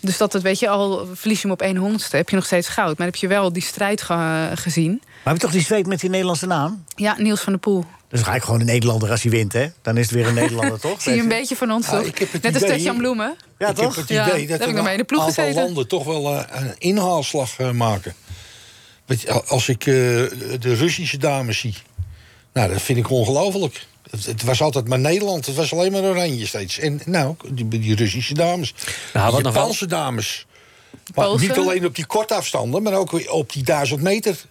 [0.00, 2.44] Dus dat het, weet je, al verlies je hem op 1 honderdste, heb je nog
[2.44, 2.98] steeds goud.
[2.98, 4.90] Maar heb je wel die strijd ge- gezien.
[5.04, 6.84] Maar heb je toch die zweet met die Nederlandse naam?
[6.94, 7.84] Ja, Niels van der Poel.
[8.08, 9.66] Dus ga ik gewoon een Nederlander als hij wint, hè?
[9.82, 11.02] Dan is het weer een Nederlander, toch?
[11.02, 12.06] Zie je een beetje van ons, Ja, toch?
[12.06, 13.36] ik heb het Net als Tetjan Bloemen.
[13.58, 13.84] Ja, ik toch?
[13.84, 15.62] heb het Ja, idee daar dat de een ploeg aantal gezeten.
[15.64, 18.14] landen toch wel eh, een inhaalslag eh, maken.
[19.06, 21.74] Weet je, als ik eh, de Russische dames zie...
[22.52, 23.86] Nou, dat vind ik ongelooflijk.
[24.10, 25.46] Het, het was altijd maar Nederland.
[25.46, 26.78] Het was alleen maar oranje steeds.
[26.78, 28.74] En nou, die, die Russische dames.
[29.12, 30.46] Nou, die wel- Japanse dames.
[31.14, 34.44] Maar niet alleen op die korte afstanden, maar ook weer op die duizend meter.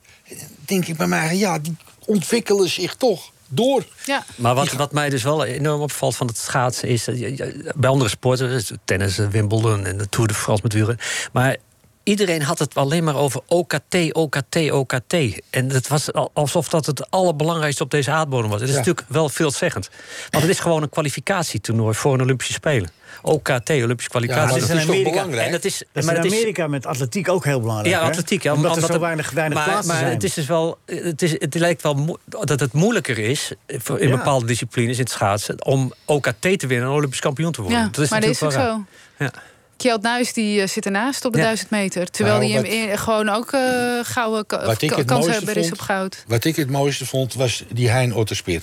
[0.65, 3.85] Denk ik bij mij, ja, die ontwikkelen zich toch door.
[4.05, 4.25] Ja.
[4.35, 7.03] Maar wat, wat mij dus wel enorm opvalt van het schaatsen is...
[7.03, 10.97] dat je- je- bij andere sporten, dus tennis, Wimbledon en de Tour de France met
[11.31, 11.57] maar
[12.03, 15.13] iedereen had het alleen maar over OKT, OKT, OKT.
[15.49, 18.59] En het was al- alsof dat het allerbelangrijkste op deze aardbodem was.
[18.59, 18.79] Het is Ja.
[18.81, 19.89] natuurlijk wel veelzeggend.
[20.29, 22.89] Want het is gewoon een kwalificatietoernooi voor een Olympische Spelen.
[23.21, 24.59] OKT, Olympische kwalificatie.
[24.59, 25.09] dat dat is in Amerika.
[25.09, 25.45] belangrijk?
[25.45, 27.95] en dat is, Dat is maar in het is- Amerika met atletiek ook heel belangrijk,
[27.95, 28.07] ja, hè?
[28.07, 28.43] atletiek.
[28.43, 30.13] Ja, Omdat er zo weinig, weinig maar, plaatsen maar zijn.
[30.13, 30.77] het is dus wel.
[30.85, 34.15] Het, is, het lijkt wel dat het moeilijker is voor- in Ja.
[34.17, 37.79] bepaalde disciplines in het schaatsen om OKT te winnen en Olympisch kampioen te worden.
[37.79, 38.83] Ja, dat is maar dat is wel zo.
[39.19, 39.31] Ja.
[39.79, 41.43] Kjeld Nuis die eh, zit ernaast op de Ja.
[41.43, 42.09] 1000 meter.
[42.11, 43.61] Terwijl Nou, hij wat- hem in- gewoon ook eh
[44.03, 46.23] gouden ka- kans hebben is op goud.
[46.27, 48.61] Wat ik het mooiste vond, was die Hein Otterspeer.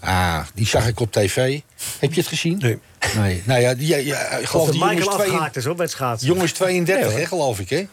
[0.00, 1.60] Ah, die zag ik op tv.
[1.98, 2.58] Heb je het gezien?
[2.58, 2.78] Nee.
[3.16, 3.42] Nee.
[3.46, 5.86] Nou ja, die, ja, ja, ik Of geloof die Michael twee, afgehaakt is op bij
[5.86, 6.28] schaatsen.
[6.28, 7.20] jongens 32, Nee, hoor.
[7.22, 7.86] hè, geloof ik, hè?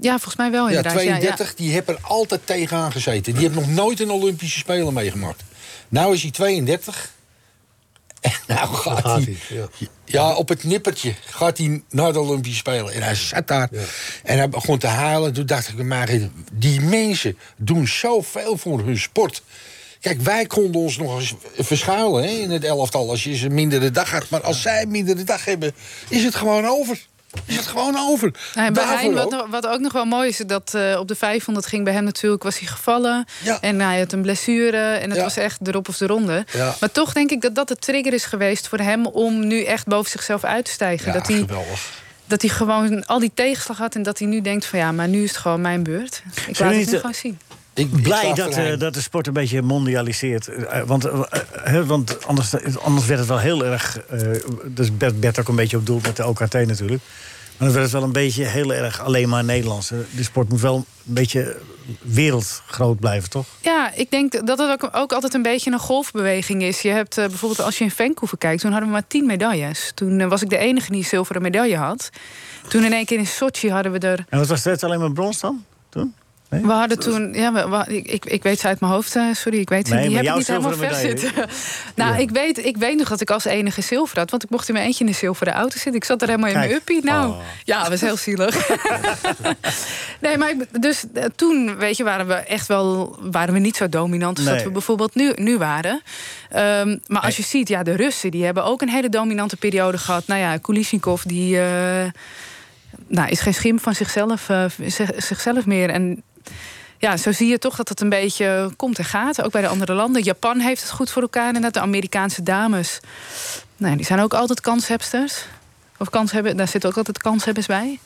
[0.00, 0.92] Ja, volgens mij wel Ja, inderdaad.
[0.92, 1.06] Ja, ja.
[1.18, 3.32] 32, die heeft er altijd tegenaan gezeten.
[3.32, 5.42] Die heeft nog nooit een Olympische Spelen meegemaakt.
[5.88, 7.12] Nou is hij 32.
[8.20, 9.86] En nou gaat, gaat hij, hij, ja.
[10.14, 10.34] Ja.
[10.34, 12.92] op het nippertje gaat hij naar de Olympische Spelen.
[12.92, 13.68] En hij zat daar
[14.22, 15.32] en hij begon te huilen.
[15.32, 16.10] Toen dacht ik, maar
[16.52, 19.42] die mensen doen zoveel voor hun sport.
[20.00, 23.90] Kijk, wij konden ons nog eens verschuilen hè, in het elftal als je een mindere
[23.90, 24.28] dag had.
[24.28, 25.72] Maar als zij een mindere dag hebben,
[26.08, 27.06] is het gewoon over.
[27.46, 28.30] Is het gewoon over.
[28.30, 28.74] Bij Hein,
[29.14, 29.30] wat, ook.
[29.30, 32.04] nog- wat ook nog wel mooi is, dat eh, op de 500 ging bij hem
[32.04, 33.24] natuurlijk, was hij gevallen.
[33.42, 33.58] Ja.
[33.60, 35.22] En hij had een blessure en het Ja.
[35.24, 36.44] was echt erop of de ronde.
[36.52, 36.74] Ja.
[36.80, 39.86] Maar toch denk ik dat dat de trigger is geweest voor hem om nu echt
[39.86, 41.12] boven zichzelf uit te stijgen.
[41.12, 41.90] Dat, hij, geweldig.
[42.26, 45.08] dat hij gewoon al die tegenslag had en dat hij nu denkt van ja, maar
[45.08, 46.22] nu is het gewoon mijn beurt.
[46.46, 47.38] Ik Zullen laat het nu eh, gewoon zien.
[47.74, 50.48] Ik, Blij dat, eh, dat de sport een beetje mondialiseert.
[50.48, 51.22] Eh, want eh,
[51.64, 53.98] eh, want anders, anders werd het wel heel erg...
[53.98, 54.20] eh
[54.66, 57.02] dus Bert, Bert ook een beetje op doel met de OKT natuurlijk.
[57.58, 59.88] Maar dan werd het wel een beetje heel erg alleen maar Nederlands.
[59.88, 61.56] De sport moet wel een beetje
[62.02, 63.46] wereldgroot blijven, toch?
[63.60, 66.80] Ja, ik denk dat het ook, ook altijd een beetje een golfbeweging is.
[66.80, 69.92] Je hebt eh, bijvoorbeeld als je in Vancouver kijkt, toen hadden we maar tien medailles.
[69.94, 72.10] Toen was ik de enige die een zilveren medaille had.
[72.68, 75.12] Toen in één keer in Sochi hadden we er En wat was het alleen maar
[75.12, 75.64] brons dan?
[75.88, 76.14] Toen?
[76.54, 76.62] Nee?
[76.66, 79.58] We hadden toen, ja, we, we- ik, ik, weet ze uit mijn hoofd, eh, sorry,
[79.58, 81.32] ik weet ze, Nee, die heb ik niet helemaal zilveren zitten.
[81.96, 84.68] nou, ik, weet, ik weet nog dat ik als enige zilver had, want ik mocht
[84.68, 85.94] in mijn eentje in de zilveren auto zitten.
[85.94, 87.04] Ik zat er helemaal in mijn uppie.
[87.04, 87.38] Nou, Oh.
[87.64, 88.68] ja, dat was heel zielig.
[90.20, 93.76] nee, maar ik- dus eh, toen, weet je, waren we echt wel, waren we niet
[93.76, 94.54] zo dominant als Nee.
[94.54, 96.02] dat we bijvoorbeeld nu, nu waren.
[96.50, 99.98] Ehm, maar als je ziet, ja, de Russen, die hebben ook een hele dominante periode
[99.98, 100.26] gehad.
[100.26, 102.04] Nou ja, Kulisnikov, die eh,
[103.08, 104.48] nou, is geen schim van zichzelf,
[104.86, 105.90] zich- zichzelf meer.
[105.90, 106.22] En
[106.98, 109.42] ja, zo zie je toch dat het een beetje komt en gaat.
[109.42, 110.22] Ook bij de andere landen.
[110.22, 111.54] Japan heeft het goed voor elkaar.
[111.54, 113.00] En dat de Amerikaanse dames.
[113.76, 115.44] Nou, die zijn ook altijd kanshebsters.
[115.98, 117.98] Of kans hebben, daar zitten ook altijd kanshebbers bij.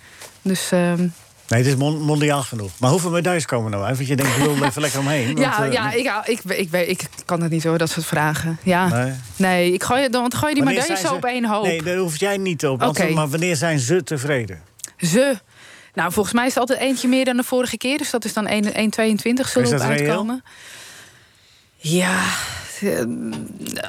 [0.42, 1.06] Dus ehm,
[1.48, 2.70] Nee, het is mon- mondiaal genoeg.
[2.78, 3.96] Maar hoeveel medailles komen nou uit?
[3.96, 5.26] Want je denkt, ik wil er even lekker omheen.
[5.26, 8.58] Want, ja, eh, ja ik, ik, ik, ik kan het niet zo, dat soort vragen.
[8.62, 8.88] Ja.
[8.88, 9.12] Nee.
[9.36, 11.64] Nee, ik gooi, dan want gooi je die medailles zo op één hoop.
[11.64, 12.80] Nee, daar hoef jij niet op.
[12.80, 13.10] Want, Oké.
[13.12, 14.60] Maar wanneer zijn ze tevreden?
[14.98, 15.38] Ze.
[15.98, 17.98] Nou, volgens mij is het altijd eentje meer dan de vorige keer.
[17.98, 19.80] Dus dat is dan 1 1,22 zullen we reëel?
[19.80, 20.44] uitkomen.
[21.76, 22.22] Ja,
[22.80, 23.04] eh,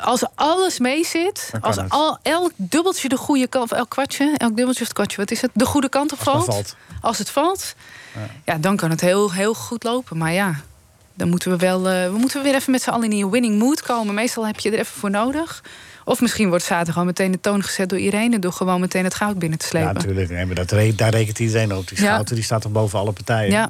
[0.02, 1.90] als alles meezit, Dan kan als het.
[1.90, 5.32] al, elk dubbeltje de goede kant, of elk kwartje, elk dubbeltje of het kwartje, wat
[5.32, 6.76] is het, de goede kant op valt.
[7.02, 7.76] Als het valt,
[8.46, 8.58] ja.
[8.58, 10.18] dan kan het heel, heel goed lopen.
[10.18, 10.56] Maar ja,
[11.14, 13.60] dan moeten we wel, eh, we moeten weer even met z'n allen in die winning
[13.60, 14.14] mood komen.
[14.14, 15.64] Meestal heb je er even voor nodig.
[16.10, 18.40] Of misschien wordt zaterdag gewoon meteen de toon gezet door Irene...
[18.40, 19.94] door gewoon meteen het goud binnen te Ja, slepen.
[19.94, 20.30] natuurlijk.
[20.30, 21.88] Nee, maar dat re- daar rekent iedereen op.
[21.88, 22.04] Die Ja.
[22.06, 23.52] schouten die staat er boven alle partijen.
[23.52, 23.70] Ja.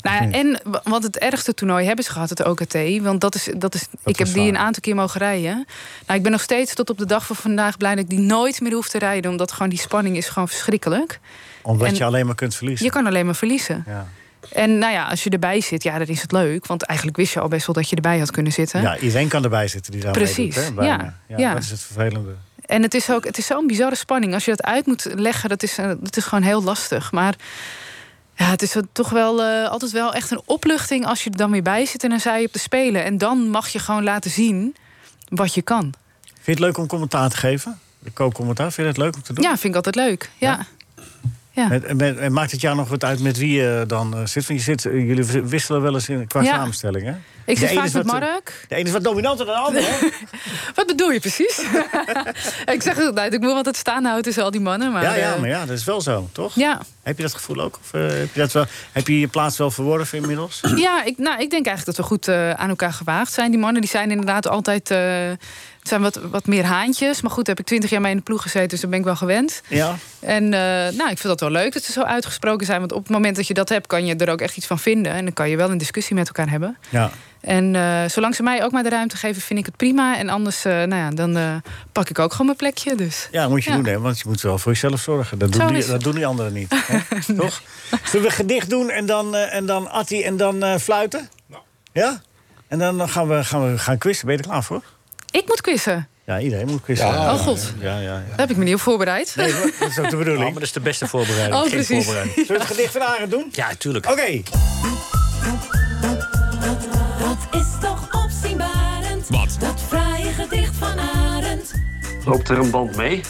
[0.00, 2.76] Nou ja, en want het ergste toernooi hebben ze gehad, het OKT.
[3.02, 5.66] Want dat is, dat is, ik heb die een aantal keer mogen rijden.
[6.06, 8.18] Nou, ik ben nog steeds tot op de dag van vandaag blij dat ik die
[8.18, 9.30] nooit meer hoef te rijden.
[9.30, 11.20] Omdat gewoon die spanning is gewoon verschrikkelijk.
[11.62, 12.84] Omdat En- je alleen maar kunt verliezen.
[12.84, 13.84] Je kan alleen maar verliezen.
[13.86, 14.06] Ja.
[14.52, 16.66] En nou ja, als je erbij zit, ja, dan is het leuk.
[16.66, 18.80] Want eigenlijk wist je al best wel dat je erbij had kunnen zitten.
[18.80, 21.14] ja, iedereen kan erbij zitten die daar Precies, hè, bijna.
[21.28, 21.52] ja, ja.
[21.52, 22.34] Dat is het vervelende.
[22.66, 24.34] En het is ook het is zo'n bizarre spanning.
[24.34, 27.12] Als je dat uit moet leggen, dat is, eh, dat is gewoon heel lastig.
[27.12, 27.34] Maar
[28.34, 31.50] ja, het is toch wel eh, altijd wel echt een opluchting als je er dan
[31.50, 33.04] weer bij zit en dan zij op te spelen.
[33.04, 34.76] En dan mag je gewoon laten zien
[35.28, 35.94] wat je kan.
[36.24, 37.78] Vind je het leuk om commentaar te geven?
[37.98, 39.44] De co-commentaar, vind je het leuk om te doen?
[39.44, 40.30] Ja, vind ik altijd leuk.
[40.38, 40.50] Ja.
[40.50, 40.66] ja.
[41.56, 44.46] En, en- en maakt het jou nog wat uit met wie je dan eh, zit?
[44.46, 46.54] Want je zit, eh, jullie wisselen wel eens in, qua Ja.
[46.54, 47.12] samenstelling, hè?
[47.44, 48.64] Ik zit vaak met wat, eh, Mark.
[48.68, 49.84] De ene is wat dominanter dan de andere.
[49.86, 50.08] hè?
[50.74, 51.58] Wat bedoel je precies?
[52.74, 54.92] ik zeg het altijd, ik moet altijd staan houden tussen al die mannen.
[54.92, 56.54] Maar, ja, ja, maar ja, dat is wel zo, toch?
[56.54, 56.80] ja.
[57.02, 57.78] Heb je dat gevoel ook?
[57.82, 60.60] Of heb, je dat wel, heb je je plaats wel verworven inmiddels?
[60.76, 62.28] Ja, ik, nou, ik denk eigenlijk dat we goed
[62.58, 63.50] aan elkaar gewaagd zijn.
[63.50, 64.94] Die mannen die zijn inderdaad altijd.
[65.86, 67.20] Het zijn wat, wat meer haantjes.
[67.20, 69.04] Maar goed, heb ik twintig jaar mee in de ploeg gezeten, dus daar ben ik
[69.04, 69.62] wel gewend.
[69.68, 69.96] Ja.
[70.20, 70.60] En eh,
[70.96, 72.78] nou, ik vind dat wel leuk dat ze zo uitgesproken zijn.
[72.78, 74.78] Want op het moment dat je dat hebt, kan je er ook echt iets van
[74.78, 75.12] vinden.
[75.12, 76.76] En dan kan je wel een discussie met elkaar hebben.
[76.88, 77.10] ja.
[77.40, 80.16] En eh, zolang ze mij ook maar de ruimte geven, vind ik het prima.
[80.18, 81.54] En anders, eh, nou ja, dan eh,
[81.92, 82.94] pak ik ook gewoon mijn plekje.
[82.94, 83.28] Dus.
[83.30, 83.76] Ja, moet je Ja.
[83.76, 84.00] doen, hè?
[84.00, 85.38] Want je moet wel voor jezelf zorgen.
[85.38, 86.74] Dat doen, die, dat doen die anderen niet.
[86.86, 86.98] Hè?
[87.36, 87.62] Toch?
[88.04, 91.28] Zullen we gedicht doen en dan, eh, en dan Attie en dan eh, fluiten?
[91.92, 92.20] Ja?
[92.68, 94.26] En dan gaan we, gaan we gaan quizzen.
[94.26, 94.82] Ben je er klaar voor?
[95.30, 96.08] Ik moet quizzen.
[96.24, 97.06] Ja, iedereen moet quizzen.
[97.06, 97.32] Ja.
[97.32, 97.72] Oh, god.
[97.80, 98.22] Ja, ja, ja.
[98.28, 99.32] Daar heb ik me niet op voorbereid.
[99.36, 100.44] Nee, dat is ook de bedoeling.
[100.44, 101.62] maar dat is de beste voorbereiding.
[101.62, 102.04] Oh, precies.
[102.04, 102.46] voorbereiding.
[102.46, 103.48] Zullen we het gedicht van Arend doen?
[103.52, 104.10] Ja, tuurlijk.
[104.10, 104.42] Oké.
[107.18, 109.28] Dat is toch opzienbarend.
[109.28, 109.56] Wat?
[109.58, 111.72] Dat fraaie gedicht van Arend.
[112.24, 113.22] Loopt er een band mee?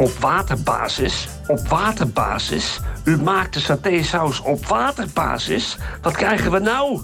[0.00, 1.28] op waterbasis.
[1.46, 2.80] Op waterbasis.
[3.04, 5.76] U maakt de satésaus op waterbasis.
[6.02, 7.00] Wat krijgen we nou?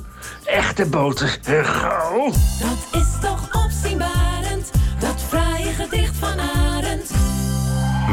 [0.47, 2.33] Echte boter gauw.
[2.61, 4.71] Dat is toch opzienbarend,
[5.01, 7.11] dat fraaie gedicht van Arend.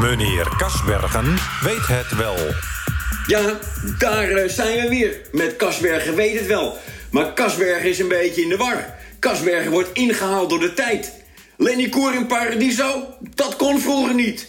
[0.00, 2.36] Meneer Kasbergen weet het wel.
[3.26, 3.58] Ja,
[3.98, 5.20] daar eh, zijn we weer.
[5.32, 6.78] Met Kasbergen weet het wel.
[7.10, 8.94] Maar Kasbergen is een beetje in de war.
[9.18, 11.12] Kasbergen wordt ingehaald door de tijd.
[11.56, 14.48] Lenny Koer in Paradiso, dat kon vroeger niet.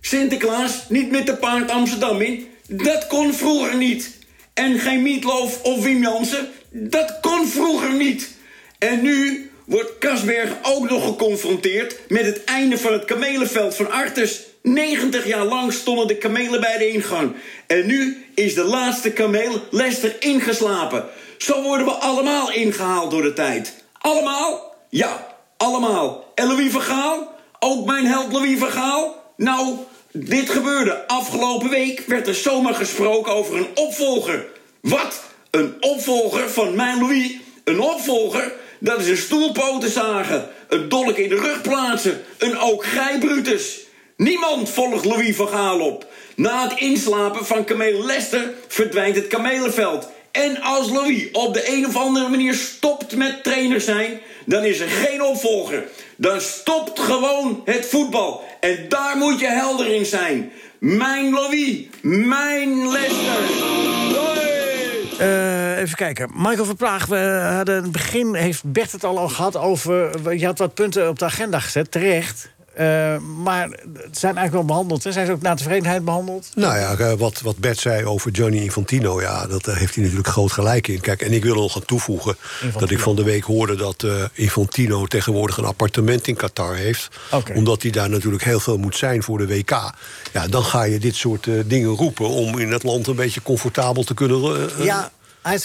[0.00, 4.15] Sinterklaas niet met de paard Amsterdam in, dat kon vroeger niet.
[4.56, 8.30] En geen Meatloaf of Wim Jansen, dat kon vroeger niet.
[8.78, 11.98] En nu wordt Kasbergen ook nog geconfronteerd...
[12.08, 14.42] met het einde van het kamelenveld van Artes.
[14.62, 17.32] 90 jaar lang stonden de kamelen bij de ingang.
[17.66, 21.04] En nu is de laatste kameel Lester ingeslapen.
[21.38, 23.74] Zo worden we allemaal ingehaald door de tijd.
[23.98, 24.74] Allemaal?
[24.90, 25.26] Ja,
[25.56, 26.32] allemaal.
[26.34, 27.34] En Louis van Gaal?
[27.58, 29.32] Ook mijn held Louis van Gaal?
[29.36, 29.76] Nou,
[30.24, 31.06] dit gebeurde.
[31.06, 34.46] Afgelopen week werd er zomaar gesproken over een opvolger.
[34.80, 35.22] Wat?
[35.50, 37.36] Een opvolger van mijn Louis?
[37.64, 38.52] Een opvolger?
[38.78, 40.48] Dat is een stoelpoten zagen.
[40.68, 42.22] Een dolk in de rug plaatsen.
[42.38, 42.86] Een ook
[43.20, 43.78] Brutus.
[44.16, 46.06] Niemand volgt Louis van Gaal op.
[46.36, 50.08] Na het inslapen van kameel Lester verdwijnt het kamelenveld.
[50.32, 54.80] En als Louis op de een of andere manier stopt met trainer zijn, dan is
[54.80, 55.84] er geen opvolger.
[56.16, 58.44] Dan stopt gewoon het voetbal.
[58.60, 60.52] En daar moet je helder in zijn.
[60.78, 63.74] Mijn Louis, mijn Lester.
[65.18, 66.30] Eh, even kijken.
[66.34, 70.32] Michael Verplaag, we hadden in het begin, heeft Bert het al gehad over...
[70.36, 72.54] Je had wat punten op de agenda gezet, terecht.
[72.76, 75.04] Eh, maar het zijn eigenlijk wel behandeld.
[75.04, 75.12] Hè?
[75.12, 76.48] Zijn ze ook naar tevredenheid behandeld?
[76.54, 80.04] Nou ja, eh, wat, wat Bert zei over Johnny Infantino, ja, dat eh, heeft hij
[80.04, 81.00] natuurlijk groot gelijk in.
[81.00, 82.36] Kijk, en ik wil er nog aan toevoegen
[82.78, 87.08] dat ik van de week hoorde dat uh, Infantino tegenwoordig een appartement in Qatar heeft.
[87.54, 89.92] Omdat hij daar natuurlijk heel veel moet zijn voor de WK.
[90.32, 94.02] Ja, dan ga je dit soort dingen roepen om in het land een beetje comfortabel
[94.02, 94.70] te kunnen.
[94.82, 95.10] Ja,
[95.46, 95.58] hij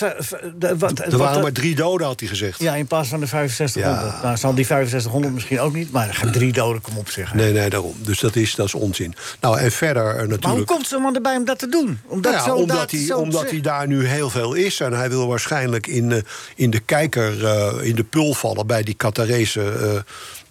[0.56, 2.60] de, wat, er wat- waren maar drie doden, had hij gezegd.
[2.60, 4.24] Ja, in plaats van de 6500.
[4.24, 7.38] Nou, zal die 6500 misschien ook niet, maar er gaan drie doden, kom op zeggen.
[7.38, 7.94] Nee, nee, daarom.
[7.98, 9.14] Dus dat is, dat is onzin.
[9.42, 10.44] Nou, en verder eh, natuurlijk.
[10.44, 12.00] Maar hoe komt zo'n man erbij om dat te doen?
[12.06, 14.80] Omdat, Nou ja, zo omdat, dat- hij, zo- omdat hij daar nu heel veel is.
[14.80, 16.18] En hij wil waarschijnlijk in, eh,
[16.56, 19.90] in de kijker, eh, in de pul vallen bij die Qatarese eh,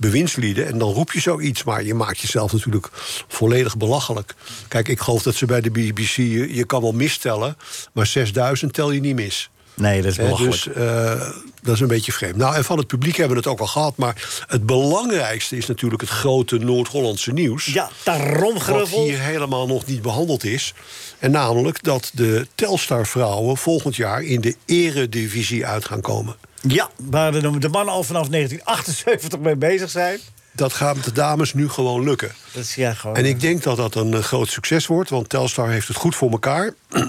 [0.00, 0.66] bewindslieden.
[0.66, 2.88] En dan roep je zoiets, maar je maakt jezelf natuurlijk
[3.28, 4.34] volledig belachelijk.
[4.68, 7.56] Kijk, ik geloof dat ze bij de BBC, je, je kan wel mistellen,
[7.92, 9.50] maar 6000 tel je niet mis.
[9.74, 10.52] Nee, dat is belachelijk.
[10.52, 11.30] dus eh,
[11.62, 12.36] dat is een beetje vreemd.
[12.36, 13.96] Nou, en van het publiek hebben we het ook al gehad.
[13.96, 17.64] Maar het belangrijkste is natuurlijk het grote Noord-Hollandse nieuws.
[17.64, 20.74] Ja, daarom Wat hier helemaal nog niet behandeld is.
[21.18, 26.36] En namelijk dat de Telstar-vrouwen volgend jaar in de eredivisie uit gaan komen.
[26.60, 30.18] Ja, waar de, de mannen al vanaf 1978 mee bezig zijn.
[30.52, 32.32] Dat gaat de dames nu gewoon lukken.
[32.52, 33.16] Dat is ja gewoon.
[33.16, 36.16] En ik denk dat dat een eh, groot succes wordt, want Telstar heeft het goed
[36.16, 36.74] voor elkaar.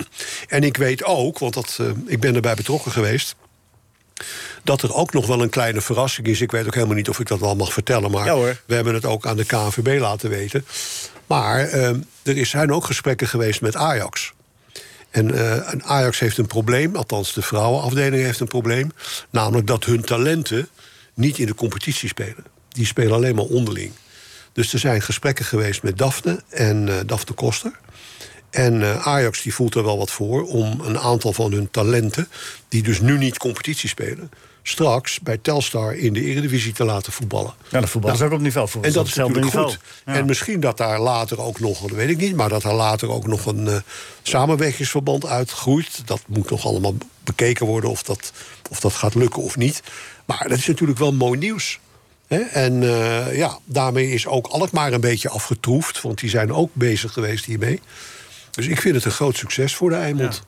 [0.48, 3.36] en ik weet ook, want dat, eh, ik ben erbij betrokken geweest...
[4.64, 6.42] dat er ook nog wel een kleine verrassing is.
[6.42, 8.12] Ik weet ook helemaal niet of ik dat wel mag vertellen...
[8.12, 10.66] maar Ja, we hebben het ook aan de KNVB laten weten.
[11.28, 11.88] Maar eh,
[12.24, 14.34] er is- zijn ook gesprekken geweest met Ajax.
[15.12, 18.92] En, eh, Ajax heeft een probleem, althans de vrouwenafdeling heeft een probleem...
[19.30, 20.68] namelijk dat hun talenten
[21.14, 22.46] niet in de competitie spelen.
[22.70, 23.92] Die spelen alleen maar onderling.
[24.54, 27.80] Dus er zijn gesprekken geweest met Daphne en eh Daphne Koster.
[28.50, 32.28] En eh, Ajax die voelt er wel wat voor om een aantal van hun talenten...
[32.68, 34.32] die dus nu niet competitie spelen...
[34.64, 37.54] straks bij Telstar in de Eredivisie te laten voetballen.
[37.70, 38.70] Ja, de voetbal is Nou, ook op niveau.
[38.82, 39.54] En dat is natuurlijk goed.
[39.54, 39.76] niveau.
[40.06, 40.14] Ja.
[40.14, 42.36] En misschien dat daar later ook nog, dat weet ik niet...
[42.36, 43.76] maar dat daar later ook nog een eh,
[44.22, 46.02] samenwerkingsverband uitgroeit.
[46.06, 48.34] Dat moet nog allemaal bekeken worden of dat,
[48.70, 49.84] of dat gaat lukken of niet.
[50.26, 51.80] Maar dat is natuurlijk wel mooi nieuws.
[52.28, 52.40] Hè?
[52.40, 56.02] En eh, ja, daarmee is ook Alkmaar een beetje afgetroefd...
[56.02, 57.80] want die zijn ook bezig geweest hiermee.
[58.52, 60.44] Dus ik vind het een groot succes voor de Eimond.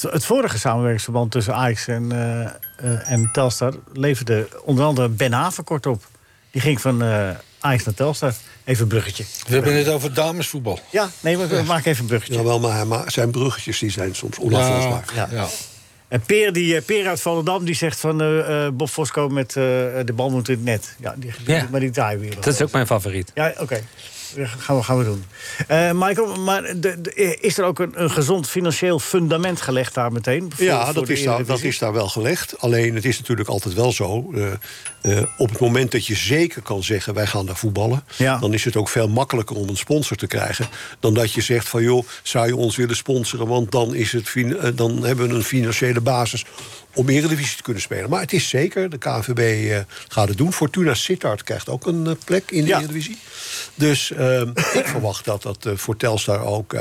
[0.00, 5.86] Het vorige samenwerkingsverband tussen Ajax en, eh, eh, en Telstar leverde onder andere Ben Havenkort
[5.86, 6.04] op.
[6.50, 7.28] Die ging van eh,
[7.60, 8.32] Ajax naar Telstar.
[8.64, 9.24] Even een bruggetje.
[9.46, 10.78] We hebben het over damesvoetbal.
[10.90, 12.34] Ja, nee, maar we maken even een bruggetje.
[12.34, 15.04] Jawel, maar, maar zijn bruggetjes die zijn soms onaflosbaar.
[15.14, 15.28] Ja.
[15.30, 15.46] Ja.
[16.08, 19.54] En Peer, die, Peer uit Volendam die zegt van eh, eh, Bob Fosco met eh,
[20.04, 20.94] de bal moet in het net.
[21.00, 21.66] Ja, die, die- Ja.
[21.70, 22.40] maar die draaiwielen.
[22.40, 23.30] Dat is ook mijn favoriet.
[23.34, 23.80] Ja, oké.
[24.36, 25.24] Ja, Gaan we, gaan we doen.
[25.68, 30.12] Eh, Michael, maar de, de- is er ook een, een gezond financieel fundament gelegd daar
[30.12, 30.52] meteen?
[30.54, 32.54] voor- Ja, voor dat is, daar, dat is daar wel gelegd.
[32.58, 34.32] Alleen het is natuurlijk altijd wel zo.
[34.34, 38.04] eh, eh, op het moment dat je zeker kan zeggen: wij gaan daar voetballen.
[38.16, 38.38] Ja.
[38.38, 40.66] dan is het ook veel makkelijker om een sponsor te krijgen.
[41.00, 43.46] dan dat je zegt: van joh, zou je ons willen sponsoren?
[43.46, 44.34] Want dan, is het,
[44.74, 46.44] dan hebben we een financiële basis
[46.94, 48.10] om Eredivisie te kunnen spelen.
[48.10, 50.52] Maar het is zeker, de KNVB eh, gaat het doen.
[50.52, 52.78] Fortuna Sittard krijgt ook een eh, plek in de Ja.
[52.78, 53.18] Eredivisie.
[53.74, 56.74] Dus eh, ehm, ik verwacht dat dat eh, voor Telstar ook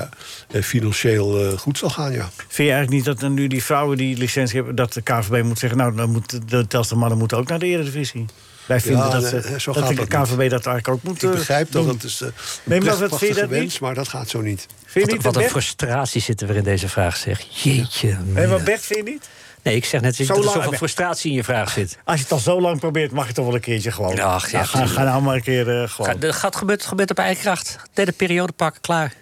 [0.62, 2.30] financieel eh, goed zal gaan, ja.
[2.36, 4.76] Vind je eigenlijk niet dat nu die vrouwen die licentie hebben...
[4.76, 7.66] dat de KVB moet zeggen, nou, dan moeten de Telstar mannen moeten ook naar de
[7.66, 8.26] Eredivisie?
[8.66, 11.24] Wij vinden Ja, dat, ze, zo dat gaat de dat KVB dat eigenlijk ook moet
[11.24, 11.94] Ik begrijp dat doen.
[11.94, 12.28] het is eh,
[12.64, 13.80] Nee, maar een wat, vind je dat wens, niet?
[13.80, 14.66] maar dat gaat zo niet.
[14.86, 17.42] Vind je Wat, niet wat een frustratie zit er weer in deze vraag, zeg.
[17.64, 18.08] Jeetje.
[18.08, 18.64] Nee, maar mina.
[18.64, 19.30] Bert, vind je niet?
[19.64, 21.98] Nee, ik zeg net dat Zo er lang- zoveel frustratie in je vraag zit.
[22.04, 24.20] Als je het al zo lang probeert, mag je toch wel een keertje gewoon.
[24.20, 26.12] Ach, ja, Nou, ga, nou maar een keer eh, gewoon.
[26.12, 27.78] Ga, dat gaat gebeurt, gebeurt op eigen kracht.
[27.94, 29.14] Derde periode pakken, klaar.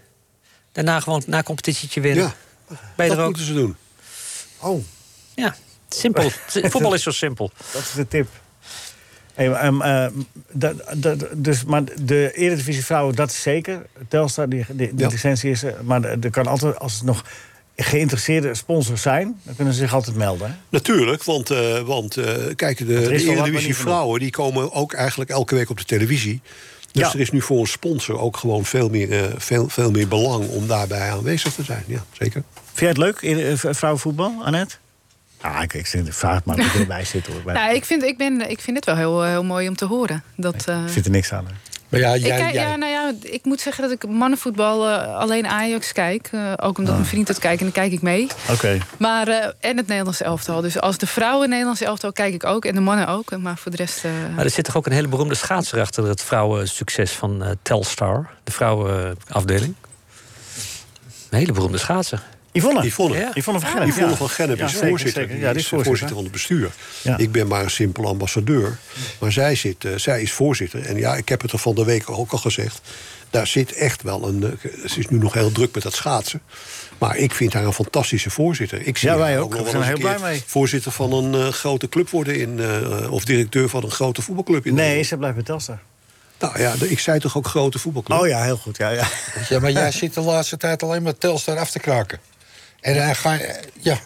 [0.72, 2.24] Daarna gewoon na competitietje winnen.
[2.24, 3.30] Ja, ben je dat er ook?
[3.30, 3.76] moeten ze doen.
[4.60, 4.84] Oh,
[5.36, 5.56] Ja,
[5.90, 6.30] simpel.
[6.72, 7.52] Voetbal is zo simpel.
[7.74, 8.28] dat is de tip.
[9.34, 10.08] Hey, ehm, eh,
[10.52, 13.86] dat- dat- dus, maar de Eredivisie vrouwen, dat is zeker.
[14.08, 15.08] Telstar, die, die, die Ja.
[15.08, 15.76] licentie is er.
[15.84, 17.24] Maar er kan altijd, als er nog
[17.84, 19.40] geïnteresseerde sponsors zijn...
[19.44, 20.58] dan kunnen ze zich altijd melden.
[20.70, 24.20] Natuurlijk, want, eh, want eh, kijk, de, de Eredivisie vrouwen...
[24.20, 26.42] die komen ook eigenlijk elke week op de televisie.
[26.92, 27.14] Dus Ja.
[27.14, 30.48] er is nu voor een sponsor ook gewoon veel meer, eh, veel, veel meer belang...
[30.50, 32.44] om daarbij aanwezig te zijn, ja, zeker.
[32.74, 34.76] Vind jij het leuk, vrouwenvoetbal, Annette?
[35.42, 37.28] Ah, ik, ik vraag het maar ik erbij zit.
[37.28, 37.42] Hoor.
[37.54, 40.24] Nou, ik vind, ik, ben, ik vind het wel heel, heel mooi om te horen.
[40.36, 41.46] Dat, eh, Ik vind er niks aan.
[41.46, 41.52] hè.
[41.90, 44.88] Maar ja, ik, jij, kijk- jij- ja, nou ja, ik moet zeggen dat ik mannenvoetbal
[44.90, 46.30] eh, alleen Ajax kijk.
[46.32, 48.28] Eh, ook omdat mijn vriend het kijkt en dan kijk ik mee.
[48.52, 48.78] Oké.
[48.98, 50.62] Maar, eh, en het Nederlands elftal.
[50.62, 52.66] Dus als de vrouwen Nederlands elftal kijk ik ook.
[52.66, 53.38] En de mannen ook.
[53.38, 54.06] Maar voor de rest...
[54.06, 57.50] eh, Maar er zit toch ook een hele beroemde schaatser achter het vrouwensucces van eh,
[57.62, 59.76] Telstar, de vrouwenafdeling.
[61.30, 62.24] Een hele beroemde schaatser.
[62.58, 62.86] Yvonne.
[62.86, 63.18] Yvonne.
[63.18, 63.32] Ja.
[63.34, 63.88] Yvonne van Gennep.
[63.88, 64.16] Yvonne ja.
[64.16, 65.22] van Gennep is zeker, voorzitter.
[65.22, 65.38] zeker.
[65.38, 65.86] Ja, die is voorzitter.
[65.86, 66.16] voorzitter.
[66.16, 66.72] van het bestuur.
[67.02, 67.18] Ja.
[67.18, 68.78] Ik ben maar een simpel ambassadeur.
[69.20, 70.86] Maar zij, zit, eh, zij is voorzitter.
[70.86, 72.82] En ja, ik heb het er van de week ook al gezegd.
[73.30, 74.44] Daar zit echt wel een...
[74.44, 76.42] eh, ze is nu nog heel druk met dat schaatsen.
[76.98, 78.82] Maar ik vind haar een fantastische voorzitter.
[78.88, 79.56] Ik zie Ja, wij haar ook.
[79.56, 80.44] We zijn heel blij mee.
[80.46, 82.40] Voorzitter van een eh, grote club worden.
[82.40, 85.80] In, eh, of directeur van een grote voetbalclub in Nee, ze blijft bij Telstar.
[86.40, 88.20] Nou ja, ik zei toch ook grote voetbalclub?
[88.20, 88.78] Oh ja, heel goed.
[88.78, 89.08] Ja, ja.
[89.50, 92.20] ja, maar jij zit de laatste tijd alleen maar Telstar af te kraken.
[92.82, 93.40] En dan ga
[93.80, 94.00] ja.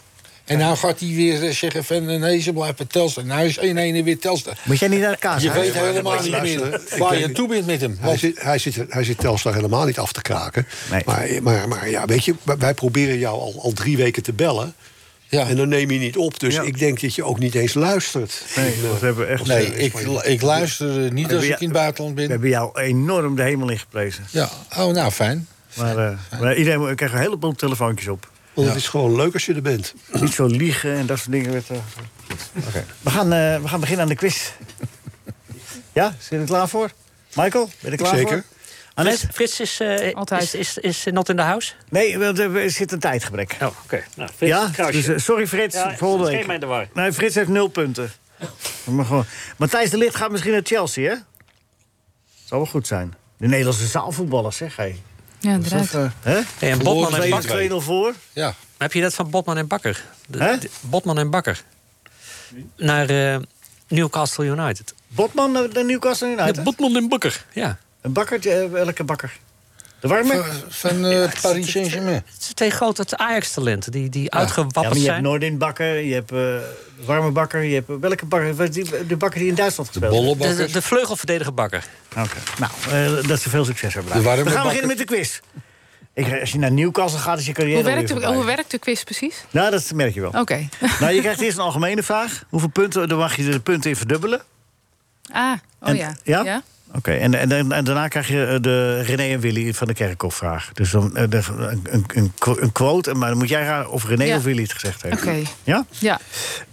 [0.44, 3.24] En nou gaat hij weer eh, zeggen van eh, nee, ze blijven Telstar.
[3.24, 4.56] Nou is 1-1 en weer Telstar.
[4.62, 5.42] Moet jij niet naar de kaas?
[5.42, 5.60] Je hè?
[5.60, 7.96] weet helemaal niet meer waar je toe bent met hem.
[7.98, 10.66] Hij Want- zit, hij, zit, hij zit Telstar helemaal niet af te kraken.
[10.90, 11.02] Nee.
[11.06, 14.74] Maar, maar, maar ja, weet je, wij- proberen jou al, al drie weken te bellen.
[15.28, 15.48] Ja.
[15.48, 16.40] En dan neem je niet op.
[16.40, 16.62] Dus Ja.
[16.62, 18.44] ik denk dat je ook niet eens luistert.
[18.56, 19.46] Nee, want we hebben echt...
[19.46, 22.30] Nee, ik, ik luister eh, niet als ik in het buitenland We ben.
[22.30, 24.24] hebben jou enorm de hemel ingeprezen.
[24.30, 25.46] Ja, oh, nou fijn.
[25.74, 28.30] Maar, eh, maar iedereen krijgt een heleboel telefoontjes op.
[28.54, 29.94] Want het is gewoon leuk als je er bent.
[30.12, 31.52] Niet zo liegen en dat soort dingen.
[31.52, 31.76] Werd, eh,
[32.66, 32.84] Oké.
[33.00, 34.50] we, gaan, eh, we gaan beginnen aan de quiz.
[35.92, 36.90] Ja, zit je er klaar voor?
[37.34, 38.28] Michael, ben je er klaar Zeker.
[38.32, 38.42] voor?
[38.94, 39.18] Annette?
[39.18, 40.42] Frits, Frits is, eh, Altijd.
[40.54, 41.72] is, is, is not in the house?
[41.88, 43.56] Nee, want er er zit een tijdgebrek.
[43.60, 44.02] Oh, oké.
[44.16, 45.12] Nou, Frits, Ja, kruisje.
[45.12, 46.46] dus, sorry Frits, Ja, volgende geen week.
[46.46, 46.88] mij in de war.
[46.94, 48.12] Nee, Frits heeft nul punten.
[48.84, 49.24] Maar gewoon.
[49.56, 51.16] Matthijs de Ligt gaat misschien naar Chelsea, hè?
[52.44, 53.14] Zal wel goed zijn.
[53.36, 54.94] De Nederlandse zaalvoetballers, zeg hé.
[55.42, 55.86] Ja, Dat is eruit.
[55.88, 56.40] even, hè?
[56.58, 57.70] Hey, en Botman en 2 Bakker.
[57.70, 58.14] 2-0 voor.
[58.32, 58.54] Ja.
[58.78, 60.04] Heb je dat van Botman en Bakker?
[60.26, 60.58] De- Hè?
[60.58, 61.62] de- Botman en Bakker.
[62.76, 63.38] Naar eh,
[63.88, 64.94] Newcastle United.
[65.08, 66.56] Botman naar de Newcastle United.
[66.56, 67.78] Ja, Botman en Bakker, ja.
[68.00, 69.38] Een bakker, eh, welke bakker?
[70.02, 70.34] De warme?
[70.42, 72.14] Van, van eh, Paris Saint-Germain.
[72.14, 75.22] Het zijn twee grote Ajax-talenten die, die Ja, uitgewapperd maar je hebt zijn.
[75.22, 76.56] Noordin bakker, je hebt eh,
[77.06, 78.72] warme bakker, je hebt eh, welke bakker?
[79.08, 80.56] De bakker die in Duitsland De gespeeld heeft?
[80.56, 81.84] De, de, de vleugelverdediger Bakker.
[82.18, 82.36] Oké.
[82.58, 82.72] Nou,
[83.20, 84.12] eh, dat ze veel succes hebben.
[84.12, 84.80] De warme We gaan bakker.
[84.80, 85.40] beginnen met de quiz.
[86.14, 88.78] Ik, als je naar Newcastle gaat, is je carrière Hoe werkt, de, hoe werkt de
[88.78, 89.44] quiz precies?
[89.50, 90.30] Nou, dat merk je wel.
[90.30, 90.68] Oké.
[91.00, 92.42] Nou, je krijgt eerst een algemene vraag.
[92.48, 93.08] Hoeveel punten?
[93.08, 94.42] Dan mag je de punten in verdubbelen.
[95.32, 96.14] Ah, oh En- ja.
[96.24, 96.62] ja?
[96.96, 99.94] Oké, en, en, en, en daarna krijg je eh, de René en Willy van de
[99.94, 100.70] Kerkhoff-vraag.
[100.72, 103.90] Dus dan, eh, de, een, een, een qu- een quote, maar dan moet jij raden
[103.90, 104.36] of René Ja.
[104.36, 105.14] of Willy het gezegd heeft.
[105.22, 105.36] Oké.
[105.64, 105.84] Ja?
[105.98, 106.20] Ja.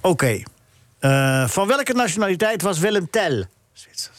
[0.01, 0.41] Oké.
[0.99, 3.47] Eh, van welke nationaliteit was Willem Tell?
[3.73, 4.17] Zwitsers.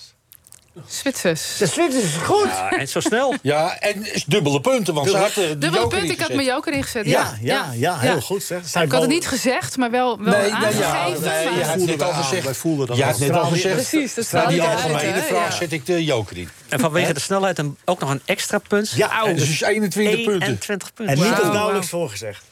[0.86, 1.56] Zwitsers.
[1.58, 2.46] De Zwitsers is goed.
[2.48, 3.34] Ja, en zo snel.
[3.42, 6.72] Ja, en dubbele punten, want ze had de Dubbele joker punt, ik had mijn joker
[6.72, 7.06] ingezet.
[7.06, 8.42] Ja, ja, ja, heel goed.
[8.42, 8.60] Zeg.
[8.68, 10.80] Zijn Ik had het niet gezegd, maar wel, wel Nee, nee, aangegeven.
[10.80, 12.44] ja, nee, maar- je had net al gezegd.
[12.44, 13.10] wij voelden dat Je al.
[13.10, 13.74] had net al gezegd.
[13.74, 15.56] Precies, dat Na die algemene vraag ja.
[15.56, 16.48] zet ik de joker in.
[16.68, 18.90] En vanwege de snelheid een, ook nog een extra punt.
[18.90, 20.42] Ja, En dus 21 punten.
[20.48, 21.16] 21 punten.
[21.16, 22.44] En niet of nauwelijks voorgezegd.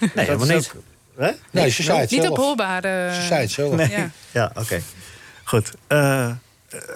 [0.00, 0.70] Nee, Dat helemaal is
[1.18, 1.34] niet.
[1.50, 2.32] Nee, ze zei het Niet zelf.
[2.38, 2.84] ophoorbaar.
[2.84, 3.74] eh, Ze zei het zelf.
[3.74, 3.90] Nee.
[3.90, 4.10] Ja.
[4.30, 4.80] Ja, oké.
[5.44, 5.70] Goed.
[5.86, 6.30] Eh,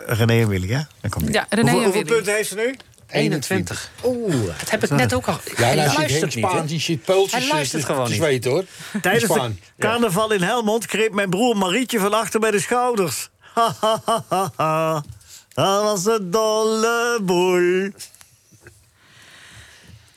[0.07, 0.81] René en Willy, hè?
[1.01, 2.77] Dan komt Ja, René hoeveel, en hoeveel punten heeft ze nu?
[3.11, 3.91] 21.
[4.05, 4.47] Oeh.
[4.59, 5.41] Dat heb ik net ook al.
[5.57, 6.51] Ja, Hij luistert niet, hè?
[6.51, 8.17] Spaan, die zit Hij luistert eh, gewoon niet.
[8.17, 8.65] zweten, hoor.
[9.03, 13.29] Tijdens de carnaval in Helmond greep mijn broer Marietje van achter bij de schouders.
[13.39, 15.03] Ha, ha, ha, ha, ha.
[15.55, 17.91] Dat was een dolle boel.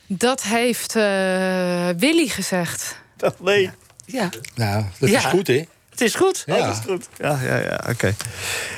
[0.06, 2.96] Dat heeft eh, Willy gezegd.
[3.16, 3.70] Dat, nee,
[4.06, 5.18] Ja, Nou, dat Ja.
[5.18, 5.64] is goed, hè?
[5.92, 6.42] Het is goed.
[6.46, 6.66] Ja.
[6.66, 7.08] dat is goed.
[7.18, 8.14] Ja, ja, ja, oké.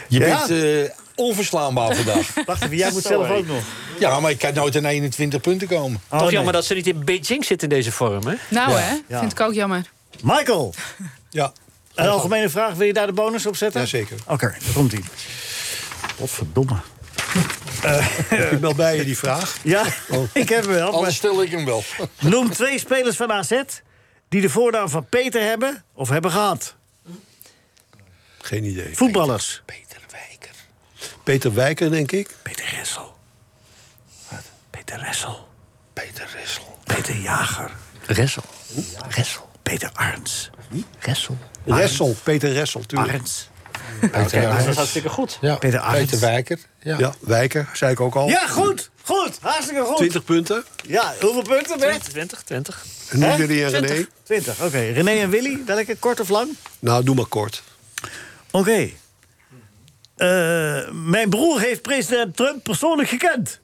[0.08, 0.46] Je Ja.
[0.46, 2.34] bent eh, onverslaanbaar vandaag.
[2.46, 3.62] Wacht even, jij moet zelf ook nog.
[3.98, 6.00] Ja, maar ik kan nooit aan 21 punten komen.
[6.04, 6.30] Oh, Toch nee.
[6.32, 8.34] jammer dat ze niet in Beijing zitten in deze vorm, hè?
[8.48, 8.76] Nou Ja.
[8.78, 9.18] hè, Ja.
[9.18, 9.90] vind ik ook jammer.
[10.22, 10.74] Michael,
[11.30, 11.52] Ja,
[11.94, 12.74] een algemene vraag.
[12.74, 13.80] Wil je daar de bonus op zetten?
[13.80, 14.16] Jazeker.
[14.26, 15.04] Oké, daar komt ie.
[16.16, 16.76] Wat verdomme.
[18.28, 19.56] heb ik wel bij je die vraag?
[19.62, 19.84] Ja,
[20.32, 20.86] ik heb hem wel.
[20.86, 21.84] maar- Anders stel ik hem wel.
[22.20, 23.60] Noem twee spelers van AZ
[24.28, 26.74] die de voornaam van Peter hebben of hebben gehad.
[28.44, 28.96] Geen idee.
[28.96, 29.62] Voetballers.
[29.64, 30.50] Peter Wijker.
[31.22, 32.30] Peter Wijker, denk ik.
[32.42, 33.16] Peter Ressel.
[34.70, 35.48] Peter Ressel.
[35.92, 36.78] Peter Ressel.
[36.84, 37.70] Peter Jager.
[38.06, 38.42] Ressel.
[39.08, 39.50] Ressel.
[39.62, 40.50] Peter Arns.
[40.98, 41.36] Ressel.
[41.64, 43.12] Ressel, Peter Ressel, tuurlijk.
[43.12, 43.48] Arns.
[44.00, 44.66] Peter Dat Arns.
[44.66, 45.38] is hartstikke goed.
[45.40, 46.18] Ja, Peter Peter, Arends.
[46.18, 46.58] Wijker.
[46.80, 46.98] Ja.
[46.98, 48.28] Ja, Wijker, zei ik ook al.
[48.28, 48.90] Ja, goed.
[49.02, 49.38] Goed.
[49.40, 49.96] Hartstikke goed.
[49.96, 50.64] 20 punten.
[50.86, 52.10] Ja, hoeveel punten, Bert?
[52.10, 52.84] 20, 20.
[53.10, 53.36] En nu?
[53.36, 54.06] Willy en René.
[54.22, 54.60] 20.
[54.62, 54.78] Oké.
[54.78, 55.96] René en Willy, welke?
[55.96, 56.48] Kort of lang?
[56.78, 57.62] Nou, doe maar kort.
[58.54, 58.88] Oké.
[60.16, 63.60] Eh, mijn broer heeft president Trump persoonlijk gekend.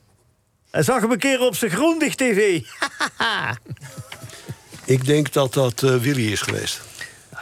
[0.71, 2.61] Hij zag hem een keer op zijn Groendig TV.
[4.85, 6.81] Ik denk dat dat eh, Willy is geweest.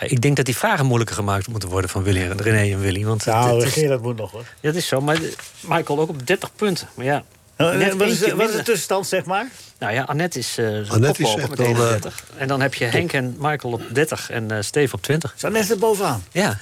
[0.00, 3.04] Ik denk dat die vragen moeilijker gemaakt moeten worden van Willy en René en Willy.
[3.04, 4.44] Want Nou, het, het is, dat moet nog hoor.
[4.60, 5.00] dat is zo.
[5.00, 5.18] Maar
[5.60, 6.88] Michael ook op 30 punten.
[6.94, 7.24] Maar ja,
[7.60, 8.64] Uh, net wat, is, de- wat is de minder.
[8.64, 9.46] tussenstand, zeg maar?
[9.78, 12.24] Nou ja, Annette is, eh Annette is met wel, eh, 31.
[12.36, 15.34] en dan heb je Henk en Michael op 30 en eh Steve op 20.
[15.36, 16.24] Zo net er bovenaan.
[16.32, 16.58] Ja.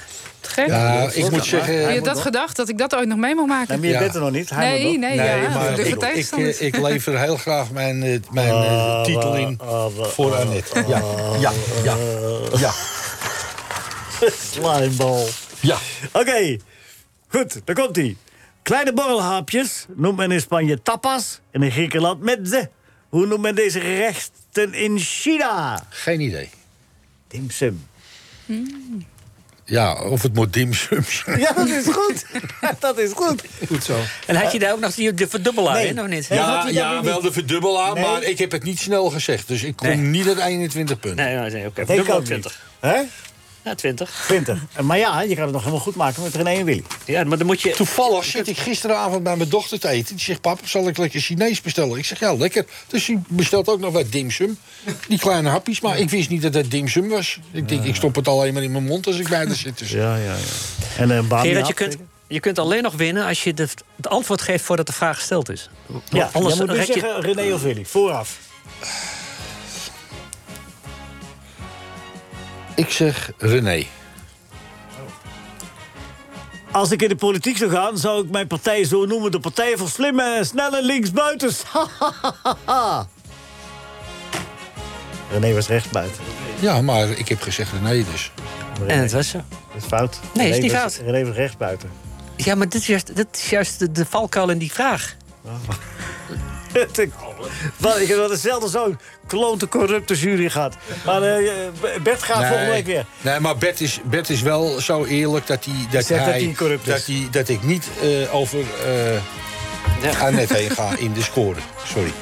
[0.49, 0.67] Gek.
[0.67, 1.95] Ja, ik moet zeggen...
[1.95, 3.69] had dat gedacht, dat ik dat ooit nog mee mag maken?
[3.69, 3.99] Nee, maar je Ja.
[3.99, 4.51] bent er nog niet.
[4.51, 5.49] Hij Nee, nee, Nee, ja.
[5.49, 9.61] maar de ik, ik, lever heel graag mijn, eh, mijn eh, titel in
[9.97, 10.85] voor Annette.
[10.89, 11.03] Ja,
[11.41, 11.53] ja,
[11.85, 11.97] ja,
[12.59, 12.73] ja.
[14.51, 15.27] Slimeball.
[15.61, 15.77] ja.
[16.13, 16.57] Oké,
[17.29, 18.17] goed, daar komt hij.
[18.63, 22.71] Kleine borrelhapjes noemt men in Spanje tapas en in Griekenland mezze.
[23.09, 25.83] Hoe noemt men deze gerechten in China?
[25.89, 26.51] Geen idee.
[27.29, 27.87] Dim sum.
[29.69, 31.39] Ja, of het moet dimsum zijn.
[31.45, 32.25] Ja, dat is goed.
[32.81, 33.43] dat is goed.
[33.69, 33.99] Goed zo.
[34.27, 35.87] En had je daar ook nog die, de verdubbelaar Nee.
[35.87, 36.27] in, of niet?
[36.27, 38.05] Ja, ja wel de verdubbelaar, Nee.
[38.05, 39.49] maar ik heb het niet snel gezegd.
[39.49, 39.97] Dus ik kom Nee.
[39.97, 41.25] niet uit 21 punten.
[41.25, 41.85] Nee, nee, nee oké.
[41.93, 42.25] Niet.
[42.25, 42.61] 20.
[42.81, 43.03] Hè?
[43.67, 44.25] Ja, 20.
[44.27, 44.59] 20.
[44.83, 46.83] Maar ja, je kan het nog helemaal goed maken met René en Willy.
[47.05, 47.71] Ja, maar dan moet je...
[47.71, 50.17] Toevallig zit ik gisteravond bij mijn dochter te eten.
[50.17, 51.99] Die zegt, papa, zal ik lekker Chinees bestellen?
[51.99, 52.67] Ik zeg, ja, lekker.
[52.87, 54.59] Dus die bestelt ook nog wat dimsum.
[55.09, 57.39] Die kleine hapjes, maar ik wist niet dat het dimsum was.
[57.53, 59.79] Ik denk, ik stop het alleen maar in mijn mond als ik bij haar zit.
[59.79, 59.91] Dus.
[59.91, 60.37] Ja, ja, ja.
[60.97, 61.47] En een baan.
[61.47, 64.87] Gerard, je kunt, je kunt alleen nog winnen als je de, het antwoord geeft voordat
[64.87, 65.71] de vraag gesteld is.
[66.11, 67.85] Ja, Anders je moet je- zeggen René of Willy.
[67.85, 68.39] Vooraf.
[72.77, 73.85] Ik zeg René.
[76.71, 79.31] Als ik in de politiek zou gaan, zou ik mijn partij zo noemen...
[79.31, 81.63] de Partij voor Slimme en Snelle Linksbuitens.
[85.33, 86.23] René was rechtsbuiten.
[86.61, 88.31] Ja, maar ik heb gezegd René dus.
[88.87, 89.39] En het was zo.
[89.73, 90.21] Dat is fout.
[90.35, 91.07] Nee, is René niet was- fout.
[91.07, 91.91] René was rechtsbuiten.
[92.37, 95.17] Ja, maar dit is juist, dit is juist de, de valkuil in die vraag.
[97.77, 100.77] Wat, ik heb wel dezelfde zo'n klote corrupte jury gehad.
[101.05, 101.51] Maar eh,
[102.03, 103.07] Bert gaat volgende week weer.
[103.21, 106.43] Nee, maar Bert is, Bert is wel zo eerlijk dat, hij, dat, Zegt dat hij,
[106.43, 111.23] hij corrupt dat, hij, dat ik niet eh, over eh Annette heen ga in de
[111.23, 111.61] score.
[111.85, 112.13] Sorry.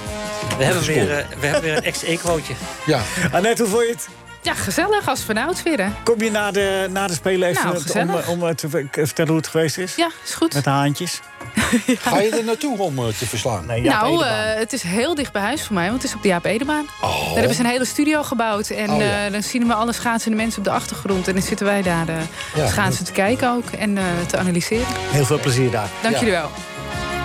[0.58, 2.54] We hebben, weer, we hebben weer een ex-equootje.
[2.86, 3.02] Ja.
[3.32, 4.08] Annette, hoe vond je het?
[4.44, 5.88] Ja, gezellig als vanouds weer, hè?
[6.02, 9.30] Kom je na de, na de Spelen even Nou, om, om eh, te ver- vertellen
[9.30, 9.94] hoe het geweest is?
[9.94, 10.54] Ja, is goed.
[10.54, 11.20] Met de haantjes?
[12.00, 13.66] Ga je er naartoe om eh, te verslaan?
[13.66, 16.22] Nee, nou, eh, het is heel dicht bij huis voor mij, want het is op
[16.22, 16.86] de Jaap Edebaan.
[17.00, 17.24] Oh.
[17.24, 18.70] Daar hebben ze een hele studio gebouwd.
[18.70, 19.24] En Oh, ja.
[19.26, 21.28] eh, dan zien we alle schaatsende mensen op de achtergrond.
[21.28, 22.18] En dan zitten wij daar de
[22.54, 22.66] Ja.
[22.66, 24.86] schaatsen te kijken ook en eh, te analyseren.
[25.10, 25.88] Heel veel plezier daar.
[26.02, 26.20] Dank Ja.
[26.20, 26.50] jullie wel.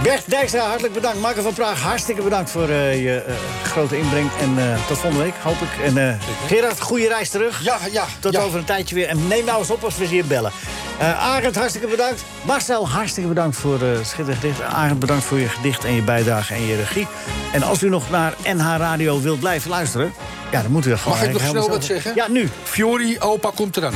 [0.04, 1.20] Bert Dijkstra, hartelijk bedankt.
[1.20, 4.30] Marco van Praag, hartstikke bedankt voor eh, je eh, grote inbreng.
[4.40, 5.86] En eh, tot volgende week, hoop ik.
[5.86, 6.16] En eh,
[6.48, 7.64] Gerard, goede reis terug.
[7.64, 8.06] Ja, ja.
[8.20, 8.42] Tot ja.
[8.42, 9.08] over een tijdje weer.
[9.08, 10.52] En neem nou eens op als we ze hier bellen.
[11.00, 12.24] Eh Arend, hartstikke bedankt.
[12.42, 14.62] Marcel, hartstikke bedankt voor eh, het schitterend gedicht.
[14.62, 17.08] Arend, bedankt voor je gedicht en je bijdrage en je regie.
[17.54, 20.14] En als u nog naar NH Radio wilt blijven luisteren...
[20.52, 22.16] Ja, dan moet u er gewoon Mag ik nog snel wat zeggen?
[22.16, 22.50] Ja, nu.
[22.64, 23.94] Fiori, opa komt eraan.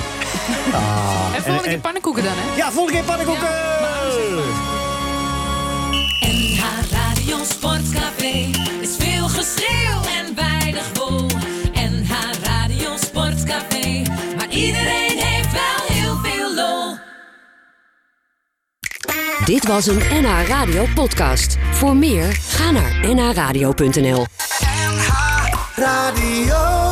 [1.36, 2.58] En volgende keer pannenkoeken dan, hè?
[2.58, 4.83] Ja, volgende keer pannenkoeken!
[6.24, 8.50] NH Radio Sportcafé
[8.82, 11.26] is veel geschreeuw en weinig wol.
[11.74, 12.12] NH
[12.44, 14.02] Radio Sportcafé,
[14.38, 16.98] maar iedereen heeft wel heel veel lol.
[19.46, 21.58] Dit was een NH Radio podcast.
[21.72, 24.26] Voor meer, ga naar nhradio.nl.
[25.76, 26.83] Radio.